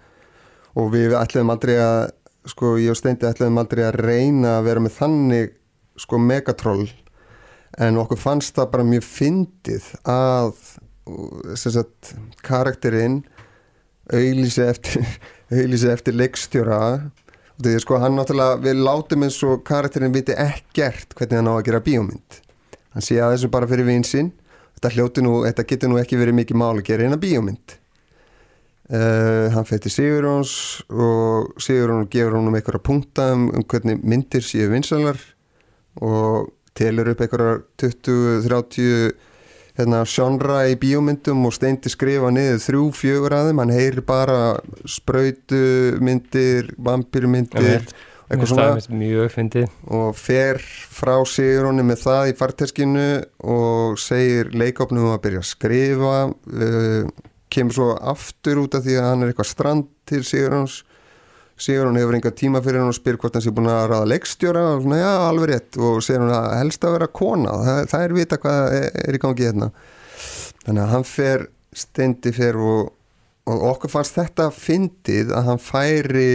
og 0.78 0.92
við 0.94 1.16
ætliðum 1.18 1.52
aldrei 1.52 1.76
að 1.82 2.00
sko 2.48 2.74
ég 2.80 2.92
og 2.94 2.98
Steindi 2.98 3.28
ætliðum 3.28 3.60
aldrei 3.62 3.84
að 3.86 3.98
reyna 4.00 4.56
að 4.58 4.68
vera 4.70 4.84
með 4.84 4.96
þannig 4.98 5.52
sko 6.00 6.20
megatroll. 6.20 6.86
En 7.80 8.00
okkur 8.00 8.20
fannst 8.20 8.56
það 8.56 8.70
bara 8.72 8.88
mjög 8.88 9.04
fyndið 9.08 9.90
að 10.08 10.54
sagt 11.58 12.12
karakterinn 12.44 13.22
auðlýsi 14.12 14.64
eftir 14.66 15.04
eftir 15.96 16.16
leikstjóra. 16.16 16.80
Og 17.52 17.66
því 17.66 17.74
sko 17.84 18.00
hann 18.00 18.16
náttúrulega 18.16 18.62
við 18.64 18.80
látum 18.88 19.26
eins 19.26 19.36
og 19.46 19.60
karakterinn 19.68 20.14
viti 20.14 20.34
ekkert 20.34 21.12
hvernig 21.18 21.38
hann 21.42 21.52
á 21.52 21.54
að 21.58 21.66
gera 21.68 21.84
bíómynd 21.84 22.41
hann 22.92 23.04
sé 23.04 23.18
að 23.20 23.36
þessu 23.36 23.52
bara 23.52 23.68
fyrir 23.70 23.88
vinsinn 23.88 24.32
þetta 24.82 24.90
þetta 25.46 25.68
getur 25.68 25.92
nú 25.92 26.00
ekki 26.00 26.18
verið 26.18 26.38
mikið 26.40 26.58
mál 26.58 26.74
að 26.76 26.86
gera 26.88 27.06
eina 27.06 27.20
bíómynd. 27.20 27.78
Uh, 28.92 29.48
hann 29.54 29.64
fætti 29.64 29.88
Sigurjóns 29.88 30.82
og 30.90 31.54
Sigurjón 31.62 32.08
gefur 32.12 32.36
honum 32.36 32.54
einhverja 32.58 32.82
punkta 32.82 33.30
um, 33.32 33.46
um 33.54 33.64
hvernig 33.64 34.02
myndir 34.04 34.42
séu 34.44 34.68
vinsalar 34.68 35.16
og 35.96 36.50
telur 36.76 37.08
upp 37.12 37.22
einhverja 37.22 37.62
20-30 37.80 39.14
hérna, 39.78 40.02
genre 40.04 40.58
í 40.68 40.76
bíómyndum 40.76 41.46
og 41.48 41.54
steindi 41.56 41.92
skrifa 41.92 42.32
niður 42.34 42.60
þrjú, 42.66 42.84
fjögur 42.98 43.36
að 43.36 43.48
þeim. 43.48 43.62
Hann 43.62 43.74
heyrir 43.76 44.04
bara 44.04 44.40
spröytu 44.84 45.62
myndir, 46.04 46.74
mjög 48.92 49.34
fyndið. 49.34 49.74
Og 49.92 50.14
fer 50.18 50.62
frá 50.62 51.14
Sigurjóni 51.28 51.84
með 51.86 52.04
það 52.06 52.30
í 52.30 52.38
farteskinu 52.38 53.08
og 53.56 53.98
segir 54.00 54.52
leikofnum 54.56 55.10
að 55.12 55.20
byrja 55.26 55.42
að 55.42 55.50
skrifa 55.50 56.14
uh, 56.30 57.12
kemur 57.52 57.76
svo 57.76 57.90
aftur 57.98 58.62
út 58.64 58.78
af 58.78 58.86
því 58.86 58.96
að 58.98 59.10
hann 59.10 59.22
er 59.24 59.32
eitthvað 59.32 59.52
strand 59.52 59.92
til 60.08 60.24
Sigurjóns 60.24 60.82
Sigurjón 61.62 61.98
hefur 62.00 62.16
enga 62.16 62.32
tíma 62.34 62.62
fyrir 62.64 62.80
hann 62.80 62.90
og 62.90 62.96
spyr 62.96 63.18
hvort 63.20 63.36
hann 63.36 63.44
sé 63.44 63.52
búin 63.54 63.68
að 63.70 63.84
ráða 63.92 64.08
leikstjóra 64.10 64.62
og 64.72 64.80
svona 64.82 64.98
já 64.98 65.10
alveg 65.28 65.50
rétt. 65.52 65.76
Og 65.78 66.00
segir 66.02 66.24
hann 66.24 66.32
að 66.34 66.48
helst 66.58 66.86
að 66.86 66.96
vera 66.96 67.10
kona 67.20 67.52
það, 67.66 67.82
það 67.92 68.06
er 68.06 68.14
vita 68.16 68.38
hvað 68.42 68.78
er, 68.78 68.88
er 69.04 69.18
í 69.18 69.20
gangi 69.22 69.46
hérna. 69.46 69.68
Þannig 70.64 70.82
að 70.82 70.92
hann 70.96 71.06
fer 71.06 71.46
steindi 71.82 72.32
fer 72.34 72.58
og, 72.58 72.90
og 73.52 73.64
okkur 73.72 73.92
fannst 73.92 74.18
þetta 74.18 74.48
fyndið 74.56 75.32
að 75.36 75.48
hann 75.50 75.62
færi 75.62 76.32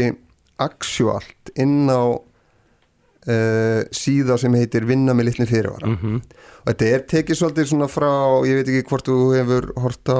actualt 0.63 1.51
inn 1.55 1.85
á 1.89 2.01
uh, 2.17 3.81
síða 3.93 4.37
sem 4.41 4.53
heitir 4.57 4.85
vinna 4.89 5.13
með 5.17 5.31
litli 5.31 5.47
fyrirvara. 5.49 5.93
Mm 5.95 6.21
og 6.67 6.73
þetta 6.73 6.87
er 6.91 7.03
tekið 7.07 7.37
svolítið 7.39 7.67
svona 7.69 7.85
frá 7.87 8.09
ég 8.43 8.57
veit 8.57 8.67
ekki 8.67 8.87
hvort 8.89 9.07
þú 9.07 9.13
hefur 9.37 9.67
hort 9.79 10.09
á 10.11 10.19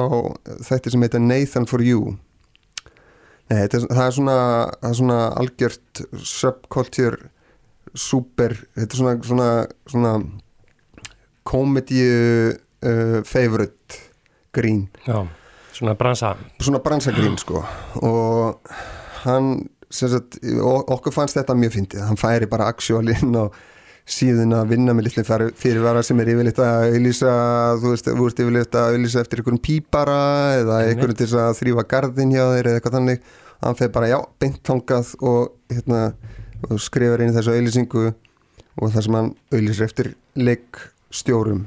þetta 0.64 0.92
sem 0.94 1.02
heitir 1.04 1.20
Nathan 1.20 1.66
for 1.68 1.82
You. 1.84 2.14
Nei, 3.50 3.58
þetta, 3.66 3.82
er- 3.82 3.90
það 3.98 4.06
er 4.06 4.14
svona 4.16 4.36
það 4.78 4.88
er 4.88 4.96
svona 5.02 5.18
algjört 5.42 6.00
subculture 6.24 7.28
super, 7.92 8.56
þetta 8.78 8.96
er 8.96 9.02
svona 9.02 9.14
svona, 9.28 9.50
svona 9.92 10.14
komedíu 11.44 12.52
uh, 12.54 13.20
favorite 13.28 14.00
grín. 14.56 14.86
Já, 15.06 15.20
svona 15.76 15.94
bransa. 16.00 16.32
Svona 16.60 16.80
bransagrín 16.84 17.36
sko. 17.40 17.60
Og 18.04 18.72
hann 19.24 19.68
sagt, 19.90 20.38
okkur 20.94 21.14
fannst 21.14 21.38
þetta 21.38 21.56
mjög 21.56 21.74
fyndið 21.78 22.06
hann 22.08 22.20
færi 22.20 22.48
bara 22.50 22.68
aksjólinn 22.72 23.36
og 23.40 23.54
síðan 24.08 24.54
að 24.56 24.70
vinna 24.72 24.94
með 24.96 25.10
fyrir- 25.20 25.52
fyrirvara 25.56 26.02
sem 26.04 26.20
er 26.20 26.30
yfirleitt 26.32 26.60
að 26.64 26.86
auðlýsa 26.94 27.32
þú 27.82 27.90
veist, 27.92 28.06
þú 28.08 28.22
veist 28.24 28.38
yfirleitt 28.40 28.78
að 28.80 28.94
auðlýsa 28.94 29.20
eftir 29.24 29.42
einhverjum 29.42 29.60
pípara 29.68 30.20
eða 30.62 30.78
einhverjum 30.88 31.18
til 31.18 31.26
þess 31.26 31.40
að 31.42 31.58
þrýfa 31.60 31.84
gardin 31.92 32.32
hjá 32.32 32.44
þeir 32.54 32.70
eða 32.70 32.78
eitthvað 32.80 32.96
þannig. 32.98 33.20
Hann 33.58 33.74
fer 33.80 33.90
bara 33.92 34.08
já, 34.08 34.18
beint 34.40 34.60
tangað 34.64 35.12
og, 35.20 35.52
hérna, 35.68 36.02
og 36.70 36.80
skrifar 36.80 37.24
inn 37.24 37.34
þessu 37.36 37.52
auðlýsingu 37.56 38.04
og 38.78 38.92
það 38.94 39.04
sem 39.08 39.18
hann 39.18 39.30
auðlýsir 39.52 39.88
eftir 39.88 40.12
leikstjórum 40.38 41.64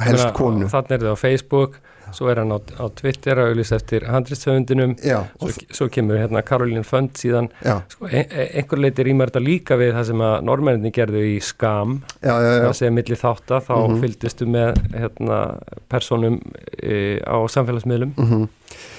helst 0.00 0.30
konu. 0.38 0.68
þannig 0.70 0.94
er 0.96 1.04
það 1.08 1.16
á 1.18 1.24
Facebook 1.24 1.80
svo 2.16 2.30
er 2.32 2.40
hann 2.42 2.52
á, 2.54 2.58
á 2.80 2.86
Twitter 2.96 3.36
að 3.42 3.50
auðlýsa 3.52 3.76
eftir 3.80 4.06
handristöfundinum 4.08 4.94
svo, 5.00 5.50
svo 5.74 5.88
kemur 5.92 6.18
hérna 6.22 6.42
Karolín 6.46 6.84
Fönd 6.86 7.14
síðan. 7.20 7.50
Sko, 7.92 8.06
ein, 8.08 8.24
ein- 8.30 8.50
einhver 8.62 8.78
leiti 8.84 9.04
rýmar 9.04 9.30
þetta 9.32 9.44
líka 9.44 9.78
við 9.80 9.92
það 9.98 10.06
sem 10.10 10.24
að 10.28 10.36
normenninni 10.48 10.92
gerðu 10.94 11.22
í 11.34 11.36
skam. 11.42 11.98
Já, 12.22 12.34
já, 12.40 12.50
já. 12.54 12.62
það 12.68 12.74
segja 12.80 12.94
milli 12.98 13.20
þátta 13.20 13.60
þá 13.66 13.74
Mhm. 13.88 14.00
fylgdistu 14.04 14.46
með 14.46 14.82
hérna, 14.94 15.40
personum 15.88 16.40
e, 16.82 17.20
á 17.26 17.36
samfélagsmiðlum. 17.48 18.14
Mm 18.16 18.48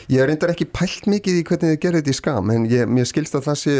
Ég 0.07 0.21
er 0.21 0.27
reyndar 0.29 0.51
ekki 0.53 0.67
pælt 0.69 1.07
mikið 1.09 1.39
í 1.39 1.43
hvernig 1.43 1.71
þið 1.73 1.79
gerir 1.81 2.01
þetta 2.01 2.11
í 2.13 2.15
skam 2.19 2.49
en 2.53 2.65
ég, 2.69 2.85
mér 2.87 3.07
skilst 3.09 3.33
að 3.35 3.47
það 3.47 3.55
sé 3.57 3.73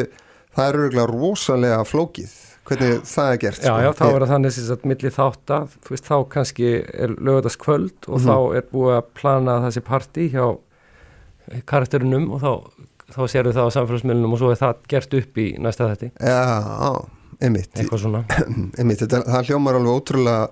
það 0.58 0.68
er 0.72 0.78
örgulega 0.82 1.06
rosalega 1.12 1.84
flókið 1.86 2.32
hvernig 2.66 3.02
það 3.06 3.32
er 3.34 3.38
gert 3.46 3.60
Já, 3.62 3.70
sko. 3.70 3.78
já, 3.86 3.90
þá 4.00 4.06
er 4.10 4.24
það 4.26 4.32
þannig 4.34 4.54
sem 4.56 4.66
sagt 4.70 4.86
milli 4.90 5.12
þátta, 5.14 5.58
þú 5.86 5.94
veist, 5.96 6.08
þá 6.10 6.16
kannski 6.36 6.70
er 7.06 7.14
lögðast 7.18 7.60
kvöld 7.62 8.08
og 8.10 8.20
Mhm. 8.20 8.26
þá 8.30 8.38
er 8.58 8.66
búið 8.74 8.96
að 8.98 9.10
plana 9.22 9.60
þessi 9.68 9.84
partí 9.86 10.30
hjá 10.34 10.46
karakterinum 11.70 12.32
og 12.34 12.42
þá, 12.42 12.52
þá 13.16 13.22
sérðu 13.30 13.54
það 13.54 13.70
á 13.70 13.76
samfélagsmiðlunum 13.78 14.34
og 14.34 14.42
svo 14.42 14.52
er 14.54 14.60
það 14.62 14.80
gert 14.96 15.14
upp 15.20 15.38
í 15.38 15.48
næsta 15.62 15.90
þetti, 15.94 16.12
Já, 16.20 17.06
einmitt, 17.46 17.72
eitthvað 17.78 18.02
svona. 18.02 18.24
Einmitt 18.80 19.04
þetta, 19.04 19.22
það 19.30 19.50
hljómar 19.52 19.78
alveg 19.80 20.00
ótrúlega 20.00 20.48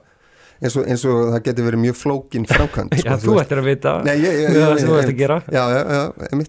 eins 0.63 0.77
og, 0.79 0.85
eins 0.87 1.03
og 1.09 1.33
það 1.33 1.41
getur 1.49 1.65
verið 1.71 1.81
mjög 1.87 1.97
flókin 1.99 2.45
framkvæmt 2.47 2.93
Já, 3.07 3.15
þú 3.19 3.39
ættir 3.41 3.59
að 3.63 3.67
vita 3.71 3.95
ég, 4.05 4.39
það 4.53 4.77
sem 4.79 4.91
þú 4.91 4.99
ættir 5.01 5.15
að 5.15 5.19
gera. 5.23 5.39
Já, 5.49 5.63
já, 5.73 5.81
já, 5.97 6.43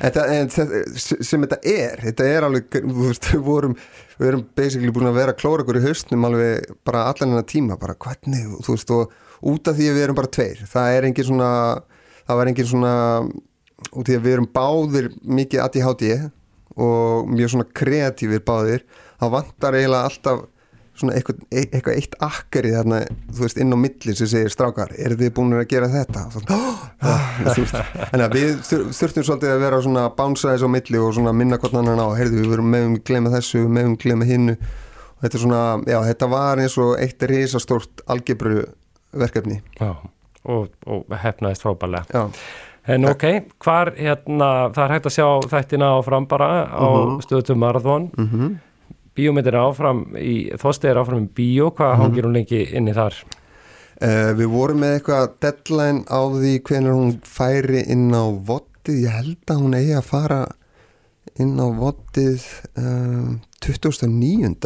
einmitt 0.00 0.16
Þetta, 0.16 0.22
en 0.32 0.48
þetta, 0.48 1.24
sem 1.28 1.44
þetta 1.44 1.58
er 1.68 2.00
þetta 2.06 2.28
er 2.28 2.46
alveg, 2.46 2.78
veist, 2.96 3.28
við 3.30 3.42
vorum 3.44 3.76
við 4.20 4.28
erum 4.30 4.44
basically 4.56 4.92
búin 4.94 5.10
að 5.10 5.18
vera 5.20 5.34
að 5.34 5.40
klóra 5.42 5.64
okkur 5.64 5.80
í 5.80 5.84
haustnum 5.84 6.26
alveg 6.28 6.72
bara 6.84 7.06
allan 7.10 7.34
hennar 7.34 7.48
tíma 7.48 7.78
bara 7.80 7.96
hvernig, 8.00 8.48
þú 8.64 8.76
veist, 8.76 8.92
og 8.96 9.12
út 9.52 9.70
af 9.70 9.76
því 9.76 9.88
að 9.90 9.96
við 9.96 10.04
erum 10.06 10.18
bara 10.18 10.32
tveir, 10.36 10.64
það 10.68 10.96
er 10.96 11.08
engin 11.08 11.28
svona 11.30 11.50
það 12.26 12.40
var 12.40 12.50
engin 12.50 12.70
svona 12.70 12.94
út 13.90 14.02
af 14.02 14.08
því 14.08 14.18
að 14.18 14.26
við 14.26 14.36
erum 14.36 14.50
báðir 14.54 15.10
mikið 15.24 15.64
ADHD 15.64 16.06
og 16.80 17.30
mjög 17.30 17.52
svona 17.54 17.68
kreatífir 17.80 18.44
báðir, 18.46 18.84
það 19.20 19.34
vantar 19.36 19.76
eiginlega 19.76 20.10
alltaf 20.10 20.44
svona 21.00 21.14
eitthvað, 21.16 21.40
eitthvað 21.56 21.96
eitt 21.96 22.14
akkari 22.26 22.70
þarna, 22.74 23.00
þú 23.32 23.44
veist, 23.46 23.58
inn 23.64 23.72
á 23.74 23.78
milli 23.80 24.14
sem 24.18 24.28
segir 24.30 24.52
strákar, 24.52 24.92
eru 25.00 25.16
þið 25.20 25.32
búin 25.38 25.56
að 25.56 25.66
gera 25.72 25.88
þetta? 25.92 26.26
Svona, 26.34 26.58
oh, 26.60 26.84
að 28.20 28.36
við 28.36 28.54
þur- 28.68 28.86
þurftum 29.00 29.26
svolítið 29.26 29.52
að 29.54 29.64
vera 29.64 29.80
svona 29.84 30.04
að 30.08 30.14
bánsa 30.20 30.52
þessu 30.54 30.68
á 30.70 30.74
milli 30.76 31.00
og 31.00 31.12
svona 31.16 31.34
minna 31.36 31.58
hvort 31.60 31.76
annan 31.80 32.00
á, 32.02 32.08
heyrðu 32.18 32.40
við 32.44 32.50
verum 32.54 32.70
meðum 32.74 32.96
glema 33.06 33.32
þessu, 33.34 33.64
meðum 33.68 33.96
glema 34.00 34.28
hinnu 34.28 34.56
og 34.60 35.24
þetta 35.26 35.36
er 35.38 35.44
svona, 35.44 35.62
já, 35.90 35.98
þetta 36.10 36.30
var 36.32 36.62
eins 36.64 36.78
og 36.80 36.94
eitt 37.02 37.26
risastórt 37.30 38.04
algebru 38.10 38.64
verkefni, 39.12 39.60
Já, 39.80 39.92
og, 40.46 40.68
og 40.86 41.16
hefnaðist 41.24 41.64
frábælega 41.66 42.06
já, 42.14 42.26
En 42.90 43.04
ok, 43.06 43.22
hvar 43.60 43.90
hérna, 43.94 44.46
það 44.74 44.80
er 44.86 44.92
hægt 44.94 45.06
að 45.10 45.12
sjá 45.14 45.26
þættina 45.52 45.90
áfram 45.98 46.24
bara 46.26 46.46
á 46.72 46.80
Mhm. 46.88 47.18
stöðutum 47.26 47.58
marathon. 47.60 48.06
Mhm 48.16 48.54
Bíómyndir 49.16 49.56
áfram 49.58 50.04
í, 50.16 50.50
þósti 50.60 50.88
er 50.90 51.00
áfram 51.02 51.24
í 51.26 51.28
bíó, 51.34 51.70
hvað 51.74 51.92
Mhm. 51.96 52.00
hangir 52.04 52.24
hún 52.28 52.36
lengi 52.38 52.60
inni 52.78 52.92
þar? 52.94 53.14
Uh, 54.00 54.32
við 54.38 54.48
vorum 54.48 54.78
með 54.80 54.94
eitthvað 55.00 55.32
deadline 55.44 56.04
á 56.08 56.20
því 56.32 56.52
hvenær 56.64 56.94
hún 56.96 57.10
færi 57.20 57.82
inn 57.90 58.08
á 58.16 58.24
vottið, 58.32 59.02
ég 59.04 59.10
held 59.12 59.44
að 59.52 59.60
hún 59.60 59.74
eigi 59.76 59.92
að 59.98 60.04
fara 60.08 60.38
inn 61.36 61.56
á 61.60 61.66
vottið 61.68 62.46
um, 62.80 63.40
2009. 63.60 64.56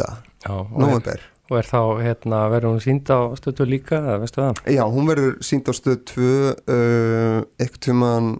Já, 0.45 0.51
og 0.55 0.71
er, 0.71 0.79
november. 0.79 1.19
og 1.51 1.57
er 1.59 1.67
þá, 1.67 1.81
hérna, 2.05 2.39
verður 2.53 2.71
hún 2.77 2.81
sínd 2.85 3.11
á 3.11 3.19
stöðu 3.35 3.67
líka, 3.67 3.99
eða 3.99 4.19
veistu 4.23 4.41
það? 4.41 4.63
Já, 4.71 4.83
hún 4.87 5.07
verður 5.09 5.35
sínd 5.43 5.67
á 5.67 5.73
stöð 5.75 5.99
2 6.05 6.23
uh, 6.23 7.43
eitthvað 7.59 7.83
tíman 7.89 8.31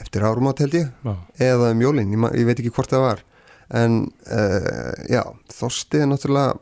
eftir 0.00 0.22
árum 0.28 0.48
átt 0.52 0.60
held 0.64 0.74
ég, 0.74 0.92
Já, 1.04 1.14
eða 1.48 1.72
um 1.72 1.80
jólin, 1.86 2.12
ég, 2.12 2.28
ég 2.40 2.46
veit 2.50 2.60
ekki 2.60 2.72
hvort 2.76 2.92
það 2.92 3.06
var 3.08 3.24
en 3.70 4.00
uh, 4.30 4.92
já, 5.10 5.22
þósti 5.54 6.00
er 6.02 6.08
náttúrulega 6.10 6.56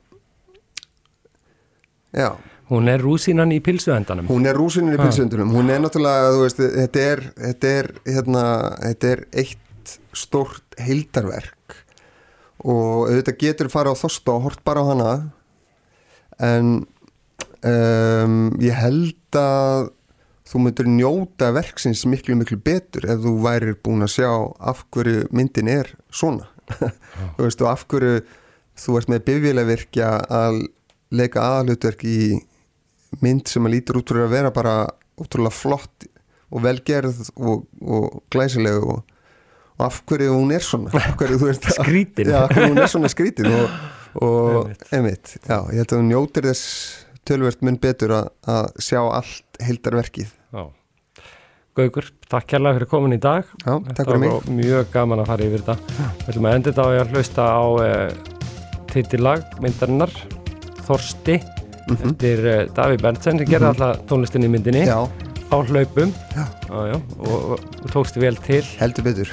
já, 2.12 2.30
hún 2.68 2.88
er 2.92 3.00
rúsínan 3.00 3.52
í 3.54 3.60
pilsuendanum. 3.64 4.28
Hún 4.28 4.46
er 4.48 4.56
rúsinin 4.58 4.92
í 4.92 4.98
Ha. 4.98 5.06
pilsundunum, 5.06 5.52
hún 5.56 5.70
er 5.72 5.80
náttúrulega, 5.80 6.34
þú 6.34 6.42
veist, 6.44 6.60
þetta 6.76 7.04
er, 7.12 7.22
þetta 7.46 7.72
er, 7.80 7.90
hérna, 8.04 8.44
þetta 8.84 9.12
er 9.14 9.24
eitt 9.44 9.94
stórt 10.12 10.76
heildarverk. 10.82 11.76
Og 12.66 13.06
auðvitað 13.08 13.38
getur 13.40 13.68
fara 13.72 13.92
á 13.94 13.96
þosta 13.96 14.34
og 14.34 14.42
hort 14.48 14.64
bara 14.66 14.82
á 14.82 14.86
hana. 14.90 15.12
En 16.42 16.72
um, 17.62 18.34
ég 18.60 18.74
held 18.74 19.38
að 19.38 19.88
þú 20.48 20.60
myndur 20.64 20.88
njóta 20.90 21.52
verksins 21.54 22.04
miklu 22.08 22.36
miklu 22.40 22.56
betur 22.64 23.04
ef 23.04 23.20
þú 23.24 23.34
værir 23.44 23.76
búin 23.84 24.04
að 24.06 24.14
sjá 24.16 24.30
af 24.58 24.84
hverju 24.94 25.26
myndin 25.36 25.68
er 25.68 25.90
svona 26.10 26.48
þú 27.36 27.46
veist 27.46 27.62
og 27.64 27.70
af 27.72 27.84
hverju 27.90 28.20
þú 28.78 28.96
ert 29.00 29.10
með 29.12 29.24
bifjulegvirkja 29.28 30.08
að 30.38 30.60
leika 31.18 31.42
aðalutverk 31.42 32.04
í 32.06 32.18
mynd 33.24 33.48
sem 33.48 33.64
að 33.66 33.74
lítur 33.78 33.98
út 34.02 34.10
fyrir 34.12 34.26
að 34.28 34.34
vera 34.36 34.50
bara 34.54 34.74
útrúlega 35.18 35.56
flott 35.56 36.06
og 36.52 36.62
velgerð 36.64 37.22
og, 37.36 37.64
og 37.82 38.20
glæsileg 38.32 38.78
og, 38.84 39.00
og 39.78 39.84
af 39.88 40.00
hverju 40.08 40.34
hún 40.36 40.52
er 40.54 40.64
svona 40.64 40.92
Skrítin. 41.78 42.30
já, 42.32 42.42
af 42.44 42.52
hverju 42.54 42.70
hún 42.74 42.82
er 42.84 42.92
svona 42.92 43.10
skrítin 43.12 43.50
og, 43.50 43.76
og 44.22 44.54
Einmitt. 44.68 44.86
einmitt, 44.92 45.34
já, 45.48 45.58
ég 45.72 45.80
held 45.82 45.92
að 45.92 46.00
hún 46.02 46.10
njótir 46.12 46.48
þess 46.48 46.64
tölvert 47.28 47.60
mun 47.66 47.76
betur 47.82 48.14
að, 48.20 48.28
að 48.48 48.70
sjá 48.80 49.00
allt 49.04 49.58
heildarverkið 49.64 50.30
Já. 50.48 50.62
Gaukur, 51.78 52.08
takk 52.26 52.48
kærlega 52.50 52.78
fyrir 52.80 52.88
komin 52.90 53.14
í 53.14 53.20
dag. 53.22 53.46
Já, 53.62 53.76
takk 53.94 54.08
fyrir 54.08 54.18
mig. 54.24 54.48
mjög 54.58 54.88
gaman 54.94 55.22
að 55.22 55.28
fara 55.30 55.46
yfir 55.46 55.62
þetta. 55.62 55.76
Við 56.24 56.32
ætlum 56.32 56.48
að 56.50 56.56
enda 56.58 56.72
þetta 56.72 56.82
á 56.82 56.88
að 56.90 57.12
hlusta 57.14 57.46
á 57.46 57.62
uh, 57.68 58.34
titillag 58.92 59.44
myndarinnar 59.62 60.12
Þorsti 60.88 61.38
Mhm. 61.88 62.10
eftir 62.10 62.42
uh, 62.44 62.56
Daví 62.76 62.98
Berntsen 63.00 63.38
sem 63.40 63.46
gerði 63.48 63.70
alltaf 63.70 64.02
tónlistin 64.10 64.44
í 64.44 64.50
myndinni. 64.52 64.82
Já, 64.84 64.98
á 65.48 65.56
hlaupum. 65.56 66.12
Já. 66.36 66.44
Já, 66.68 66.82
já, 66.92 66.98
og, 67.20 67.30
og, 67.54 67.64
og 67.84 67.88
tókst 67.94 68.18
vel 68.20 68.36
til. 68.44 68.60
Heldur 68.82 69.06
betur. 69.08 69.32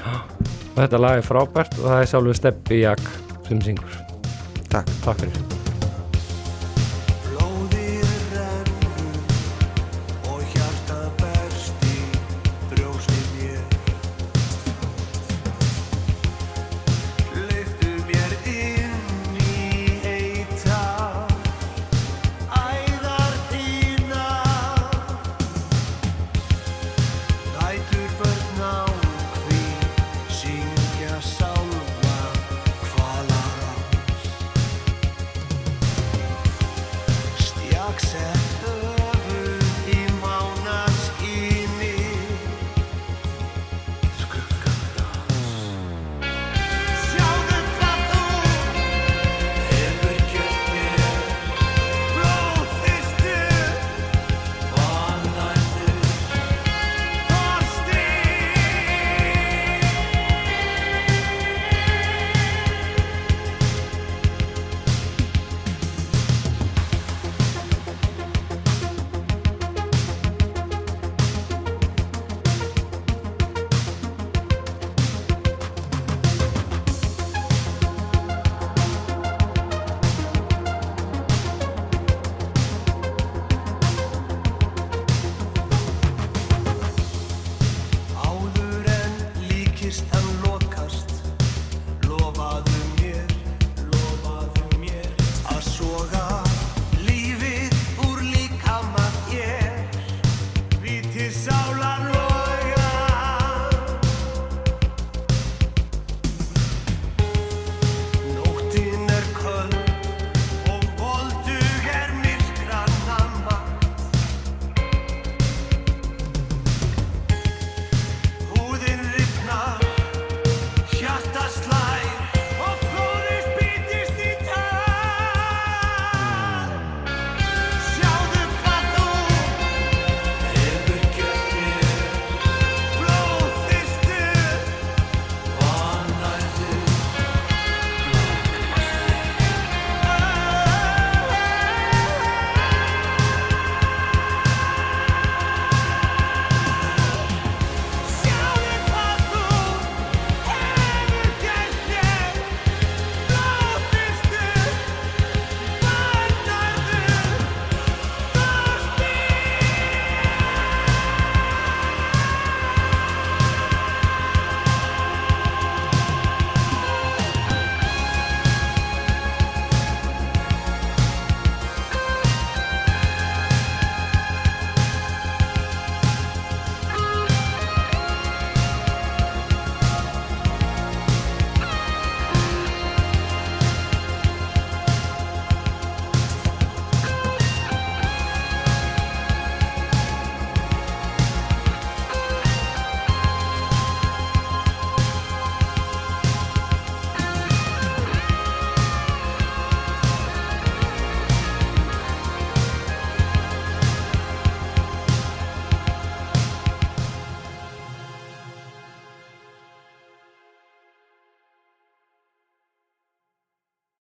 Og 0.75 0.79
þetta 0.85 1.01
lag 1.03 1.19
er 1.19 1.27
frábært 1.27 1.75
og 1.81 1.89
það 1.89 1.99
er 2.05 2.09
sjálfur 2.13 2.39
Steppi 2.39 2.79
Jak 2.85 3.03
sem 3.49 3.59
syngur. 3.67 3.99
Takk. 4.71 4.87
Takk 5.03 5.19
fyrir 5.25 5.55